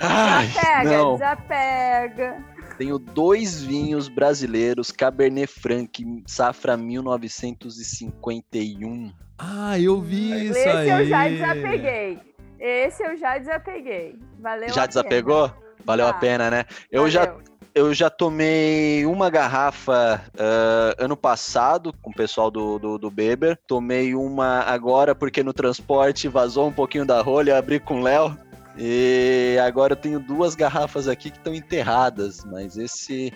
Ai, 0.00 0.48
desapega, 0.48 0.90
não. 0.90 1.12
desapega. 1.12 2.44
Tenho 2.76 2.98
dois 2.98 3.62
vinhos 3.62 4.08
brasileiros, 4.08 4.90
Cabernet 4.90 5.46
Franc, 5.46 6.04
safra 6.26 6.76
1951. 6.76 9.12
Ah, 9.38 9.78
eu 9.78 10.02
vi 10.02 10.46
isso 10.46 10.58
Esse 10.58 10.68
aí. 10.68 10.90
Esse 10.90 11.00
eu 11.00 11.06
já 11.06 11.28
desapeguei. 11.28 12.28
Esse 12.60 13.02
eu 13.02 13.16
já 13.16 13.38
desapeguei. 13.38 14.18
Valeu 14.38 14.68
Já 14.68 14.84
desapegou? 14.84 15.50
Valeu 15.84 16.06
a 16.06 16.12
pena, 16.12 16.50
né? 16.50 16.66
Eu 16.92 17.02
Valeu. 17.02 17.10
já 17.10 17.34
eu 17.72 17.94
já 17.94 18.10
tomei 18.10 19.06
uma 19.06 19.30
garrafa 19.30 20.20
uh, 20.34 21.02
ano 21.02 21.16
passado 21.16 21.94
com 22.02 22.10
o 22.10 22.14
pessoal 22.14 22.50
do, 22.50 22.78
do, 22.78 22.98
do, 22.98 23.10
Beber. 23.10 23.58
Tomei 23.66 24.14
uma 24.14 24.62
agora 24.62 25.14
porque 25.14 25.42
no 25.42 25.52
transporte 25.52 26.26
vazou 26.26 26.66
um 26.66 26.72
pouquinho 26.72 27.06
da 27.06 27.22
rolha, 27.22 27.56
abri 27.56 27.78
com 27.78 28.00
o 28.00 28.02
Léo. 28.02 28.36
E 28.82 29.58
agora 29.58 29.92
eu 29.92 29.96
tenho 29.96 30.18
duas 30.18 30.54
garrafas 30.54 31.06
aqui 31.06 31.30
que 31.30 31.36
estão 31.36 31.54
enterradas, 31.54 32.42
mas 32.46 32.78
esse 32.78 33.30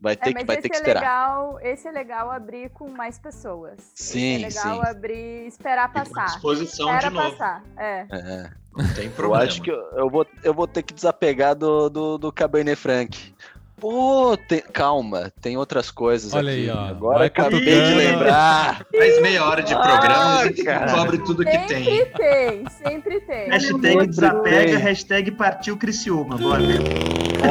vai 0.00 0.16
ter 0.16 0.30
é, 0.30 0.34
que, 0.34 0.44
vai 0.44 0.56
ter 0.56 0.68
que 0.68 0.74
é 0.74 0.78
esperar. 0.78 1.00
Legal, 1.00 1.60
esse 1.62 1.86
é 1.86 1.92
legal 1.92 2.28
abrir 2.28 2.70
com 2.70 2.90
mais 2.90 3.16
pessoas. 3.16 3.78
Sim, 3.94 4.44
esse 4.44 4.58
é 4.58 4.62
legal 4.64 4.82
sim. 4.82 4.90
abrir, 4.90 5.46
esperar 5.46 5.92
passar. 5.92 6.24
Disposição 6.24 6.92
Espera 6.92 7.08
de 7.08 7.14
novo. 7.14 7.30
passar. 7.30 7.62
É. 7.76 8.06
é. 8.10 8.50
Não 8.76 8.94
tem 8.94 9.10
problema. 9.10 9.44
Eu 9.44 9.48
acho 9.48 9.62
que 9.62 9.70
eu, 9.70 9.80
eu, 9.92 10.10
vou, 10.10 10.26
eu 10.42 10.52
vou 10.52 10.66
ter 10.66 10.82
que 10.82 10.92
desapegar 10.92 11.54
do, 11.54 11.88
do, 11.88 12.18
do 12.18 12.32
Cabernet 12.32 12.74
Franc. 12.76 13.32
Pô, 13.80 14.36
tem- 14.36 14.60
calma, 14.72 15.32
tem 15.40 15.56
outras 15.56 15.90
coisas 15.90 16.34
Olha 16.34 16.52
aqui. 16.52 16.60
aí, 16.62 16.70
ó. 16.70 16.88
Agora 16.88 17.18
Vai 17.18 17.26
acabei 17.28 17.60
de 17.60 17.94
lembrar. 17.94 18.84
Faz 18.96 19.22
meia 19.22 19.44
hora 19.44 19.62
de 19.62 19.74
programa, 19.74 20.14
Ah, 20.14 20.38
a 20.40 20.46
gente 20.46 20.62
cara. 20.64 20.84
descobre 20.86 21.18
tudo 21.24 21.44
que 21.44 21.58
tem. 21.66 21.84
Sempre 21.84 22.06
tem, 22.16 22.64
sempre 22.68 23.20
tem. 23.22 23.48
Hashtag 23.48 23.94
Muito 23.96 24.10
desapega, 24.10 24.66
bem. 24.66 24.76
hashtag 24.76 25.30
partiu 25.32 25.76
Criciúma. 25.76 26.36
Bora. 26.36 26.62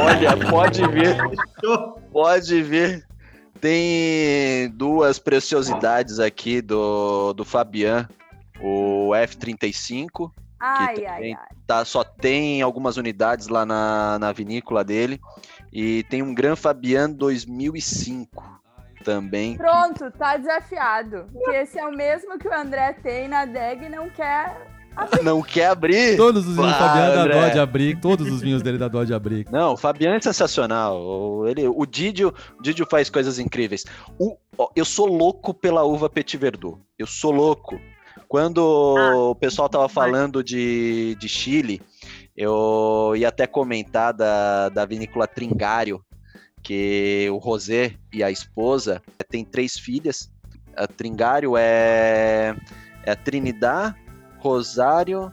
Olha, 0.02 0.36
pode 0.50 0.86
ver, 0.88 1.16
pode 2.12 2.62
ver. 2.62 3.04
Tem 3.60 4.70
duas 4.70 5.18
preciosidades 5.18 6.18
aqui 6.18 6.62
do, 6.62 7.32
do 7.34 7.44
Fabian, 7.44 8.08
o 8.62 9.10
F35, 9.14 10.30
Ai, 10.58 10.94
que 10.94 11.04
ai, 11.06 11.32
ai. 11.32 11.38
tá, 11.66 11.84
só 11.84 12.02
tem 12.02 12.62
algumas 12.62 12.96
unidades 12.96 13.48
lá 13.48 13.66
na, 13.66 14.18
na 14.18 14.32
vinícola 14.32 14.82
dele. 14.82 15.20
E 15.72 16.02
tem 16.04 16.22
um 16.22 16.34
Gran 16.34 16.56
Fabian 16.56 17.10
2005 17.10 18.60
também. 19.04 19.56
Pronto, 19.56 20.10
tá 20.18 20.36
desafiado. 20.36 21.26
Que 21.44 21.50
esse 21.52 21.78
é 21.78 21.86
o 21.86 21.92
mesmo 21.92 22.38
que 22.38 22.48
o 22.48 22.54
André 22.54 22.92
tem 23.02 23.28
na 23.28 23.44
DEG 23.44 23.84
e 23.84 23.88
não 23.88 24.08
quer. 24.10 24.68
Não 25.22 25.40
quer 25.40 25.66
abrir? 25.68 26.16
Todos 26.16 26.46
os 26.46 26.56
vinhos 26.56 26.72
Ah, 26.72 26.76
do 26.76 26.78
Fabiano 26.84 27.14
da 27.14 27.22
André. 27.22 27.40
Dodge 27.40 27.58
Abric, 27.60 28.00
todos 28.00 28.28
os 28.28 28.40
vinhos 28.42 28.60
dele 28.60 28.76
da 28.76 28.88
Dodge 28.88 29.14
Abric. 29.14 29.50
Não, 29.52 29.74
o 29.74 29.76
Fabiano 29.76 30.16
é 30.16 30.20
sensacional. 30.20 31.00
O, 31.00 31.46
ele, 31.46 31.66
o 31.68 31.86
Didio, 31.86 32.34
o 32.58 32.62
Didio 32.62 32.84
faz 32.90 33.08
coisas 33.08 33.38
incríveis. 33.38 33.86
O, 34.18 34.36
ó, 34.58 34.68
eu 34.74 34.84
sou 34.84 35.06
louco 35.06 35.54
pela 35.54 35.84
uva 35.84 36.10
Petit 36.10 36.36
Verdot. 36.36 36.76
Eu 36.98 37.06
sou 37.06 37.30
louco. 37.30 37.80
Quando 38.28 38.58
o 38.58 39.34
pessoal 39.36 39.68
tava 39.68 39.88
falando 39.88 40.42
de, 40.42 41.14
de 41.20 41.28
Chile, 41.28 41.80
eu 42.40 43.14
ia 43.16 43.28
até 43.28 43.46
comentar 43.46 44.14
da, 44.14 44.70
da 44.70 44.86
vinícola 44.86 45.26
Tringário, 45.26 46.02
que 46.62 47.28
o 47.30 47.36
Rosé 47.36 47.96
e 48.10 48.24
a 48.24 48.30
esposa 48.30 49.02
têm 49.28 49.44
três 49.44 49.78
filhas. 49.78 50.32
A 50.74 50.86
Tringário 50.86 51.54
é, 51.54 52.56
é 53.04 53.10
a 53.10 53.16
Trinidad, 53.16 53.94
Rosário, 54.38 55.30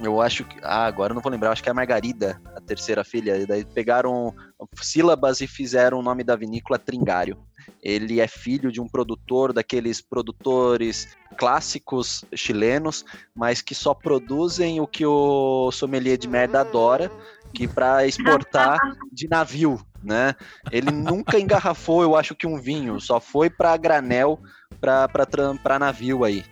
eu 0.00 0.22
acho 0.22 0.44
que. 0.44 0.56
Ah, 0.62 0.86
agora 0.86 1.10
eu 1.10 1.14
não 1.16 1.22
vou 1.22 1.32
lembrar, 1.32 1.50
acho 1.50 1.64
que 1.64 1.68
é 1.68 1.72
a 1.72 1.74
Margarida, 1.74 2.40
a 2.54 2.60
terceira 2.60 3.02
filha. 3.02 3.36
E 3.38 3.44
daí 3.44 3.64
pegaram 3.64 4.32
sílabas 4.80 5.40
e 5.40 5.48
fizeram 5.48 5.98
o 5.98 6.02
nome 6.02 6.22
da 6.22 6.36
vinícola 6.36 6.78
Tringário. 6.78 7.36
Ele 7.82 8.20
é 8.20 8.26
filho 8.26 8.72
de 8.72 8.80
um 8.80 8.88
produtor, 8.88 9.52
daqueles 9.52 10.00
produtores 10.00 11.08
clássicos 11.36 12.24
chilenos, 12.34 13.04
mas 13.34 13.62
que 13.62 13.74
só 13.74 13.94
produzem 13.94 14.80
o 14.80 14.86
que 14.86 15.04
o 15.04 15.70
sommelier 15.70 16.18
de 16.18 16.28
merda 16.28 16.60
adora, 16.60 17.10
que 17.54 17.66
para 17.68 18.06
exportar 18.06 18.78
de 19.12 19.28
navio, 19.28 19.80
né? 20.02 20.34
Ele 20.70 20.90
nunca 20.90 21.38
engarrafou, 21.38 22.02
eu 22.02 22.16
acho 22.16 22.34
que 22.34 22.46
um 22.46 22.60
vinho, 22.60 23.00
só 23.00 23.20
foi 23.20 23.48
para 23.48 23.76
granel, 23.76 24.38
para 24.80 25.78
navio 25.78 26.24
aí. 26.24 26.44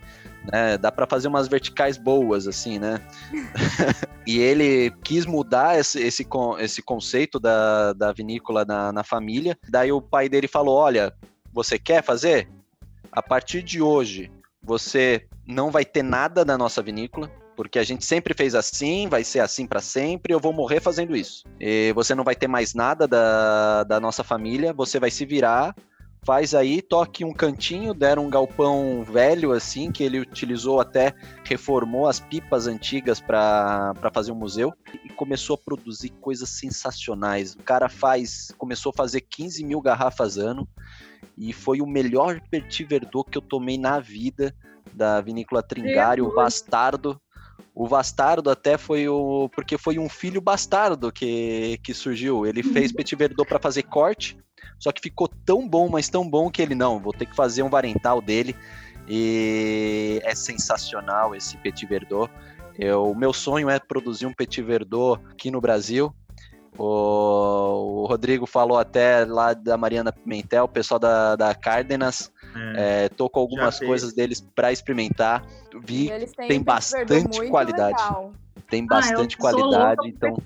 Né? 0.53 0.77
Dá 0.79 0.93
para 0.93 1.07
fazer 1.07 1.29
umas 1.29 1.49
verticais 1.49 1.97
boas, 1.97 2.47
assim, 2.47 2.79
né? 2.79 3.01
e 4.27 4.39
ele 4.39 4.91
quis 5.03 5.27
mudar 5.27 5.79
esse, 5.79 6.01
esse, 6.01 6.27
esse 6.59 6.83
conceito 6.83 7.41
da, 7.41 7.93
da 7.93 8.13
vinícola 8.13 8.65
na, 8.65 8.93
na 8.93 9.05
família. 9.05 9.59
Daí 9.69 9.93
o 9.93 10.03
pai 10.03 10.29
dele 10.29 10.49
falou: 10.49 10.77
Olha, 10.77 11.13
você 11.53 11.79
quer 11.79 12.03
fazer? 12.03 12.49
A 13.11 13.23
partir 13.23 13.63
de 13.63 13.81
hoje, 13.81 14.31
você 14.63 15.27
não 15.47 15.71
vai 15.71 15.85
ter 15.85 16.03
nada 16.03 16.45
da 16.45 16.59
nossa 16.59 16.83
vinícola. 16.83 17.31
Porque 17.57 17.79
a 17.79 17.85
gente 17.85 18.05
sempre 18.05 18.35
fez 18.35 18.53
assim, 18.53 19.09
vai 19.09 19.23
ser 19.23 19.39
assim 19.39 19.65
para 19.65 19.81
sempre, 19.81 20.35
eu 20.35 20.41
vou 20.41 20.53
morrer 20.53 20.81
fazendo 20.81 21.15
isso. 21.15 21.45
E 21.61 21.93
você 21.93 22.13
não 22.13 22.25
vai 22.25 22.35
ter 22.35 22.49
mais 22.49 22.75
nada 22.75 23.07
da, 23.07 23.85
da 23.85 24.01
nossa 24.01 24.25
família, 24.25 24.73
você 24.73 24.99
vai 24.99 25.09
se 25.09 25.25
virar 25.25 25.73
faz 26.25 26.55
aí, 26.55 26.81
toque 26.81 27.25
um 27.25 27.33
cantinho, 27.33 27.93
deram 27.93 28.27
um 28.27 28.31
galpão 28.31 29.05
velho 29.05 29.53
assim, 29.53 29.93
que 29.93 30.03
ele 30.03 30.19
utilizou 30.19 30.81
até, 30.81 31.15
reformou 31.45 32.09
as 32.09 32.19
pipas 32.19 32.67
antigas 32.67 33.21
para 33.21 33.95
fazer 34.13 34.33
um 34.33 34.37
museu 34.37 34.73
e 35.05 35.11
começou 35.11 35.55
a 35.55 35.59
produzir 35.59 36.11
coisas 36.21 36.49
sensacionais. 36.49 37.55
O 37.55 37.63
cara 37.63 37.89
faz, 37.89 38.53
começou 38.57 38.91
a 38.91 38.97
fazer 38.97 39.21
15 39.21 39.65
mil 39.65 39.81
garrafas 39.81 40.39
ano 40.39 40.67
e 41.37 41.53
foi 41.53 41.81
o 41.81 41.87
melhor 41.87 42.41
Petit 42.51 42.85
Verdot 42.85 43.31
que 43.31 43.39
eu 43.39 43.43
tomei 43.43 43.77
na 43.77 44.01
vida 44.01 44.55
da 44.93 45.21
vinícola 45.21 45.63
Tringário, 45.63 46.27
o. 46.27 46.35
Bastardo. 46.35 47.21
O 47.75 47.89
Bastardo 47.89 48.51
até 48.51 48.79
foi 48.79 49.09
o. 49.09 49.49
Porque 49.49 49.77
foi 49.77 49.99
um 49.99 50.09
filho 50.09 50.41
bastardo 50.41 51.11
que, 51.11 51.79
que 51.83 51.93
surgiu. 51.93 52.47
Ele 52.47 52.63
fez 52.63 52.93
Petit 52.93 53.17
Verdot 53.17 53.49
para 53.49 53.59
fazer 53.59 53.83
corte, 53.83 54.39
só 54.79 54.93
que 54.93 55.03
ficou 55.03 55.27
tão 55.27 55.69
bom, 55.69 55.89
mas 55.89 56.09
tão 56.09 56.29
bom 56.29 56.51
que 56.51 56.63
ele 56.63 56.75
não, 56.75 57.01
vou 57.01 57.13
ter 57.13 57.27
que 57.27 57.35
fazer 57.35 57.63
um 57.63 57.69
varental 57.71 58.21
dele. 58.23 58.55
E 59.09 60.21
é 60.23 60.35
sensacional 60.35 61.35
esse 61.35 61.57
Petit 61.59 61.85
Verdot. 61.85 62.31
Eu, 62.79 63.11
o 63.11 63.15
meu 63.15 63.33
sonho 63.33 63.69
é 63.69 63.79
produzir 63.79 64.27
um 64.27 64.33
Petit 64.33 64.63
Verdot 64.63 65.21
aqui 65.31 65.51
no 65.51 65.61
Brasil. 65.61 66.15
O, 66.77 68.03
o 68.03 68.07
Rodrigo 68.07 68.47
falou 68.47 68.79
até 68.79 69.25
lá 69.25 69.55
da 69.55 69.77
Mariana 69.77 70.13
Pimentel, 70.13 70.65
o 70.65 70.69
pessoal 70.69 70.99
da, 70.99 71.37
da 71.37 71.55
Cárdenas. 71.55 72.33
É, 72.77 73.05
É, 73.05 73.09
tô 73.09 73.29
com 73.29 73.41
algumas 73.41 73.79
coisas 73.79 74.13
deles 74.13 74.41
para 74.55 74.73
experimentar. 74.73 75.45
Vi 75.85 76.11
eles 76.11 76.33
têm 76.33 76.49
tem 76.49 76.63
bastante 76.63 77.49
qualidade. 77.49 78.01
legal. 78.01 78.33
tem 78.71 78.83
Ah, 78.85 78.87
bastante 78.89 79.37
louca 79.39 79.57
qualidade, 79.57 80.09
então. 80.09 80.37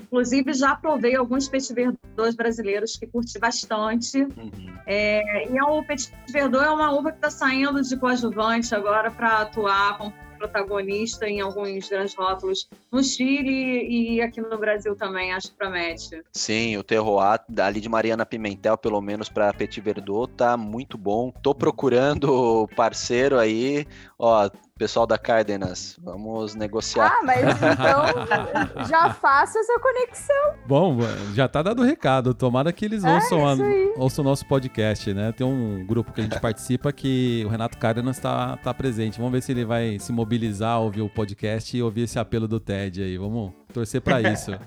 Inclusive, 0.00 0.52
já 0.52 0.76
provei 0.76 1.16
alguns 1.16 1.48
Petit 1.48 1.74
Verdots 1.74 2.36
brasileiros 2.36 2.96
que 2.96 3.06
curti 3.06 3.38
bastante. 3.38 4.22
uhum. 4.22 4.74
É, 4.86 5.48
e 5.50 5.60
o 5.60 5.82
Petit 5.82 6.12
Verdot 6.28 6.64
é 6.64 6.70
uma 6.70 6.92
uva 6.92 7.10
que 7.10 7.18
está 7.18 7.30
saindo 7.30 7.82
de 7.82 7.96
coadjuvante 7.96 8.74
agora 8.74 9.10
para 9.10 9.38
atuar 9.40 9.98
como 9.98 10.12
protagonista 10.48 11.28
em 11.28 11.40
alguns 11.40 11.88
grandes 11.88 12.14
rótulos 12.14 12.68
no 12.90 13.02
Chile 13.02 13.86
e 13.88 14.20
aqui 14.20 14.40
no 14.40 14.58
Brasil 14.58 14.94
também, 14.94 15.32
acho 15.32 15.50
que 15.50 15.56
promete. 15.56 16.22
Sim, 16.32 16.76
o 16.76 16.82
terroir 16.82 17.40
ali 17.58 17.80
de 17.80 17.88
Mariana 17.88 18.26
Pimentel, 18.26 18.76
pelo 18.76 19.00
menos 19.00 19.28
para 19.28 19.52
Petit 19.52 19.80
Verdot, 19.80 20.32
tá 20.32 20.56
muito 20.56 20.98
bom. 20.98 21.32
Tô 21.42 21.54
procurando 21.54 22.68
parceiro 22.76 23.38
aí, 23.38 23.86
ó, 24.18 24.48
pessoal 24.76 25.06
da 25.06 25.16
Cárdenas, 25.16 25.96
vamos 26.02 26.56
negociar. 26.56 27.06
Ah, 27.06 27.22
mas 27.24 27.44
então 27.62 28.86
já 28.88 29.14
faça 29.14 29.58
essa 29.60 29.78
conexão. 29.78 30.54
Bom, 30.66 30.98
já 31.32 31.46
tá 31.46 31.62
dado 31.62 31.82
o 31.82 31.84
recado. 31.84 32.34
Tomara 32.34 32.72
que 32.72 32.84
eles 32.84 33.04
É, 33.04 33.14
ouçam, 33.14 33.46
a- 33.46 33.54
ouçam 33.96 34.24
o 34.24 34.28
nosso 34.28 34.44
podcast, 34.46 35.14
né? 35.14 35.30
Tem 35.30 35.46
um 35.46 35.86
grupo 35.86 36.12
que 36.12 36.20
a 36.20 36.24
gente 36.24 36.40
participa 36.40 36.92
que 36.92 37.44
o 37.46 37.48
Renato 37.48 37.78
Cárdenas 37.78 38.18
tá, 38.18 38.56
tá 38.56 38.74
presente. 38.74 39.16
Vamos 39.18 39.32
ver 39.32 39.42
se 39.42 39.52
ele 39.52 39.64
vai 39.64 39.96
se 40.00 40.10
mobilizar, 40.12 40.80
ouvir 40.80 41.02
o 41.02 41.08
podcast 41.08 41.76
e 41.76 41.80
ouvir 41.82 42.02
esse 42.02 42.18
apelo 42.18 42.48
do 42.48 42.58
TED 42.58 43.00
aí. 43.00 43.16
Vamos 43.16 43.52
torcer 43.72 44.00
pra 44.00 44.20
isso. 44.20 44.50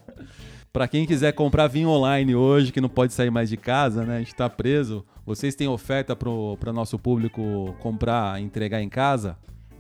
Pra 0.72 0.88
quem 0.88 1.08
quiser 1.08 1.32
comprar 1.32 1.65
vinho 1.65 1.89
online 1.89 2.36
hoje, 2.36 2.72
que 2.72 2.80
não 2.80 2.89
pode 2.89 3.12
sair 3.12 3.32
mais 3.32 3.50
de 3.50 3.58
casa, 3.58 4.04
né? 4.04 4.17
A 4.17 4.20
gente 4.20 4.36
tá 4.36 4.48
preso. 4.48 5.04
Vocês 5.26 5.56
têm 5.56 5.67
oferta 5.67 6.15
pro, 6.15 6.56
pro 6.60 6.72
nosso 6.72 7.00
público 7.00 7.74
comprar 7.80 8.39
e 8.39 8.43
entregar 8.43 8.80
em 8.80 8.89
casa? 8.89 9.36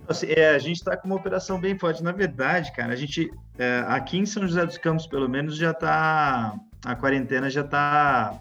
Assim, 0.07 0.27
é, 0.29 0.49
a 0.49 0.59
gente 0.59 0.77
está 0.77 0.95
com 0.95 1.07
uma 1.07 1.17
operação 1.17 1.59
bem 1.59 1.77
forte. 1.77 2.01
Na 2.01 2.11
verdade, 2.11 2.71
cara, 2.73 2.93
a 2.93 2.95
gente 2.95 3.29
é, 3.57 3.83
aqui 3.87 4.17
em 4.17 4.25
São 4.25 4.47
José 4.47 4.65
dos 4.65 4.77
Campos, 4.77 5.05
pelo 5.05 5.27
menos, 5.27 5.57
já 5.57 5.71
está 5.71 6.57
a 6.85 6.95
quarentena 6.95 7.49
já 7.49 7.61
está 7.61 8.39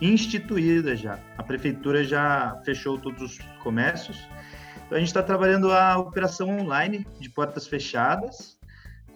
instituída 0.00 0.96
já. 0.96 1.20
A 1.36 1.42
prefeitura 1.42 2.02
já 2.02 2.60
fechou 2.64 2.98
todos 2.98 3.22
os 3.22 3.38
comércios. 3.62 4.18
Então 4.84 4.96
a 4.96 4.98
gente 4.98 5.08
está 5.08 5.22
trabalhando 5.22 5.70
a 5.70 5.98
operação 5.98 6.48
online 6.48 7.06
de 7.20 7.28
portas 7.30 7.66
fechadas, 7.66 8.58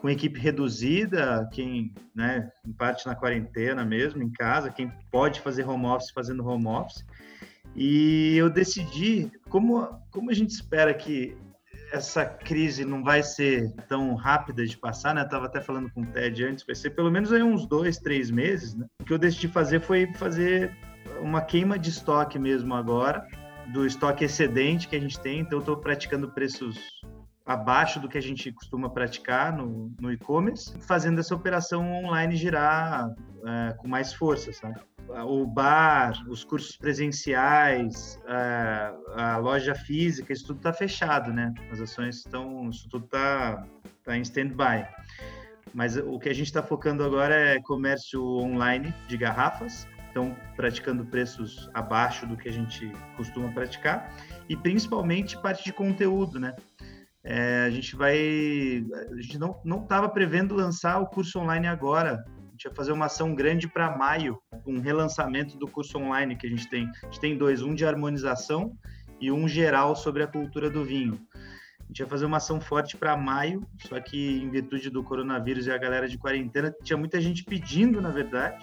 com 0.00 0.08
equipe 0.08 0.38
reduzida, 0.38 1.48
quem, 1.52 1.92
né, 2.14 2.50
em 2.66 2.72
parte 2.72 3.06
na 3.06 3.14
quarentena 3.14 3.84
mesmo, 3.84 4.22
em 4.22 4.30
casa, 4.30 4.70
quem 4.70 4.92
pode 5.10 5.40
fazer 5.40 5.68
home 5.68 5.86
office 5.86 6.10
fazendo 6.10 6.46
home 6.46 6.66
office. 6.66 7.04
E 7.74 8.36
eu 8.36 8.50
decidi, 8.50 9.30
como, 9.48 9.86
como 10.10 10.30
a 10.30 10.34
gente 10.34 10.50
espera 10.50 10.92
que 10.92 11.36
essa 11.92 12.24
crise 12.24 12.84
não 12.84 13.02
vai 13.02 13.22
ser 13.22 13.72
tão 13.88 14.14
rápida 14.14 14.64
de 14.64 14.76
passar, 14.76 15.14
né? 15.14 15.22
Eu 15.22 15.28
tava 15.28 15.46
até 15.46 15.60
falando 15.60 15.90
com 15.92 16.02
o 16.02 16.06
Ted 16.06 16.44
antes, 16.44 16.64
vai 16.64 16.74
ser 16.74 16.90
pelo 16.90 17.10
menos 17.10 17.32
aí 17.32 17.42
uns 17.42 17.66
dois, 17.66 17.98
três 17.98 18.30
meses, 18.30 18.74
né? 18.74 18.86
O 19.00 19.04
que 19.04 19.12
eu 19.12 19.18
decidi 19.18 19.48
fazer 19.48 19.80
foi 19.80 20.12
fazer 20.14 20.76
uma 21.20 21.40
queima 21.40 21.78
de 21.78 21.90
estoque 21.90 22.38
mesmo 22.38 22.74
agora, 22.74 23.26
do 23.72 23.86
estoque 23.86 24.24
excedente 24.24 24.88
que 24.88 24.96
a 24.96 25.00
gente 25.00 25.18
tem, 25.20 25.40
então 25.40 25.58
eu 25.58 25.60
estou 25.60 25.76
praticando 25.76 26.30
preços 26.30 26.78
abaixo 27.44 27.98
do 27.98 28.08
que 28.08 28.18
a 28.18 28.22
gente 28.22 28.52
costuma 28.52 28.88
praticar 28.88 29.56
no, 29.56 29.92
no 30.00 30.12
e-commerce, 30.12 30.78
fazendo 30.80 31.18
essa 31.18 31.34
operação 31.34 31.92
online 31.92 32.36
girar 32.36 33.12
é, 33.44 33.72
com 33.74 33.88
mais 33.88 34.12
força, 34.12 34.52
sabe? 34.52 34.80
O 35.08 35.46
bar, 35.46 36.12
os 36.28 36.44
cursos 36.44 36.76
presenciais, 36.76 38.18
a, 38.26 39.34
a 39.34 39.36
loja 39.38 39.74
física, 39.74 40.32
isso 40.32 40.46
tudo 40.46 40.58
está 40.58 40.72
fechado, 40.72 41.32
né? 41.32 41.52
As 41.70 41.80
ações 41.80 42.18
estão, 42.18 42.70
isso 42.70 42.88
tudo 42.88 43.06
está 43.06 43.66
tá 44.04 44.16
em 44.16 44.22
stand-by. 44.22 44.86
Mas 45.74 45.96
o 45.96 46.18
que 46.18 46.28
a 46.28 46.34
gente 46.34 46.46
está 46.46 46.62
focando 46.62 47.04
agora 47.04 47.34
é 47.34 47.60
comércio 47.60 48.22
online 48.24 48.94
de 49.08 49.16
garrafas, 49.16 49.86
então 50.10 50.36
praticando 50.56 51.04
preços 51.04 51.70
abaixo 51.74 52.26
do 52.26 52.36
que 52.36 52.48
a 52.48 52.52
gente 52.52 52.90
costuma 53.16 53.52
praticar 53.52 54.12
e 54.48 54.56
principalmente 54.56 55.40
parte 55.40 55.64
de 55.64 55.72
conteúdo, 55.72 56.40
né? 56.40 56.54
É, 57.22 57.64
a 57.66 57.70
gente 57.70 57.94
vai, 57.94 58.16
a 59.12 59.20
gente 59.20 59.38
não 59.38 59.60
não 59.64 59.82
estava 59.82 60.08
prevendo 60.08 60.54
lançar 60.54 60.98
o 61.00 61.06
curso 61.06 61.38
online 61.38 61.66
agora. 61.66 62.24
A 62.60 62.62
gente 62.62 62.72
ia 62.72 62.76
fazer 62.76 62.92
uma 62.92 63.06
ação 63.06 63.34
grande 63.34 63.66
para 63.66 63.96
maio, 63.96 64.38
um 64.66 64.80
relançamento 64.80 65.56
do 65.56 65.66
curso 65.66 65.96
online 65.96 66.36
que 66.36 66.46
a 66.46 66.50
gente 66.50 66.68
tem. 66.68 66.90
A 67.02 67.06
gente 67.06 67.18
tem 67.18 67.34
dois, 67.34 67.62
um 67.62 67.74
de 67.74 67.86
harmonização 67.86 68.76
e 69.18 69.32
um 69.32 69.48
geral 69.48 69.96
sobre 69.96 70.22
a 70.22 70.26
cultura 70.26 70.68
do 70.68 70.84
vinho. 70.84 71.18
A 71.34 71.86
gente 71.86 72.00
ia 72.00 72.06
fazer 72.06 72.26
uma 72.26 72.36
ação 72.36 72.60
forte 72.60 72.98
para 72.98 73.16
maio, 73.16 73.66
só 73.88 73.98
que 73.98 74.42
em 74.42 74.50
virtude 74.50 74.90
do 74.90 75.02
coronavírus 75.02 75.66
e 75.66 75.70
a 75.70 75.78
galera 75.78 76.06
de 76.06 76.18
quarentena, 76.18 76.70
tinha 76.84 76.98
muita 76.98 77.18
gente 77.18 77.44
pedindo, 77.44 77.98
na 77.98 78.10
verdade 78.10 78.62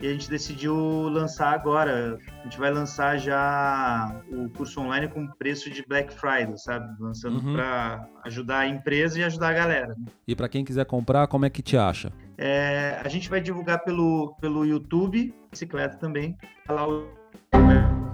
e 0.00 0.08
a 0.08 0.12
gente 0.12 0.30
decidiu 0.30 0.74
lançar 1.08 1.52
agora. 1.52 2.18
A 2.40 2.42
gente 2.44 2.58
vai 2.58 2.70
lançar 2.70 3.18
já 3.18 4.22
o 4.30 4.48
curso 4.48 4.80
online 4.80 5.08
com 5.08 5.26
preço 5.26 5.70
de 5.70 5.84
Black 5.86 6.12
Friday, 6.14 6.56
sabe? 6.56 6.88
Lançando 6.98 7.44
uhum. 7.44 7.52
para 7.52 8.08
ajudar 8.24 8.60
a 8.60 8.66
empresa 8.66 9.20
e 9.20 9.24
ajudar 9.24 9.50
a 9.50 9.52
galera. 9.52 9.88
Né? 9.88 10.06
E 10.26 10.34
para 10.34 10.48
quem 10.48 10.64
quiser 10.64 10.86
comprar, 10.86 11.26
como 11.26 11.44
é 11.44 11.50
que 11.50 11.60
te 11.60 11.76
acha? 11.76 12.10
É, 12.42 12.98
a 13.04 13.08
gente 13.10 13.28
vai 13.28 13.38
divulgar 13.38 13.84
pelo, 13.84 14.34
pelo 14.40 14.64
YouTube, 14.64 15.34
bicicleta 15.50 15.98
também. 15.98 16.38
Lá 16.66 16.88
o... 16.88 17.06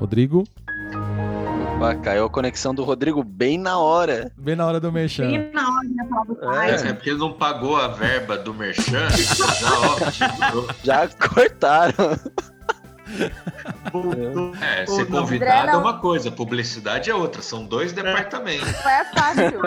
Rodrigo? 0.00 0.42
Opa, 1.76 1.94
caiu 1.94 2.24
a 2.24 2.30
conexão 2.30 2.74
do 2.74 2.82
Rodrigo 2.82 3.22
bem 3.22 3.56
na 3.56 3.78
hora. 3.78 4.32
Bem 4.36 4.56
na 4.56 4.66
hora 4.66 4.80
do 4.80 4.90
Merchan. 4.90 5.30
Bem 5.30 5.52
na 5.52 5.68
hora, 5.70 5.88
né? 5.88 6.70
É, 6.70 6.88
é 6.88 6.92
porque 6.92 7.10
ele 7.10 7.20
não 7.20 7.34
pagou 7.34 7.76
a 7.76 7.86
verba 7.86 8.36
do 8.36 8.52
Merchan. 8.52 9.08
já, 9.14 9.78
ó, 9.78 10.74
já 10.82 11.08
cortaram. 11.08 12.18
É, 14.60 14.86
ser 14.86 15.06
convidado 15.06 15.70
é 15.70 15.76
uma 15.76 15.98
coisa, 15.98 16.30
publicidade 16.30 17.10
é 17.10 17.14
outra, 17.14 17.40
são 17.40 17.64
dois 17.64 17.92
departamentos. 17.92 18.68
É 18.68 19.04
fácil. 19.04 19.60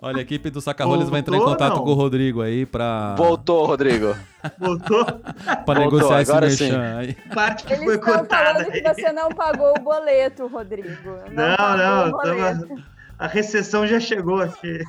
Olha, 0.00 0.18
a 0.18 0.22
equipe 0.22 0.50
do 0.50 0.60
Sacarolhos 0.60 1.08
vai 1.08 1.20
entrar 1.20 1.36
em 1.36 1.40
contato 1.40 1.76
não? 1.76 1.84
com 1.84 1.90
o 1.90 1.94
Rodrigo 1.94 2.42
aí 2.42 2.64
pra. 2.64 3.14
Voltou, 3.16 3.66
Rodrigo. 3.66 4.16
Voltou? 4.58 5.04
pra 5.04 5.74
Voltou, 5.74 5.74
negociar 5.76 6.22
esse 6.22 6.64
mexão 6.64 6.80
aí. 6.98 7.14
Parte 7.34 7.64
que 7.64 7.72
Eles 7.72 7.84
foi 7.84 7.98
cortada. 7.98 8.64
falando 8.64 8.70
que 8.70 8.94
você 8.94 9.12
não 9.12 9.28
pagou 9.30 9.74
o 9.76 9.80
boleto, 9.80 10.46
Rodrigo. 10.46 10.88
Não, 11.30 11.76
não, 11.76 12.10
não 12.10 12.86
a 13.18 13.26
recessão 13.26 13.86
já 13.86 13.98
chegou 13.98 14.40
aqui. 14.40 14.80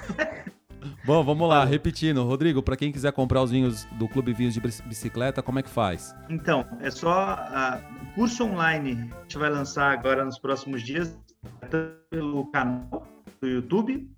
Bom, 1.06 1.24
vamos 1.24 1.48
lá, 1.48 1.64
repetindo. 1.66 2.24
Rodrigo, 2.24 2.62
para 2.62 2.78
quem 2.78 2.92
quiser 2.92 3.12
comprar 3.12 3.42
os 3.42 3.52
vinhos 3.52 3.86
do 3.98 4.08
Clube 4.08 4.34
Vinhos 4.34 4.54
de 4.54 4.60
Bicicleta, 4.60 5.42
como 5.42 5.60
é 5.60 5.64
que 5.64 5.70
faz? 5.70 6.16
Então, 6.30 6.66
é 6.82 6.90
só 6.92 7.36
uh, 7.36 8.14
curso 8.16 8.44
online. 8.46 9.10
A 9.16 9.22
gente 9.22 9.38
vai 9.38 9.50
lançar 9.50 9.92
agora 9.92 10.24
nos 10.24 10.40
próximos 10.40 10.84
dias, 10.84 11.18
tanto 11.70 11.98
pelo 12.10 12.50
canal 12.52 13.08
do 13.42 13.48
YouTube, 13.48 14.10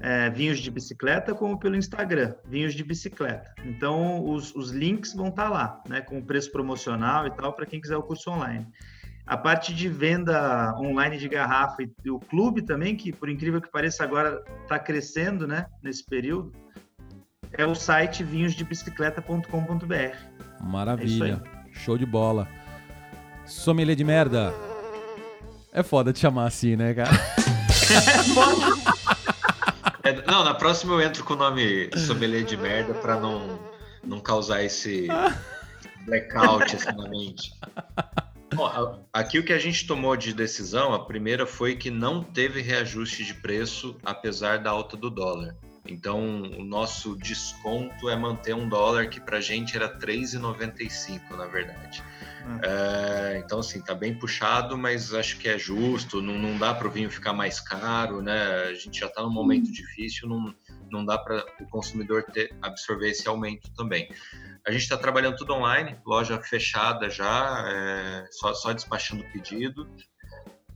é, 0.00 0.30
Vinhos 0.30 0.60
de 0.60 0.70
Bicicleta, 0.70 1.34
como 1.34 1.58
pelo 1.58 1.76
Instagram, 1.76 2.34
Vinhos 2.46 2.74
de 2.74 2.84
Bicicleta. 2.84 3.52
Então, 3.64 4.24
os, 4.24 4.54
os 4.54 4.70
links 4.70 5.14
vão 5.14 5.28
estar 5.28 5.44
tá 5.44 5.48
lá, 5.48 5.82
né, 5.88 6.00
com 6.00 6.18
o 6.18 6.24
preço 6.24 6.50
promocional 6.52 7.26
e 7.26 7.30
tal, 7.30 7.52
para 7.52 7.66
quem 7.66 7.80
quiser 7.80 7.96
o 7.96 8.02
curso 8.02 8.30
online. 8.30 8.66
A 9.28 9.36
parte 9.36 9.72
de 9.74 9.90
venda 9.90 10.74
online 10.78 11.18
de 11.18 11.28
garrafa 11.28 11.82
e 11.82 11.92
o 12.10 12.18
clube 12.18 12.62
também, 12.62 12.96
que 12.96 13.12
por 13.12 13.28
incrível 13.28 13.60
que 13.60 13.70
pareça 13.70 14.02
agora 14.02 14.42
está 14.62 14.78
crescendo, 14.78 15.46
né, 15.46 15.66
nesse 15.82 16.02
período, 16.02 16.50
é 17.52 17.66
o 17.66 17.74
site 17.74 18.24
vinhosdebicicleta.com.br. 18.24 20.16
Maravilha. 20.62 21.42
É 21.44 21.74
Show 21.74 21.98
de 21.98 22.06
bola. 22.06 22.48
Sommelier 23.44 23.94
de 23.94 24.02
merda. 24.02 24.54
É 25.74 25.82
foda 25.82 26.10
te 26.10 26.20
chamar 26.20 26.46
assim, 26.46 26.74
né, 26.74 26.94
cara? 26.94 27.10
é, 30.04 30.22
não, 30.26 30.42
na 30.42 30.54
próxima 30.54 30.94
eu 30.94 31.02
entro 31.02 31.22
com 31.22 31.34
o 31.34 31.36
nome 31.36 31.90
sommelier 31.98 32.44
de 32.44 32.56
merda 32.56 32.94
para 32.94 33.20
não, 33.20 33.58
não 34.02 34.20
causar 34.20 34.62
esse 34.62 35.06
blackout 36.06 36.74
assim, 36.74 36.96
na 36.96 37.10
mente. 37.10 37.52
Bom, 38.54 39.06
aqui 39.12 39.38
o 39.38 39.44
que 39.44 39.52
a 39.52 39.58
gente 39.58 39.86
tomou 39.86 40.16
de 40.16 40.32
decisão, 40.32 40.94
a 40.94 41.04
primeira 41.04 41.46
foi 41.46 41.76
que 41.76 41.90
não 41.90 42.22
teve 42.22 42.62
reajuste 42.62 43.24
de 43.24 43.34
preço 43.34 43.96
apesar 44.04 44.58
da 44.58 44.70
alta 44.70 44.96
do 44.96 45.10
dólar. 45.10 45.56
Então, 45.86 46.42
o 46.42 46.64
nosso 46.64 47.16
desconto 47.16 48.10
é 48.10 48.16
manter 48.16 48.54
um 48.54 48.68
dólar 48.68 49.08
que 49.08 49.20
para 49.20 49.38
a 49.38 49.40
gente 49.40 49.74
era 49.74 49.88
3,95, 49.98 51.36
na 51.36 51.46
verdade. 51.46 52.02
Hum. 52.46 52.58
É, 52.62 53.42
então, 53.42 53.60
assim, 53.60 53.80
tá 53.80 53.94
bem 53.94 54.14
puxado, 54.14 54.76
mas 54.76 55.14
acho 55.14 55.38
que 55.38 55.48
é 55.48 55.58
justo. 55.58 56.20
Não, 56.20 56.38
não 56.38 56.58
dá 56.58 56.74
para 56.74 56.86
o 56.88 56.90
vinho 56.90 57.10
ficar 57.10 57.32
mais 57.32 57.58
caro, 57.58 58.20
né? 58.20 58.68
A 58.68 58.74
gente 58.74 59.00
já 59.00 59.06
está 59.06 59.22
num 59.22 59.32
momento 59.32 59.68
hum. 59.68 59.72
difícil, 59.72 60.28
não, 60.28 60.54
não 60.90 61.04
dá 61.04 61.18
para 61.18 61.44
o 61.60 61.66
consumidor 61.68 62.24
ter, 62.24 62.54
absorver 62.62 63.10
esse 63.10 63.28
aumento 63.28 63.70
também. 63.74 64.08
A 64.66 64.70
gente 64.70 64.82
está 64.82 64.96
trabalhando 64.96 65.36
tudo 65.36 65.54
online, 65.54 65.96
loja 66.04 66.40
fechada 66.40 67.08
já, 67.08 67.64
é, 67.68 68.26
só, 68.30 68.54
só 68.54 68.72
despachando 68.72 69.24
pedido. 69.32 69.88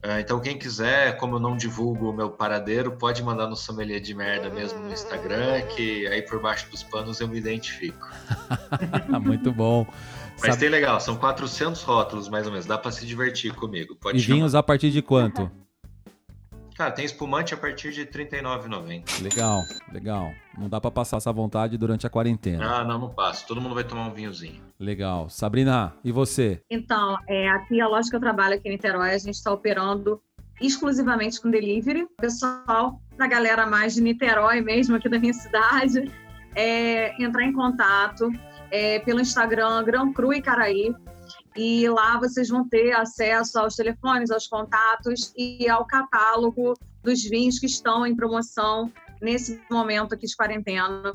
É, 0.04 0.20
então, 0.20 0.40
quem 0.40 0.58
quiser, 0.58 1.16
como 1.16 1.36
eu 1.36 1.40
não 1.40 1.56
divulgo 1.56 2.10
o 2.10 2.12
meu 2.12 2.28
paradeiro, 2.28 2.90
pode 2.92 3.22
mandar 3.22 3.46
no 3.46 3.54
sommelier 3.54 4.00
de 4.00 4.12
merda 4.14 4.50
mesmo 4.50 4.80
no 4.80 4.92
Instagram, 4.92 5.62
que 5.76 6.08
aí 6.08 6.22
por 6.22 6.42
baixo 6.42 6.68
dos 6.70 6.82
panos 6.82 7.20
eu 7.20 7.28
me 7.28 7.38
identifico. 7.38 8.10
Muito 9.22 9.52
bom. 9.52 9.86
Mas 10.32 10.40
Sabe... 10.40 10.58
tem 10.58 10.68
legal, 10.70 10.98
são 11.00 11.14
400 11.14 11.82
rótulos 11.82 12.28
mais 12.28 12.46
ou 12.46 12.52
menos, 12.52 12.66
dá 12.66 12.76
para 12.76 12.90
se 12.90 13.06
divertir 13.06 13.54
comigo. 13.54 13.94
Pode 13.94 14.18
e 14.18 14.20
vinhos 14.20 14.56
a 14.56 14.62
partir 14.62 14.90
de 14.90 15.02
quanto? 15.02 15.48
Cara, 16.82 16.90
tem 16.90 17.04
espumante 17.04 17.54
a 17.54 17.56
partir 17.56 17.92
de 17.92 18.00
R$ 18.00 18.06
39,90. 18.06 19.22
Legal, 19.22 19.62
legal. 19.92 20.32
Não 20.58 20.68
dá 20.68 20.80
para 20.80 20.90
passar 20.90 21.18
essa 21.18 21.32
vontade 21.32 21.78
durante 21.78 22.08
a 22.08 22.10
quarentena. 22.10 22.78
Ah, 22.78 22.84
não, 22.84 22.98
não 22.98 23.08
passa. 23.08 23.46
Todo 23.46 23.60
mundo 23.60 23.76
vai 23.76 23.84
tomar 23.84 24.08
um 24.08 24.10
vinhozinho. 24.12 24.60
Legal. 24.80 25.30
Sabrina, 25.30 25.94
e 26.02 26.10
você? 26.10 26.60
Então, 26.68 27.16
é, 27.28 27.48
aqui 27.50 27.80
a 27.80 27.86
loja 27.86 28.10
que 28.10 28.16
eu 28.16 28.20
trabalho 28.20 28.56
aqui 28.56 28.68
em 28.68 28.72
Niterói, 28.72 29.10
a 29.10 29.18
gente 29.18 29.34
está 29.34 29.52
operando 29.52 30.20
exclusivamente 30.60 31.40
com 31.40 31.52
delivery. 31.52 32.04
Pessoal, 32.20 33.00
da 33.16 33.28
galera 33.28 33.64
mais 33.64 33.94
de 33.94 34.00
Niterói 34.00 34.60
mesmo, 34.60 34.96
aqui 34.96 35.08
da 35.08 35.20
minha 35.20 35.34
cidade, 35.34 36.10
é, 36.56 37.22
entrar 37.22 37.44
em 37.44 37.52
contato 37.52 38.28
é, 38.72 38.98
pelo 38.98 39.20
Instagram 39.20 39.84
Gran 39.84 40.12
Cru 40.12 40.34
e 40.34 40.42
Caraí 40.42 40.92
e 41.56 41.88
lá 41.88 42.18
vocês 42.18 42.48
vão 42.48 42.66
ter 42.68 42.92
acesso 42.92 43.58
aos 43.58 43.74
telefones, 43.76 44.30
aos 44.30 44.46
contatos 44.46 45.32
e 45.36 45.68
ao 45.68 45.86
catálogo 45.86 46.74
dos 47.02 47.22
vinhos 47.22 47.58
que 47.58 47.66
estão 47.66 48.06
em 48.06 48.14
promoção 48.14 48.90
nesse 49.20 49.60
momento 49.70 50.14
aqui 50.14 50.26
de 50.26 50.36
quarentena. 50.36 51.14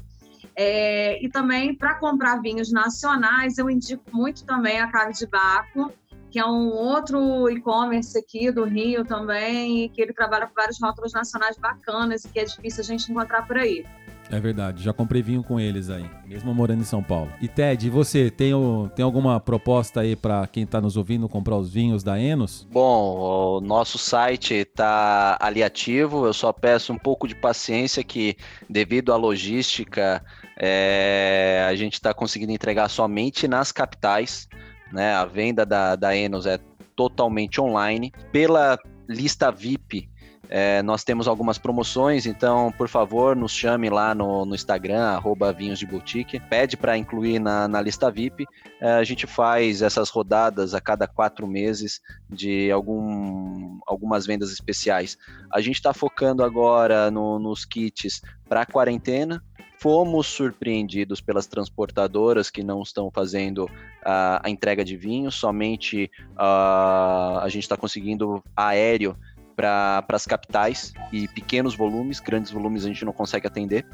É, 0.56 1.24
e 1.24 1.30
também 1.30 1.76
para 1.76 1.96
comprar 1.96 2.42
vinhos 2.42 2.72
nacionais, 2.72 3.58
eu 3.58 3.70
indico 3.70 4.04
muito 4.12 4.44
também 4.44 4.80
a 4.80 4.92
Carne 4.92 5.14
de 5.14 5.28
Baco, 5.28 5.92
que 6.32 6.40
é 6.40 6.46
um 6.46 6.70
outro 6.70 7.50
e-commerce 7.50 8.18
aqui 8.18 8.52
do 8.52 8.64
Rio 8.64 9.06
também, 9.06 9.86
e 9.86 9.90
que 9.90 10.02
ele 10.02 10.14
trabalha 10.14 10.48
com 10.48 10.54
vários 10.54 10.80
rótulos 10.82 11.14
nacionais 11.14 11.58
bacanas 11.58 12.26
e 12.26 12.30
que 12.30 12.40
é 12.40 12.44
difícil 12.44 12.82
a 12.82 12.86
gente 12.86 13.12
encontrar 13.12 13.46
por 13.48 13.58
aí. 13.58 13.86
É 14.30 14.40
verdade, 14.40 14.84
já 14.84 14.92
comprei 14.92 15.22
vinho 15.22 15.42
com 15.42 15.60
eles 15.60 15.90
aí, 15.90 16.06
mesmo 16.26 16.54
morando 16.54 16.82
em 16.82 16.86
São 16.86 17.02
Paulo. 17.02 17.32
E 17.42 17.48
Ted, 17.48 17.88
e 17.88 17.90
você, 17.90 18.30
tem, 18.30 18.54
o, 18.54 18.90
tem 18.94 19.04
alguma 19.04 19.40
proposta 19.40 20.02
aí 20.02 20.16
para 20.16 20.46
quem 20.48 20.64
está 20.64 20.82
nos 20.82 20.98
ouvindo 20.98 21.30
comprar 21.30 21.56
os 21.56 21.72
vinhos 21.72 22.04
da 22.04 22.20
Enos? 22.20 22.68
Bom, 22.70 23.58
o 23.58 23.62
nosso 23.62 23.98
site 23.98 24.54
está 24.54 25.38
ali 25.40 25.64
ativo, 25.64 26.26
eu 26.26 26.34
só 26.34 26.52
peço 26.52 26.92
um 26.92 26.98
pouco 26.98 27.28
de 27.28 27.36
paciência 27.36 28.04
que, 28.04 28.36
devido 28.70 29.14
à 29.14 29.16
logística, 29.16 30.22
é, 30.60 31.66
a 31.68 31.76
gente 31.76 31.94
está 31.94 32.14
conseguindo 32.14 32.52
entregar 32.52 32.90
somente 32.90 33.48
nas 33.48 33.72
capitais, 33.72 34.50
né? 34.92 35.14
A 35.14 35.24
venda 35.24 35.66
da, 35.66 35.96
da 35.96 36.16
Enos 36.16 36.46
é 36.46 36.60
totalmente 36.96 37.62
online. 37.62 38.12
Pela 38.32 38.78
lista 39.08 39.52
VIP, 39.52 40.10
é, 40.50 40.82
nós 40.82 41.04
temos 41.04 41.28
algumas 41.28 41.58
promoções, 41.58 42.26
então, 42.26 42.72
por 42.78 42.88
favor, 42.88 43.36
nos 43.36 43.52
chame 43.52 43.90
lá 43.90 44.16
no, 44.16 44.46
no 44.46 44.56
Instagram, 44.56 45.04
arroba 45.04 45.52
Vinhos 45.52 45.80
de 45.80 45.86
Boutique. 45.86 46.40
Pede 46.40 46.78
para 46.78 46.98
incluir 46.98 47.40
na, 47.40 47.68
na 47.68 47.82
lista 47.82 48.10
VIP. 48.10 48.46
É, 48.80 48.94
a 48.94 49.04
gente 49.04 49.28
faz 49.28 49.82
essas 49.82 50.10
rodadas 50.10 50.74
a 50.74 50.80
cada 50.80 51.08
quatro 51.08 51.46
meses 51.46 52.00
de 52.30 52.72
algum, 52.72 53.80
algumas 53.86 54.26
vendas 54.26 54.52
especiais. 54.52 55.18
A 55.52 55.60
gente 55.60 55.76
está 55.76 55.94
focando 55.94 56.44
agora 56.44 57.12
no, 57.12 57.40
nos 57.40 57.66
kits 57.66 58.22
para 58.48 58.66
quarentena. 58.66 59.44
Fomos 59.80 60.26
surpreendidos 60.26 61.22
pelas 61.22 61.46
transportadoras 61.46 62.50
que 62.50 62.64
não 62.64 62.82
estão 62.82 63.12
fazendo 63.12 63.70
a, 64.04 64.42
a 64.44 64.50
entrega 64.50 64.84
de 64.84 64.98
vinhos, 64.98 65.36
somente 65.36 66.10
uh, 66.32 67.38
a 67.40 67.46
gente 67.48 67.62
está 67.62 67.78
conseguindo 67.78 68.44
aéreo 68.56 69.16
para 69.58 70.06
as 70.08 70.28
capitais 70.28 70.94
e 71.12 71.28
pequenos 71.28 71.76
volumes, 71.76 72.20
grandes 72.20 72.52
volumes 72.52 72.86
a 72.86 72.88
gente 72.88 73.04
não 73.04 73.12
consegue 73.12 73.48
atender. 73.48 73.86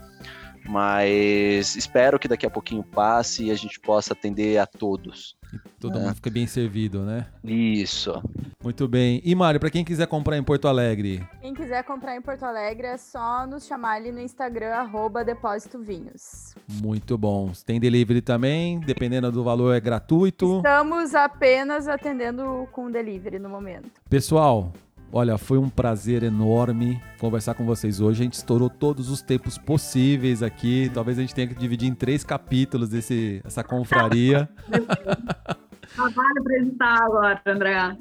Mas 0.65 1.75
espero 1.75 2.17
que 2.17 2.27
daqui 2.27 2.45
a 2.45 2.49
pouquinho 2.49 2.83
passe 2.83 3.45
e 3.45 3.51
a 3.51 3.55
gente 3.55 3.79
possa 3.79 4.13
atender 4.13 4.57
a 4.57 4.65
todos. 4.65 5.35
E 5.53 5.59
todo 5.79 5.99
mundo 5.99 6.15
fica 6.15 6.29
bem 6.29 6.47
servido, 6.47 7.03
né? 7.03 7.27
Isso. 7.43 8.23
Muito 8.63 8.87
bem. 8.87 9.21
E 9.25 9.35
Mário, 9.35 9.59
para 9.59 9.69
quem 9.69 9.83
quiser 9.83 10.07
comprar 10.07 10.37
em 10.37 10.43
Porto 10.43 10.67
Alegre? 10.67 11.27
Quem 11.41 11.53
quiser 11.53 11.83
comprar 11.83 12.15
em 12.15 12.21
Porto 12.21 12.43
Alegre 12.43 12.87
é 12.87 12.97
só 12.97 13.45
nos 13.45 13.65
chamar 13.67 13.97
ali 13.97 14.11
no 14.11 14.21
Instagram, 14.21 14.69
arroba 14.69 15.23
Depósito 15.23 15.79
Vinhos. 15.79 16.55
Muito 16.81 17.17
bom. 17.17 17.51
Tem 17.65 17.79
delivery 17.79 18.21
também, 18.21 18.79
dependendo 18.79 19.31
do 19.31 19.43
valor 19.43 19.75
é 19.75 19.81
gratuito. 19.81 20.57
Estamos 20.57 21.13
apenas 21.13 21.89
atendendo 21.89 22.67
com 22.71 22.89
delivery 22.89 23.37
no 23.37 23.49
momento. 23.49 23.91
Pessoal, 24.09 24.71
Olha, 25.15 25.37
foi 25.37 25.59
um 25.59 25.69
prazer 25.69 26.23
enorme 26.23 26.99
conversar 27.19 27.53
com 27.53 27.63
vocês 27.63 28.01
hoje. 28.01 28.21
A 28.21 28.23
gente 28.23 28.33
estourou 28.33 28.67
todos 28.67 29.11
os 29.11 29.21
tempos 29.21 29.59
possíveis 29.59 30.41
aqui. 30.41 30.89
Talvez 30.91 31.19
a 31.19 31.21
gente 31.21 31.35
tenha 31.35 31.47
que 31.47 31.53
dividir 31.53 31.87
em 31.87 31.93
três 31.93 32.23
capítulos 32.23 32.91
esse, 32.95 33.39
essa 33.45 33.63
confraria. 33.63 34.49
Trabalho 35.95 36.43
para 36.43 36.57
editar 36.57 37.03
agora, 37.03 37.41
André. 37.45 37.95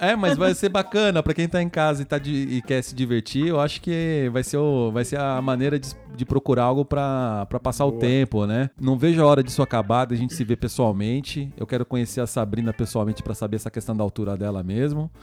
É, 0.00 0.16
mas 0.16 0.38
vai 0.38 0.54
ser 0.54 0.70
bacana 0.70 1.22
para 1.22 1.34
quem 1.34 1.46
tá 1.46 1.62
em 1.62 1.68
casa 1.68 2.00
e, 2.00 2.06
tá 2.06 2.18
de, 2.18 2.32
e 2.32 2.62
quer 2.62 2.82
se 2.82 2.94
divertir. 2.94 3.48
Eu 3.48 3.60
acho 3.60 3.82
que 3.82 4.30
vai 4.32 4.42
ser, 4.42 4.56
o, 4.56 4.90
vai 4.90 5.04
ser 5.04 5.20
a 5.20 5.42
maneira 5.42 5.78
de, 5.78 5.90
de 6.16 6.24
procurar 6.24 6.64
algo 6.64 6.86
para 6.86 7.46
passar 7.62 7.84
Boa. 7.84 7.96
o 7.96 7.98
tempo, 7.98 8.46
né? 8.46 8.70
Não 8.80 8.96
vejo 8.96 9.22
a 9.22 9.26
hora 9.26 9.42
disso 9.42 9.60
acabar, 9.60 10.06
da 10.06 10.16
gente 10.16 10.32
se 10.32 10.42
ver 10.42 10.56
pessoalmente. 10.56 11.52
Eu 11.54 11.66
quero 11.66 11.84
conhecer 11.84 12.22
a 12.22 12.26
Sabrina 12.26 12.72
pessoalmente 12.72 13.22
para 13.22 13.34
saber 13.34 13.56
essa 13.56 13.70
questão 13.70 13.94
da 13.94 14.02
altura 14.02 14.38
dela 14.38 14.62
mesmo. 14.62 15.10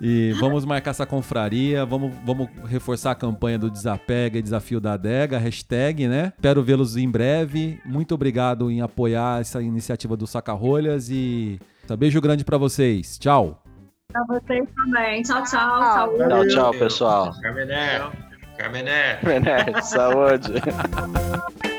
E 0.00 0.32
vamos 0.38 0.64
marcar 0.64 0.90
essa 0.90 1.04
confraria, 1.04 1.84
vamos, 1.84 2.12
vamos 2.24 2.48
reforçar 2.66 3.12
a 3.12 3.14
campanha 3.14 3.58
do 3.58 3.70
Desapega 3.70 4.38
e 4.38 4.42
Desafio 4.42 4.80
da 4.80 4.92
Adega, 4.92 5.38
hashtag, 5.38 6.06
né? 6.06 6.32
Espero 6.36 6.62
vê-los 6.62 6.96
em 6.96 7.10
breve. 7.10 7.80
Muito 7.84 8.14
obrigado 8.14 8.70
em 8.70 8.80
apoiar 8.80 9.40
essa 9.40 9.60
iniciativa 9.60 10.16
do 10.16 10.26
Saca-Rolhas 10.26 11.10
e 11.10 11.58
um 11.90 11.96
beijo 11.96 12.20
grande 12.20 12.44
para 12.44 12.58
vocês. 12.58 13.18
Tchau. 13.18 13.62
Pra 14.12 14.24
vocês 14.24 14.66
também. 14.76 15.22
Tchau, 15.22 15.42
tchau. 15.42 15.82
Saúde. 15.82 16.28
Tchau, 16.28 16.48
tchau, 16.48 16.70
pessoal. 16.72 17.32
Carmené. 17.40 18.10
Carmené. 18.56 19.16
Carmené, 19.16 19.82
saúde. 19.82 20.52